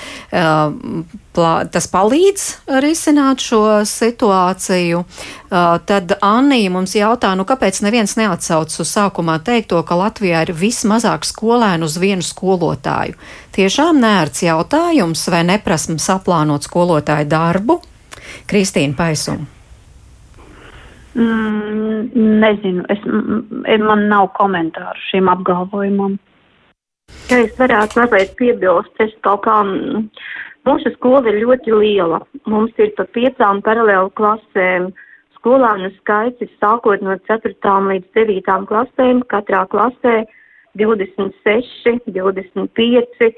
plā, 1.34 1.53
tas 1.72 1.88
palīdz 1.88 2.47
risināt 2.82 3.39
šo 3.39 3.86
situāciju. 3.86 5.03
Tad 5.86 6.14
Annija 6.22 6.70
mums 6.70 6.95
jautā, 6.95 7.36
nu 7.36 7.43
kāpēc 7.43 7.82
neviens 7.84 8.16
neatsauc 8.16 8.80
uz 8.80 8.95
sākumā 8.97 9.39
teikto, 9.43 9.84
ka 9.84 9.95
Latvijā 9.95 10.41
ir 10.41 10.53
vismazāk 10.53 11.26
skolēnu 11.26 11.84
uz 11.84 11.97
vienu 11.97 12.22
skolotāju. 12.22 13.14
Tiešām 13.51 13.99
nērts 13.99 14.43
jautājums, 14.43 15.28
vai 15.28 15.43
neprasam 15.43 15.99
saplānot 15.99 16.64
skolotāju 16.64 17.28
darbu? 17.28 17.82
Kristīna 18.47 18.95
Paisuma. 18.95 19.61
Mm, 21.12 22.12
nezinu, 22.39 22.86
es, 22.93 23.01
man 23.84 24.05
nav 24.07 24.30
komentāru 24.38 24.99
šim 25.09 25.28
apgalvojumam. 25.32 26.16
Ja 27.28 27.41
es 27.43 27.51
varētu 27.59 27.99
mazliet 27.99 28.32
piebilst, 28.39 28.93
es 29.03 29.12
kaut 29.26 29.43
kā, 29.43 29.57
mūsu 30.68 30.91
skola 30.95 31.26
ir 31.28 31.41
ļoti 31.43 31.76
liela. 31.76 32.22
Mums 32.47 32.80
ir 32.80 32.93
pa 32.95 33.03
piecām 33.18 33.59
paralēlu 33.66 34.14
klasēm. 34.16 34.91
Skolānu 35.36 35.89
skaits 35.97 36.43
ir 36.45 36.51
sākot 36.62 37.03
no 37.03 37.18
4. 37.28 37.55
līdz 37.91 38.07
9. 38.16 38.68
klasēm, 38.70 39.24
katrā 39.34 39.66
klasē 39.72 40.22
26, 40.80 42.07
25 42.07 43.32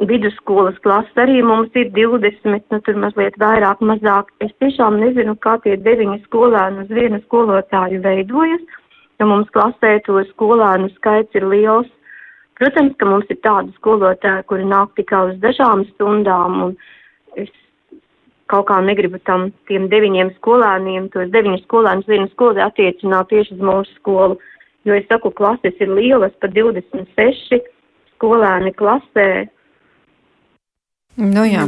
vidusskolas 0.00 0.78
klases 0.82 1.18
arī 1.20 1.42
mums 1.46 1.74
ir 1.78 1.90
20, 1.94 2.62
nu 2.72 2.80
tur 2.86 2.98
mazliet 3.04 3.36
vairāk, 3.40 3.82
mazāk. 3.84 4.30
Es 4.40 4.52
tiešām 4.62 4.98
nezinu, 5.00 5.36
kā 5.36 5.58
tie 5.64 5.76
deviņi 5.76 6.22
skolēni 6.26 6.84
uz 6.84 6.92
vienu 6.92 7.20
skolotāju 7.26 8.02
veidojas, 8.04 8.62
jo 9.20 9.28
mums 9.30 9.50
klasē 9.54 9.98
to 10.06 10.22
skolēnu 10.32 10.90
skaits 10.96 11.38
ir 11.38 11.48
liels. 11.48 11.90
Protams, 12.58 12.94
ka 12.98 13.08
mums 13.08 13.30
ir 13.32 13.40
tādi 13.42 13.72
skolotāji, 13.78 14.46
kuri 14.46 14.66
nāk 14.68 14.92
tikai 14.98 15.24
uz 15.32 15.38
dažām 15.42 15.84
stundām, 15.94 16.60
un 16.66 16.74
es 17.40 17.50
kaut 18.52 18.68
kā 18.68 18.78
negribu 18.84 19.18
tam 19.26 19.50
tiem 19.70 19.88
deviņiem 19.92 20.34
skolēniem, 20.38 21.08
tos 21.14 21.30
deviņus 21.32 21.64
skolēnus 21.66 22.10
vienu 22.10 22.28
skolu 22.34 22.62
attiecināt 22.62 23.30
tieši 23.32 23.56
uz 23.56 23.64
mūsu 23.64 23.96
skolu, 23.96 24.36
jo 24.84 24.94
es 24.98 25.08
saku, 25.08 25.32
klases 25.38 25.78
ir 25.80 25.90
lielas, 25.96 26.34
pa 26.42 26.50
26 26.52 27.62
skolēni 28.12 28.74
klasē, 28.76 29.48
Nu 31.12 31.42
jā. 31.44 31.66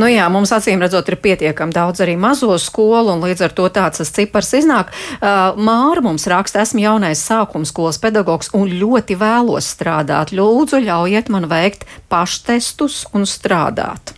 nu 0.00 0.06
jā, 0.08 0.26
mums 0.32 0.48
acīm 0.56 0.80
redzot, 0.80 1.10
ir 1.12 1.18
pietiekami 1.20 1.74
daudz 1.76 2.00
arī 2.00 2.14
mazo 2.16 2.54
skolu, 2.56 3.12
un 3.12 3.20
līdz 3.20 3.44
ar 3.44 3.52
to 3.52 3.66
tāds 3.68 4.00
tas 4.00 4.12
cipars 4.16 4.48
iznāk. 4.56 4.94
Uh, 5.18 5.52
Māra 5.60 6.00
mums 6.00 6.24
raksta, 6.30 6.62
esmu 6.64 6.80
jaunais 6.80 7.20
sākums 7.20 7.68
skolas 7.68 8.00
pedagogs 8.00 8.48
un 8.56 8.72
ļoti 8.72 9.18
vēlos 9.20 9.68
strādāt. 9.74 10.32
Lūdzu, 10.32 10.80
ļaujiet 10.86 11.28
man 11.28 11.50
veikt 11.52 11.84
paštestus 12.08 13.02
un 13.12 13.28
strādāt. 13.28 14.14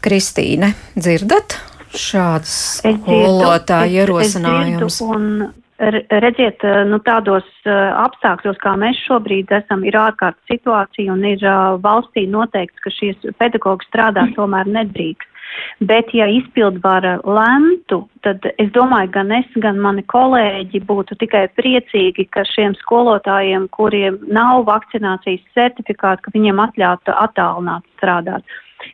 Kristīne, 0.00 0.76
dzirdat 0.94 1.58
šāds 1.90 2.54
skolotāja 2.78 4.04
ierosinājums? 4.04 5.00
Un 5.10 5.26
redziet, 5.80 6.62
eh, 6.64 6.84
nu, 6.84 7.00
tādos 7.00 7.46
eh, 7.64 7.72
apstākļos, 7.72 8.58
kā 8.60 8.76
mēs 8.76 9.00
šobrīd 9.06 9.50
esam, 9.60 9.84
ir 9.84 9.96
ārkārtas 9.96 10.52
situācija 10.52 11.12
un 11.12 11.24
ir 11.24 11.40
eh, 11.40 11.58
valstī 11.80 12.26
noteikts, 12.28 12.82
ka 12.84 12.92
šīs 12.92 13.32
pedagogi 13.40 13.88
strādā 13.88 14.28
tomēr 14.38 14.68
nedrīkst. 14.68 15.26
Bet, 15.82 16.12
ja 16.14 16.28
izpildvara 16.30 17.16
lemtu, 17.26 18.04
tad 18.22 18.44
es 18.62 18.68
domāju, 18.70 19.10
gan 19.16 19.32
es, 19.34 19.48
gan 19.58 19.80
mani 19.82 20.04
kolēģi 20.06 20.78
būtu 20.86 21.18
tikai 21.18 21.48
priecīgi, 21.58 22.28
ka 22.30 22.44
šiem 22.46 22.76
skolotājiem, 22.78 23.66
kuriem 23.74 24.20
nav 24.30 24.62
vakcinācijas 24.68 25.42
certifikāta, 25.58 26.22
ka 26.22 26.36
viņiem 26.36 26.62
atļautu 26.68 27.18
attālināt 27.26 27.82
strādāt. 27.96 28.46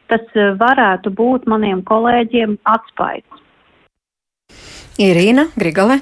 Tas 0.09 0.25
varētu 0.33 1.13
būt 1.13 1.45
maniem 1.45 1.85
kolēģiem 1.85 2.57
atspaids. 2.65 3.45
Irīna 4.97 5.51
Grigale. 5.61 6.01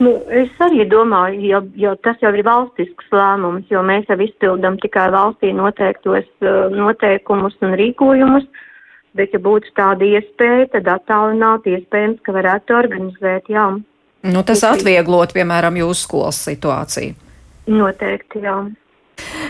Nu, 0.00 0.14
es 0.32 0.50
arī 0.64 0.86
domāju, 0.88 1.42
jo, 1.44 1.60
jo 1.76 1.92
tas 2.04 2.20
jau 2.24 2.32
ir 2.32 2.44
valstisks 2.46 3.10
lēmums, 3.12 3.68
jo 3.72 3.82
mēs 3.84 4.08
jau 4.08 4.16
izpildam 4.24 4.78
tikai 4.80 5.10
valstī 5.12 5.52
noteiktos 5.56 6.28
uh, 6.40 6.72
noteikumus 6.72 7.58
un 7.64 7.76
rīkojumus, 7.80 8.46
bet 9.18 9.34
ja 9.36 9.40
būtu 9.42 9.74
tāda 9.76 10.06
iespēja, 10.06 10.70
tad 10.76 10.88
attālināt 10.88 11.68
iespējams, 11.68 12.22
ka 12.24 12.36
varētu 12.36 12.76
organizēt, 12.78 13.50
jā. 13.52 13.66
Nu, 14.30 14.44
tas 14.44 14.64
atvieglot, 14.68 15.32
piemēram, 15.36 15.78
jūsu 15.80 16.06
skolas 16.06 16.40
situāciju. 16.48 17.16
Noteikti, 17.70 18.44
jā. 18.44 18.56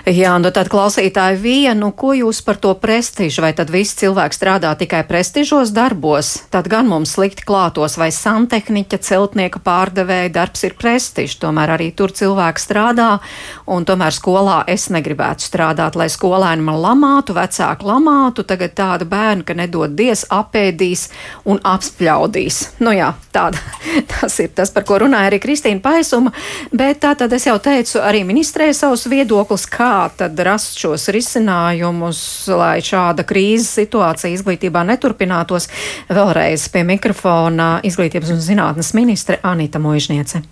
Jā, 0.09 0.33
nu 0.41 0.49
tad 0.49 0.71
klausītāji 0.73 1.37
vienu, 1.43 1.91
ko 1.93 2.15
jūs 2.17 2.41
par 2.45 2.57
to 2.57 2.73
prestižu, 2.81 3.43
vai 3.45 3.51
tad 3.57 3.69
visi 3.69 3.99
cilvēki 4.01 4.37
strādā 4.37 4.71
tikai 4.81 5.03
prestižos 5.05 5.75
darbos, 5.77 6.31
tad 6.49 6.71
gan 6.73 6.89
mums 6.89 7.13
slikti 7.19 7.45
klātos, 7.45 7.99
vai 8.01 8.09
santehniķa, 8.15 8.97
celtnieka 9.05 9.61
pārdevēja 9.61 10.33
darbs 10.33 10.65
ir 10.65 10.77
prestižs, 10.81 11.37
tomēr 11.43 11.75
arī 11.77 11.91
tur 11.93 12.15
cilvēki 12.17 12.63
strādā, 12.65 13.11
un 13.69 13.85
tomēr 13.85 14.17
skolā 14.17 14.63
es 14.73 14.89
negribētu 14.89 15.45
strādāt, 15.45 15.99
lai 16.01 16.09
skolēni 16.09 16.65
man 16.65 16.81
lamātu, 16.81 17.37
vecāki 17.37 17.87
lamātu, 17.91 18.47
tagad 18.49 18.73
tāda 18.81 19.05
bērna, 19.05 19.45
ka 19.45 19.59
nedod 19.59 19.93
dies, 20.01 20.25
apēdīs 20.33 21.11
un 21.45 21.61
apspļaudīs. 21.61 22.63
Nu 22.81 22.97
jā, 22.97 23.13
tāda, 23.37 23.61
tas 24.17 24.41
ir 24.41 24.49
tas, 24.57 24.73
par 24.73 24.89
ko 24.89 25.03
runāja 25.05 25.29
arī 25.29 25.43
Kristīna 25.45 25.85
Paisuma, 25.85 26.33
bet 26.73 27.05
tā 27.05 27.13
tad 27.21 27.37
es 27.37 27.45
jau 27.47 27.59
teicu, 27.61 28.01
arī 28.01 28.25
ministrē 28.25 28.73
savus 28.73 29.05
viedoklis, 29.13 29.60
kā 29.67 29.81
kā 29.81 30.09
tad 30.17 30.41
rast 30.45 30.79
šos 30.81 31.09
risinājumus, 31.15 32.21
lai 32.53 32.79
šāda 32.85 33.25
krīzes 33.29 33.73
situācija 33.81 34.35
izglītībā 34.37 34.85
neturpinātos. 34.93 35.71
Vēlreiz 36.13 36.69
pie 36.73 36.85
mikrofona 36.95 37.73
izglītības 37.87 38.35
un 38.37 38.41
zinātnes 38.45 38.95
ministre 38.99 39.41
Anita 39.43 39.81
Moižniece. 39.83 40.43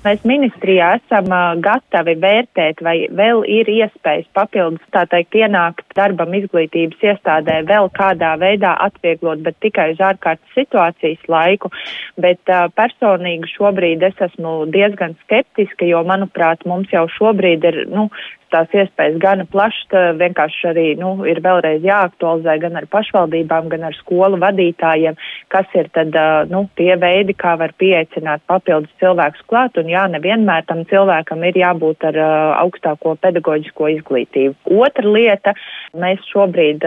Mēs 0.00 0.22
ministrijā 0.24 0.94
esam 0.96 1.26
gatavi 1.60 2.14
vērtēt, 2.22 2.78
vai 2.80 2.94
vēl 3.12 3.42
ir 3.52 3.68
iespējas 3.68 4.30
papildus, 4.32 4.80
tā 4.96 5.02
teikt, 5.12 5.36
ienākt 5.42 5.84
darbam 5.98 6.32
izglītības 6.38 7.04
iestādē 7.04 7.58
vēl 7.68 7.90
kādā 7.98 8.30
veidā 8.40 8.72
atvieglot, 8.86 9.42
bet 9.44 9.60
tikai 9.60 9.90
uz 9.92 10.00
ārkārtas 10.00 10.56
situācijas 10.56 11.28
laiku. 11.28 11.68
Bet 12.16 12.40
uh, 12.48 12.70
personīgi 12.72 13.52
šobrīd 13.52 14.08
es 14.08 14.24
esmu 14.30 14.54
diezgan 14.72 15.18
skeptiska, 15.26 15.84
jo, 15.92 16.00
manuprāt, 16.08 16.64
mums 16.64 16.88
jau 16.96 17.04
šobrīd 17.20 17.68
ir, 17.68 17.82
nu, 17.92 18.08
tās 18.52 18.72
iespējas 18.74 19.18
gana 19.22 19.46
plašas, 19.50 19.86
ka 19.90 20.02
vienkārši 20.20 20.68
arī 20.70 20.86
nu, 21.00 21.12
ir 21.28 21.40
vēlreiz 21.44 21.84
jāaktualizē 21.86 22.56
gan 22.64 22.78
ar 22.80 22.86
pašvaldībām, 22.92 23.70
gan 23.72 23.86
ar 23.88 23.96
skolu 23.98 24.40
vadītājiem, 24.42 25.18
kas 25.52 25.70
ir 25.78 25.90
tad 25.94 26.16
nu, 26.50 26.64
tie 26.78 26.94
veidi, 27.00 27.36
kā 27.38 27.56
var 27.60 27.74
pieaicināt 27.80 28.44
papildus 28.50 28.92
cilvēkus 29.02 29.46
klāt. 29.50 29.78
Un 29.80 29.90
jā, 29.92 30.06
nevienmēr 30.12 30.66
tam 30.68 30.84
cilvēkam 30.90 31.44
ir 31.48 31.60
jābūt 31.62 32.08
ar 32.10 32.20
augstāko 32.60 33.16
pedagoģisko 33.22 33.90
izglītību. 33.96 34.56
Otra 34.80 35.06
lieta, 35.06 35.54
mēs 35.98 36.24
šobrīd 36.32 36.86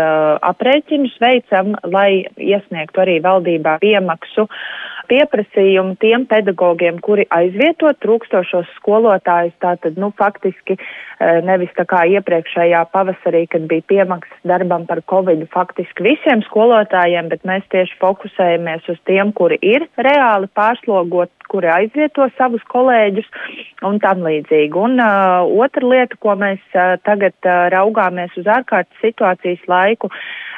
aprēķinus 0.54 1.20
veicam, 1.24 1.76
lai 1.84 2.26
iesniegtu 2.38 3.04
arī 3.06 3.20
valdībā 3.24 3.80
piemaksu 3.84 4.48
pieprasījumu 5.10 5.98
tiem 6.02 6.26
pedagogiem, 6.30 7.00
kuri 7.04 7.26
aizvieto 7.34 7.92
trūkstošos 8.04 8.70
skolotājus. 8.80 9.56
Tātad, 9.64 10.00
nu, 10.00 10.12
faktiski 10.18 10.78
nevis 11.46 11.72
tā 11.78 11.86
kā 11.90 12.04
iepriekšējā 12.18 12.82
pavasarī, 12.94 13.46
kad 13.52 13.68
bija 13.70 13.86
piemaksas 13.92 14.48
darbam 14.48 14.88
par 14.90 15.04
covid, 15.10 15.46
faktiski 15.54 16.06
visiem 16.06 16.44
skolotājiem, 16.48 17.30
bet 17.32 17.46
mēs 17.48 17.66
tieši 17.74 17.98
fokusējamies 18.02 18.90
uz 18.94 19.00
tiem, 19.10 19.32
kuri 19.38 19.60
ir 19.62 19.88
reāli 19.98 20.50
pārslogot, 20.58 21.32
kuri 21.52 21.70
aizvieto 21.70 22.28
savus 22.38 22.64
kolēģus 22.72 23.28
un 23.88 24.00
tam 24.04 24.24
līdzīgi. 24.26 24.74
Un 24.80 24.98
uh, 25.02 25.44
otra 25.64 25.86
lieta, 25.86 26.18
ko 26.24 26.36
mēs 26.40 26.62
uh, 26.74 26.96
tagad 27.06 27.36
uh, 27.46 27.68
raugāmies 27.74 28.34
uz 28.40 28.50
ārkārtas 28.50 29.04
situācijas 29.04 29.62
laiku, 29.70 30.10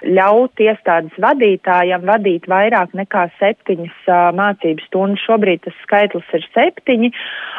ļaut 0.05 0.61
iestādes 0.61 1.15
vadītājam 1.21 2.05
vadīt 2.07 2.47
vairāk 2.51 2.93
nekā 2.97 3.25
septiņas 3.39 4.07
uh, 4.07 4.29
mācības 4.37 4.87
stundas. 4.89 5.23
Šobrīd 5.25 5.65
tas 5.65 5.77
skaitlis 5.83 6.31
ir 6.37 6.45
septiņi, 6.53 7.11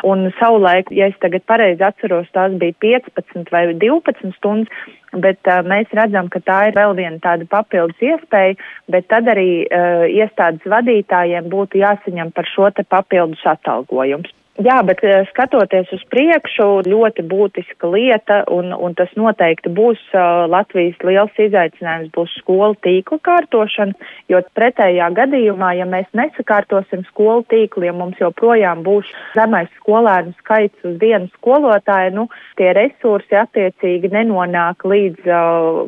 un 0.09 0.29
savulaik, 0.41 0.93
ja 0.95 1.11
es 1.11 1.19
tagad 1.23 1.45
pareizi 1.51 1.85
atceros, 1.87 2.31
tās 2.37 2.55
bija 2.61 2.79
15 3.05 3.53
vai 3.53 3.67
12 3.75 4.33
stundas, 4.37 4.89
bet 5.13 5.41
uh, 5.51 5.61
mēs 5.67 5.93
redzam, 5.97 6.31
ka 6.33 6.41
tā 6.45 6.59
ir 6.71 6.79
vēl 6.79 6.97
viena 6.99 7.21
tāda 7.23 7.47
papildus 7.51 8.01
iespēja, 8.01 8.57
bet 8.93 9.09
tad 9.13 9.29
arī 9.33 9.67
uh, 9.67 10.07
iestādes 10.09 10.65
vadītājiem 10.71 11.53
būtu 11.53 11.83
jāsaņem 11.83 12.33
par 12.37 12.49
šo 12.51 12.71
te 12.75 12.85
papildus 12.85 13.45
atalgojums. 13.47 14.33
Jā, 14.57 14.79
bet 14.89 15.03
eh, 15.05 15.27
skatoties 15.29 15.91
uz 15.93 16.01
priekšu, 16.09 16.67
ļoti 16.89 17.25
būtiska 17.29 17.91
lieta, 17.93 18.39
un, 18.49 18.71
un 18.73 18.95
tas 18.97 19.11
noteikti 19.19 19.69
būs 19.77 20.01
uh, 20.17 20.47
Latvijas 20.49 20.97
liels 21.05 21.41
izaicinājums, 21.45 22.09
būs 22.15 22.33
skolu 22.41 22.73
tīkla 22.81 23.19
kārtošana, 23.29 23.93
jo 24.33 24.41
pretējā 24.57 25.11
gadījumā, 25.19 25.75
ja 25.77 25.85
mēs 25.91 26.09
nesakārtosim 26.17 27.05
skolu 27.11 27.45
tīklu, 27.53 27.85
ja 27.85 27.93
mums 27.93 28.17
joprojām 28.23 28.81
būs 28.87 29.11
zemais 29.37 29.69
skolēnu 29.83 30.33
skaits 30.41 30.89
uz 30.89 30.97
vienu 31.05 31.29
skolotāju, 31.35 32.15
nu, 32.17 32.27
tie 32.57 32.73
resursi 32.79 33.37
attiecīgi 33.37 34.15
nenonāk 34.17 34.89
līdz 34.89 35.29
uh, 35.29 35.85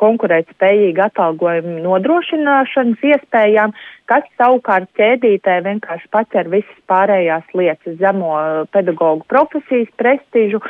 konkurētspējīga 0.00 1.08
atalgojuma 1.10 1.82
nodrošināšanas 1.84 3.04
iespējām, 3.12 3.74
kas 4.10 4.26
savukārt 4.40 4.90
ķēdītē 4.98 5.60
vienkārši 5.66 6.10
paķer 6.14 6.50
visas 6.52 6.80
pārējās 6.90 7.52
lietas, 7.58 7.98
zemo 8.00 8.34
pedagoģu 8.74 9.28
profesijas 9.30 9.92
prestižu, 10.00 10.62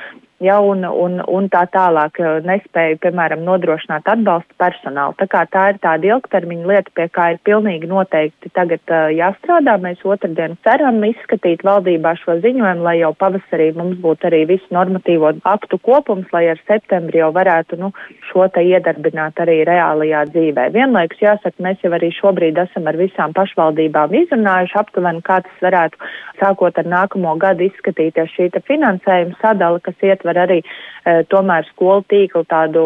ja, 0.43 0.59
un, 0.61 0.84
un, 0.84 1.20
un 1.28 1.49
tā 1.53 1.62
tālāk 1.72 2.18
eh, 2.20 2.40
nespēja, 2.47 2.99
piemēram, 3.03 3.45
nodrošināt 3.47 4.09
atbalstu 4.11 4.57
personālu. 4.61 5.14
Tā 5.20 5.28
kā 5.30 5.45
tā 5.53 5.64
ir 5.72 5.80
tāda 5.82 6.09
ilgtermiņa 6.11 6.68
lieta, 6.70 6.93
pie 6.97 7.07
kā 7.14 7.28
ir 7.34 7.40
pilnīgi 7.47 7.90
noteikti 7.90 8.51
tagad 8.57 8.82
uh, 8.90 9.09
jāstrādā. 9.14 9.76
Mēs 9.82 10.03
otrdien 10.05 10.57
ceram 10.66 11.01
izskatīt 11.07 11.64
valdībā 11.66 12.14
šo 12.20 12.38
ziņojumu, 12.43 12.84
lai 12.86 12.97
jau 13.01 13.12
pavasarī 13.18 13.70
mums 13.76 14.01
būtu 14.03 14.28
arī 14.30 14.43
visu 14.51 14.74
normatīvo 14.74 15.32
aktu 15.49 15.78
kopums, 15.82 16.28
lai 16.34 16.45
ar 16.53 16.61
septembri 16.66 17.22
jau 17.22 17.30
varētu 17.34 17.78
nu, 17.80 17.93
šo 18.30 18.49
te 18.53 18.64
iedarbināt 18.66 19.40
arī 19.43 19.62
reālajā 19.68 20.24
dzīvē. 20.32 20.68
Vienlaikus 20.74 21.22
jāsaka, 21.22 21.57
mēs 21.62 21.82
jau 21.84 21.93
arī 21.97 22.12
šobrīd 22.18 22.59
esam 22.66 22.90
ar 22.90 22.99
visām 23.01 23.34
pašvaldībām 23.36 24.14
izrunājuši 24.22 24.78
aptuveni, 24.82 25.24
kā 25.26 25.40
tas 25.47 25.64
varētu 25.64 26.12
sākot 26.43 26.78
ar 26.80 26.88
nākamo 26.88 27.36
gadu 27.40 27.68
izskatīties 27.68 28.34
šī 28.36 28.51
finansējuma 28.66 29.38
sadala, 29.40 29.80
kas 29.84 29.97
ietver 30.03 30.32
ietver 30.33 30.41
arī 30.43 30.61
e, 30.62 31.24
tomēr 31.28 31.66
skolu 31.70 32.05
tīklu 32.09 32.45
tādu 32.49 32.83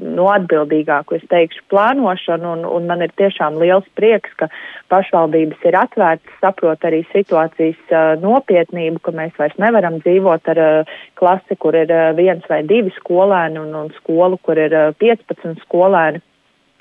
no 0.00 0.28
atbildīgāku, 0.32 1.16
es 1.16 1.24
teikšu, 1.28 1.62
plānošanu, 1.70 2.52
un, 2.56 2.64
un 2.64 2.86
man 2.86 3.02
ir 3.02 3.12
tiešām 3.16 3.58
liels 3.60 3.86
prieks, 3.94 4.30
ka 4.38 4.48
pašvaldības 4.88 5.64
ir 5.64 5.76
atvērtas, 5.76 6.40
saprot 6.40 6.84
arī 6.84 7.04
situācijas 7.12 7.80
uh, 7.90 8.14
nopietnību, 8.20 9.00
ka 9.02 9.12
mēs 9.12 9.32
vairs 9.38 9.56
nevaram 9.58 9.98
dzīvot 10.02 10.52
ar 10.52 10.60
uh, 10.60 10.92
klasi, 11.18 11.56
kur 11.56 11.74
ir 11.74 11.90
uh, 11.90 12.12
viens 12.16 12.44
vai 12.48 12.62
divi 12.62 12.92
skolēni, 12.98 13.58
un, 13.58 13.74
un 13.74 13.90
skolu, 13.98 14.38
kur 14.44 14.60
ir 14.60 14.74
15 15.00 15.64
skolēni 15.64 16.22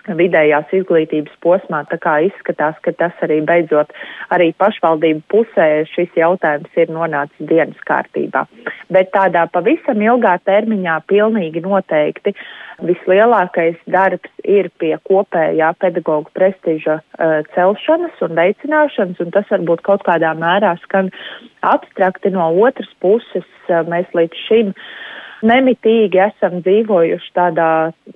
vidējās 0.07 0.71
izglītības 0.75 1.35
posmā, 1.43 1.83
tā 1.87 1.97
kā 2.01 2.17
izskatās, 2.27 2.75
ka 2.83 2.91
tas 2.97 3.23
arī 3.25 3.39
beidzot 3.45 3.93
arī 4.33 4.51
pašvaldību 4.59 5.23
pusē 5.31 5.67
šis 5.91 6.11
jautājums 6.19 6.75
ir 6.79 6.91
nonācis 6.91 7.47
dienas 7.49 7.79
kārtībā. 7.87 8.45
Bet 8.91 9.13
tādā 9.15 9.45
pavisam 9.53 10.01
ilgā 10.03 10.35
termiņā 10.47 10.99
pilnīgi 11.07 11.63
noteikti 11.63 12.35
vislielākais 12.83 13.79
darbs 13.87 14.31
ir 14.43 14.69
pie 14.81 14.95
kopējā 15.07 15.71
pedagoģa 15.79 16.35
prestiža 16.35 16.99
uh, 16.99 17.39
celšanas 17.55 18.19
un 18.25 18.35
veicināšanas, 18.39 19.23
un 19.23 19.33
tas 19.35 19.47
varbūt 19.53 19.85
kaut 19.87 20.03
kādā 20.07 20.33
mērā 20.35 20.75
skan 20.83 21.13
abstrakti 21.63 22.33
no 22.33 22.49
otras 22.65 22.91
puses. 22.99 23.47
Uh, 23.69 23.85
mēs 23.87 24.09
līdz 24.17 24.45
šim 24.47 24.73
uh, 24.73 24.87
nemitīgi 25.45 26.21
esam 26.29 26.61
dzīvojuši 26.63 27.31
tādā 27.37 27.69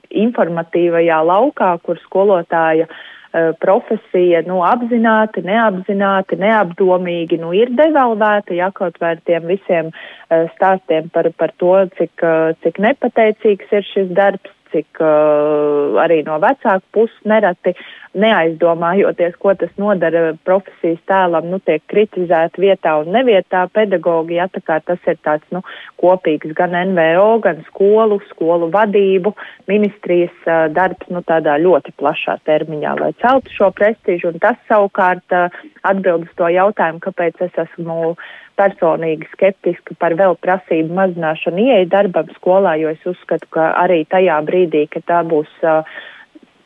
informatīvajā 0.09 1.19
laukā, 1.27 1.69
kur 1.83 1.99
skolotāja 2.01 2.87
uh, 2.87 3.51
profesija 3.61 4.43
nu, 4.47 4.61
apzināti, 4.65 5.43
neapzināti, 5.45 6.39
neapdomīgi 6.41 7.39
nu, 7.41 7.53
ir 7.55 7.73
devalvēta, 7.77 8.55
ja 8.57 8.71
kaut 8.75 8.99
vai 9.03 9.15
ar 9.15 9.23
tiem 9.27 9.47
visiem 9.51 9.91
uh, 9.93 10.47
stāstiem 10.55 11.11
par, 11.13 11.29
par 11.37 11.53
to, 11.61 11.73
cik, 11.99 12.13
uh, 12.23 12.53
cik 12.63 12.79
nepateicīgs 12.83 13.75
ir 13.79 13.89
šis 13.93 14.13
darbs, 14.17 14.53
cik 14.73 14.99
uh, 14.99 15.95
arī 16.03 16.23
no 16.27 16.39
vecāku 16.43 16.83
puses 16.95 17.29
nereti 17.29 17.75
neaizdomājoties, 18.17 19.35
ko 19.41 19.53
tas 19.59 19.71
nodara 19.79 20.31
profesijas 20.47 20.99
tēlam, 21.09 21.49
nu, 21.51 21.59
tiek 21.63 21.83
kritizēti 21.91 22.63
vietā 22.65 22.97
un 23.01 23.11
nevietā. 23.15 23.65
Pedagogi, 23.73 24.37
ja 24.39 24.47
tā 24.51 24.61
kā 24.65 24.79
tas 24.85 25.01
ir 25.09 25.19
tāds, 25.25 25.45
nu, 25.53 25.61
kopīgs 26.01 26.53
gan 26.57 26.75
NVO, 26.91 27.29
gan 27.45 27.61
skolu, 27.69 28.19
skolu 28.31 28.71
vadību, 28.73 29.33
ministrijas 29.69 30.33
uh, 30.47 30.65
darbs, 30.73 31.09
nu, 31.13 31.21
tādā 31.27 31.57
ļoti 31.61 31.93
plašā 31.99 32.39
termiņā, 32.47 32.97
lai 33.01 33.13
celtu 33.21 33.53
šo 33.53 33.71
prestižu, 33.77 34.33
un 34.33 34.41
tas 34.43 34.59
savukārt 34.71 35.37
uh, 35.37 35.63
atbild 35.87 36.27
uz 36.27 36.35
to 36.39 36.49
jautājumu, 36.53 37.03
kāpēc 37.05 37.47
es 37.47 37.63
esmu 37.67 38.15
personīgi 38.57 39.27
skeptiski 39.35 39.95
par 40.01 40.15
vēl 40.17 40.35
prasību 40.41 40.95
mazināšanu 40.97 41.65
ieeja 41.67 41.89
darbam 41.91 42.29
skolā, 42.39 42.73
jo 42.81 42.89
es 42.89 43.03
uzskatu, 43.05 43.49
ka 43.53 43.71
arī 43.83 44.03
tajā 44.09 44.39
brīdī, 44.47 44.87
ka 44.89 45.03
tā 45.05 45.21
būs 45.27 45.51
uh, 45.61 45.83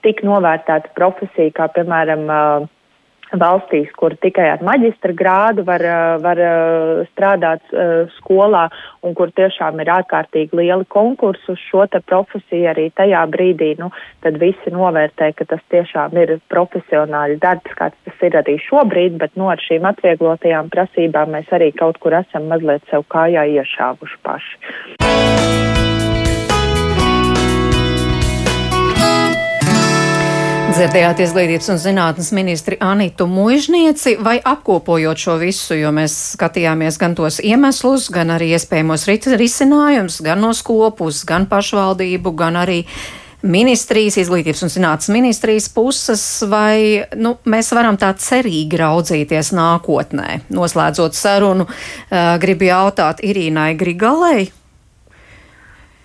tik 0.05 0.23
novērtēta 0.27 0.93
profesija, 0.97 1.53
kā 1.57 1.71
piemēram 1.75 2.29
valstīs, 3.39 3.91
kur 3.95 4.15
tikai 4.19 4.47
ar 4.51 4.63
maģistra 4.65 5.13
grādu 5.15 5.63
var, 5.67 5.83
var 6.23 6.41
strādāt 7.11 7.63
skolā 8.17 8.67
un 9.05 9.15
kur 9.15 9.31
tiešām 9.35 9.79
ir 9.81 9.91
ārkārtīgi 9.93 10.57
lieli 10.59 10.87
konkursi 10.91 11.53
uz 11.53 11.63
šo 11.69 11.85
profesiju 12.05 12.69
arī 12.71 12.89
tajā 12.95 13.23
brīdī, 13.31 13.73
nu, 13.79 13.91
tad 14.23 14.37
visi 14.41 14.73
novērtē, 14.73 15.31
ka 15.37 15.45
tas 15.45 15.63
tiešām 15.71 16.17
ir 16.21 16.37
profesionāļu 16.51 17.39
darbs, 17.41 17.75
kāds 17.77 17.97
tas 18.05 18.27
ir 18.27 18.37
arī 18.37 18.57
šobrīd, 18.67 19.17
bet 19.17 19.35
no 19.35 19.47
nu, 19.47 19.51
ar 19.55 19.63
šīm 19.63 19.87
atvieglotajām 19.89 20.71
prasībām 20.73 21.35
mēs 21.37 21.51
arī 21.51 21.71
kaut 21.71 21.99
kur 22.03 22.15
esam 22.19 22.49
mazliet 22.51 22.83
sev 22.91 23.07
kājā 23.09 23.47
iešāvuši 23.57 24.23
paši. 24.27 25.70
Dzirdējāt 30.71 31.19
izglītības 31.19 31.67
un 31.73 31.79
zinātnes 31.83 32.29
ministri 32.31 32.77
Anitu 32.79 33.25
Mužnieci, 33.27 34.13
vai 34.23 34.37
apkopojot 34.39 35.19
šo 35.19 35.33
visu, 35.41 35.75
jo 35.75 35.89
mēs 35.91 36.13
skatījāmies 36.37 36.95
gan 37.01 37.11
tos 37.17 37.41
iemeslus, 37.43 38.05
gan 38.13 38.31
arī 38.31 38.53
iespējamos 38.55 39.03
risinājumus, 39.35 40.21
gan 40.23 40.39
no 40.39 40.53
skopus, 40.55 41.25
gan 41.27 41.49
pašvaldību, 41.51 42.31
gan 42.39 42.61
arī 42.61 42.85
ministrijas, 43.43 44.21
izglītības 44.21 44.63
un 44.63 44.71
zinātnes 44.71 45.11
ministrijas 45.11 45.67
puses, 45.75 46.23
vai 46.47 47.03
nu, 47.19 47.35
mēs 47.43 47.73
varam 47.75 47.99
tā 47.99 48.13
cerīgi 48.15 48.79
raudzīties 48.79 49.51
nākotnē. 49.57 50.39
Noslēdzot 50.55 51.19
sarunu, 51.19 51.67
gribu 52.39 52.71
jautāt 52.71 53.19
Irīnai 53.27 53.73
Grigalei, 53.75 54.47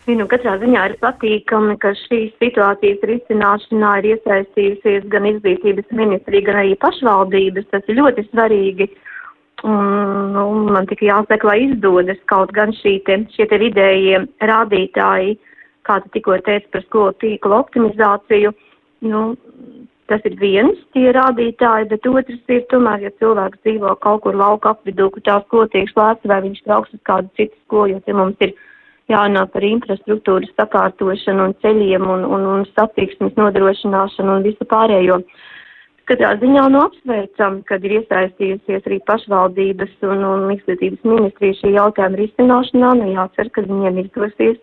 Nu, 0.06 0.28
katrā 0.30 0.52
ziņā 0.62 0.82
ir 0.86 0.92
patīkami, 1.02 1.74
ka 1.82 1.90
šīs 1.98 2.36
situācijas 2.38 3.00
risināšanā 3.10 3.88
ir 3.98 4.12
iesaistījusies 4.12 5.08
gan 5.10 5.26
izglītības 5.32 5.88
ministrija, 5.98 6.44
gan 6.46 6.60
arī 6.60 6.76
pašvaldības. 6.78 7.66
Tas 7.72 7.88
ir 7.90 7.98
ļoti 7.98 8.22
svarīgi. 8.28 8.86
Un, 9.66 10.30
nu, 10.36 10.44
man 10.70 10.86
tikai 10.86 11.08
jāsaka, 11.08 11.48
lai 11.48 11.56
izdodas 11.64 12.20
kaut 12.30 12.52
gan 12.54 12.70
šī 12.76 13.00
te, 13.08 13.16
šie 13.34 13.48
te 13.50 13.58
vidējie 13.58 14.20
rādītāji, 14.46 15.34
kā 15.88 15.98
tu 16.04 16.12
tikko 16.14 16.38
teici 16.46 16.70
par 16.70 16.86
skolu 16.86 17.16
tīklu 17.24 17.58
optimizāciju. 17.58 18.54
Nu, 19.10 19.24
tas 20.06 20.22
ir 20.28 20.38
viens 20.38 20.78
tie 20.94 21.10
rādītāji, 21.18 21.90
bet 21.90 22.06
otrs 22.06 22.54
ir 22.54 22.62
tomēr, 22.70 23.08
ja 23.08 23.14
cilvēks 23.18 23.64
dzīvo 23.66 23.96
kaut 24.06 24.22
kur 24.22 24.38
lauka 24.38 24.76
apvidū, 24.76 25.10
kur 25.10 25.26
tā 25.26 25.40
skola 25.48 25.66
tiek 25.74 25.90
slēgta, 25.90 26.30
vai 26.30 26.40
viņš 26.46 26.62
brauks 26.68 26.94
uz 26.94 27.02
kādu 27.10 27.32
citu 27.34 27.58
skolu, 27.64 27.96
jo 27.96 28.04
te 28.06 28.14
mums 28.14 28.46
ir 28.46 28.54
jārunā 29.12 29.44
par 29.52 29.66
infrastruktūras 29.66 30.52
sakārtošanu 30.58 31.50
un 31.50 31.54
ceļiem 31.62 32.06
un, 32.10 32.24
un, 32.36 32.46
un 32.54 32.64
satiksmes 32.72 33.36
nodrošināšanu 33.38 34.38
un 34.38 34.46
visu 34.46 34.66
pārējo. 34.70 35.20
Katrā 36.06 36.36
ziņā 36.38 36.64
nu 36.70 36.84
apsveicam, 36.84 37.60
kad 37.66 37.84
ir 37.86 37.96
iesaistījusies 38.00 38.84
arī 38.86 39.00
pašvaldības 39.08 39.94
un, 40.06 40.22
un 40.22 40.44
izglītības 40.54 41.06
ministrija 41.06 41.56
šī 41.60 41.72
jautājuma 41.74 42.20
risināšanā. 42.20 42.90
Nu 43.00 43.08
jācer, 43.10 43.50
ka 43.50 43.64
viņiem 43.66 44.04
izdosies 44.04 44.60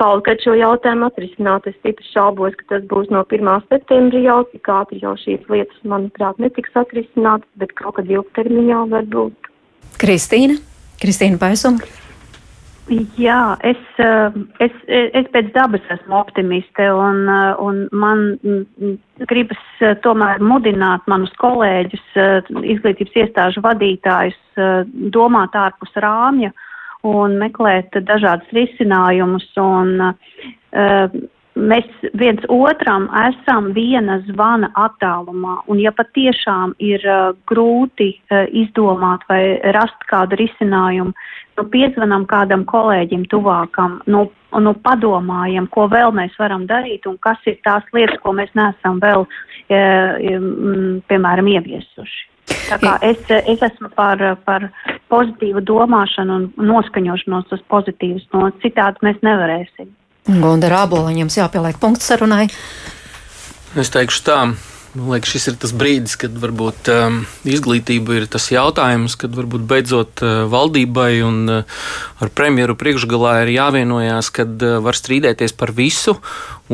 kaut 0.00 0.24
kad 0.28 0.40
šo 0.44 0.54
jautājumu 0.56 1.08
atrisināt. 1.08 1.68
Es 1.68 1.76
stipri 1.80 2.04
šaubos, 2.12 2.56
ka 2.60 2.68
tas 2.74 2.84
būs 2.92 3.08
no 3.12 3.24
1. 3.24 3.48
septembra 3.72 4.20
jau, 4.24 4.38
cik 4.52 4.72
ātri 4.76 5.00
jau 5.04 5.14
šīs 5.20 5.48
lietas, 5.52 5.80
manuprāt, 5.88 6.40
netiks 6.40 6.76
atrisinātas, 6.76 7.48
bet 7.60 7.72
kaut 7.80 7.96
kad 8.00 8.12
ilgtermiņā 8.12 8.84
varbūt. 8.92 9.50
Kristīna, 10.00 10.60
Kristīna 11.00 11.40
Paisuma. 11.40 11.99
Jā, 12.90 13.54
es, 13.62 13.78
eh, 14.02 14.32
es, 14.58 14.72
es 15.14 15.26
pēc 15.30 15.52
dabas 15.54 15.84
esmu 15.94 16.16
optimiste 16.18 16.88
un, 16.90 17.20
eh, 17.30 17.52
un 17.62 17.84
man 17.94 18.24
gribas 19.30 19.60
eh, 19.78 19.94
tomēr 20.02 20.42
mudināt 20.42 21.06
manus 21.06 21.30
kolēģus, 21.38 22.02
izglītības 22.74 23.14
iestāžu 23.22 23.62
vadītājus 23.62 24.40
domāt 25.14 25.54
ārpus 25.54 25.94
rāmja 26.02 26.50
un 27.06 27.38
meklēt 27.38 27.94
dažādus 28.10 28.50
risinājumus 28.58 29.46
un 29.62 29.94
mēs 31.60 31.88
viens 32.18 32.42
otram 32.48 33.08
esam 33.22 33.70
viena 33.76 34.18
zvana 34.28 34.70
attālumā, 34.78 35.60
un 35.70 35.80
ja 35.82 35.92
patiešām 35.96 36.74
ir 36.82 37.04
uh, 37.06 37.30
grūti 37.50 38.10
uh, 38.16 38.46
izdomāt 38.62 39.26
vai 39.30 39.58
rast 39.76 40.06
kādu 40.10 40.38
risinājumu, 40.40 41.14
nu 41.58 41.66
piezvanam 41.72 42.26
kādam 42.30 42.64
kolēģim 42.68 43.26
tuvākam, 43.32 44.00
nu, 44.10 44.24
nu 44.64 44.74
padomājam, 44.86 45.68
ko 45.74 45.86
vēl 45.92 46.14
mēs 46.16 46.34
varam 46.40 46.66
darīt 46.70 47.06
un 47.10 47.18
kas 47.22 47.38
ir 47.50 47.60
tās 47.66 47.86
lietas, 47.96 48.20
ko 48.24 48.34
mēs 48.36 48.52
neesam 48.58 49.00
vēl, 49.02 49.26
uh, 49.26 50.42
piemēram, 51.10 51.54
ieviesuši. 51.54 52.26
Tā 52.70 52.80
kā 52.82 52.96
es, 53.06 53.20
es 53.30 53.62
esmu 53.62 53.92
par, 53.94 54.18
par 54.46 54.66
pozitīvu 55.12 55.62
domāšanu 55.66 56.36
un 56.38 56.68
noskaņošanos 56.70 57.52
uz 57.54 57.62
pozitīvas 57.70 58.26
no 58.34 58.48
citādi 58.62 59.06
mēs 59.06 59.20
nevarēsim. 59.26 59.90
Gunda 60.38 60.70
Rāboliņam 60.70 61.32
jāpieliek 61.42 61.78
punkts 61.82 62.06
sarunai. 62.10 62.46
Es 63.78 63.90
teikšu 63.90 64.22
tā. 64.26 64.38
Man 64.90 65.12
liekas, 65.12 65.30
šis 65.30 65.44
ir 65.52 65.56
tas 65.62 65.70
brīdis, 65.70 66.16
kad 66.18 66.34
varbūt 66.42 66.88
um, 66.90 67.20
izglītība 67.46 68.16
ir 68.18 68.24
tas 68.26 68.48
jautājums, 68.50 69.14
kad 69.14 69.36
varbūt 69.38 69.62
beidzot 69.70 70.22
uh, 70.26 70.30
valdībai 70.50 71.20
un 71.22 71.36
uh, 71.46 71.82
ar 72.18 72.32
premjeru 72.34 72.74
priekšgalā 72.74 73.36
ir 73.44 73.52
jāvienojās, 73.54 74.32
kad 74.34 74.64
uh, 74.66 74.80
var 74.82 74.98
strīdēties 74.98 75.54
par 75.54 75.70
visu 75.76 76.16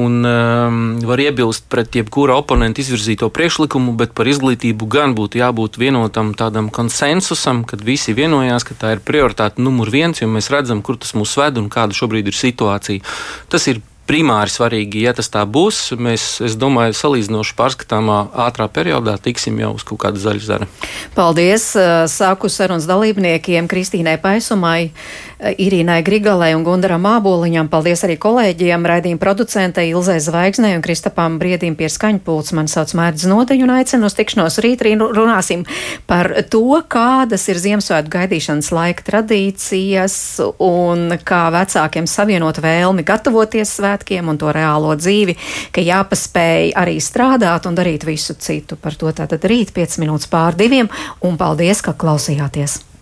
un 0.01 0.25
um, 0.25 0.79
var 1.05 1.21
iebilst 1.21 1.67
pret 1.69 1.99
jebkura 2.01 2.39
oponenta 2.41 2.81
izvirzīto 2.81 3.29
priekšlikumu, 3.37 3.93
bet 4.01 4.15
par 4.17 4.33
izglītību 4.33 4.89
gan 4.97 5.13
būtu 5.19 5.43
jābūt 5.43 5.77
vienotam 5.77 6.33
tādam 6.41 6.71
konsensusam, 6.73 7.67
kad 7.69 7.85
visi 7.85 8.17
vienojās, 8.17 8.65
ka 8.65 8.79
tā 8.81 8.95
ir 8.97 9.05
prioritāte 9.05 9.61
numur 9.61 9.93
viens, 9.93 10.25
jo 10.25 10.31
mēs 10.33 10.49
redzam, 10.55 10.81
kur 10.81 10.97
tas 10.97 11.13
mūs 11.13 11.37
ved 11.37 11.61
un 11.61 11.69
kāda 11.69 11.93
šobrīd 11.93 12.33
ir 12.33 12.41
situācija. 12.41 13.05
Tas 13.53 13.69
ir 13.69 13.85
primāri 14.07 14.53
svarīgi. 14.53 15.05
Ja 15.07 15.15
tas 15.17 15.31
tā 15.33 15.43
būs, 15.47 15.93
mēs, 15.99 16.27
es 16.47 16.57
domāju, 16.59 16.97
salīdzinoši 16.97 17.57
pārskatāmā 17.59 18.19
ātrā 18.47 18.69
periodā 18.73 19.17
tiksim 19.23 19.59
jau 19.63 19.75
uz 19.77 19.87
kaut 19.87 20.03
kāda 20.05 20.23
zaļa 20.23 20.45
zara. 20.47 20.69
Paldies! 21.17 21.69
Sāku 22.13 22.51
sarunas 22.53 22.87
dalībniekiem 22.89 23.69
Kristīnai 23.71 24.17
Paisumai, 24.23 24.93
Irīnai 25.37 26.01
Grigalai 26.01 26.55
un 26.57 26.63
Gundaram 26.65 27.05
Āboliņam. 27.11 27.69
Paldies 27.69 28.01
arī 28.07 28.15
kolēģiem, 28.21 28.87
raidījuma 28.89 29.21
producentei 29.21 29.91
Ilzai 29.91 30.17
Zvaigznei 30.25 30.73
un 30.79 30.85
Kristapam 30.85 31.37
Briedim 31.37 31.77
pie 31.77 31.91
skaņpults. 31.93 32.55
Man 32.57 32.71
sauc 32.73 32.95
Mērķis 32.97 33.29
Nodeņu 33.29 33.67
un 33.67 33.75
aicinu 33.75 34.09
uz 34.09 34.17
tikšanos 34.17 34.57
rīt 34.65 34.87
runāsim 34.87 35.67
par 36.09 36.33
to, 36.49 36.81
kādas 36.89 37.45
ir 37.53 37.61
Ziemassvētku 37.61 38.15
gaidīšanas 38.17 38.73
laika 38.73 39.05
tradīcijas 39.11 40.17
un 40.57 41.19
kā 41.21 41.45
vecākiem 41.53 42.09
savienot 42.09 42.63
vēlmi 42.65 43.05
gatavoties 43.05 43.77
svētkiem 43.77 44.33
un 44.33 44.41
to 44.41 44.57
reālo 44.57 44.97
dzīvi, 44.97 45.37
ka 45.69 45.85
jāpaspēj 45.85 46.73
arī 46.81 46.97
strādāt 47.05 47.69
un 47.69 47.77
darīt 47.77 48.09
visu 48.09 48.41
citu. 48.41 48.81
Par 48.81 48.97
to 48.97 49.13
tātad 49.13 49.45
rīt 49.45 49.77
5 49.77 50.01
minūtes 50.01 50.33
pār 50.33 50.57
diviem 50.57 50.89
un 51.21 51.37
paldies, 51.37 51.85
ka 51.85 51.93
klausījāties! 51.93 52.96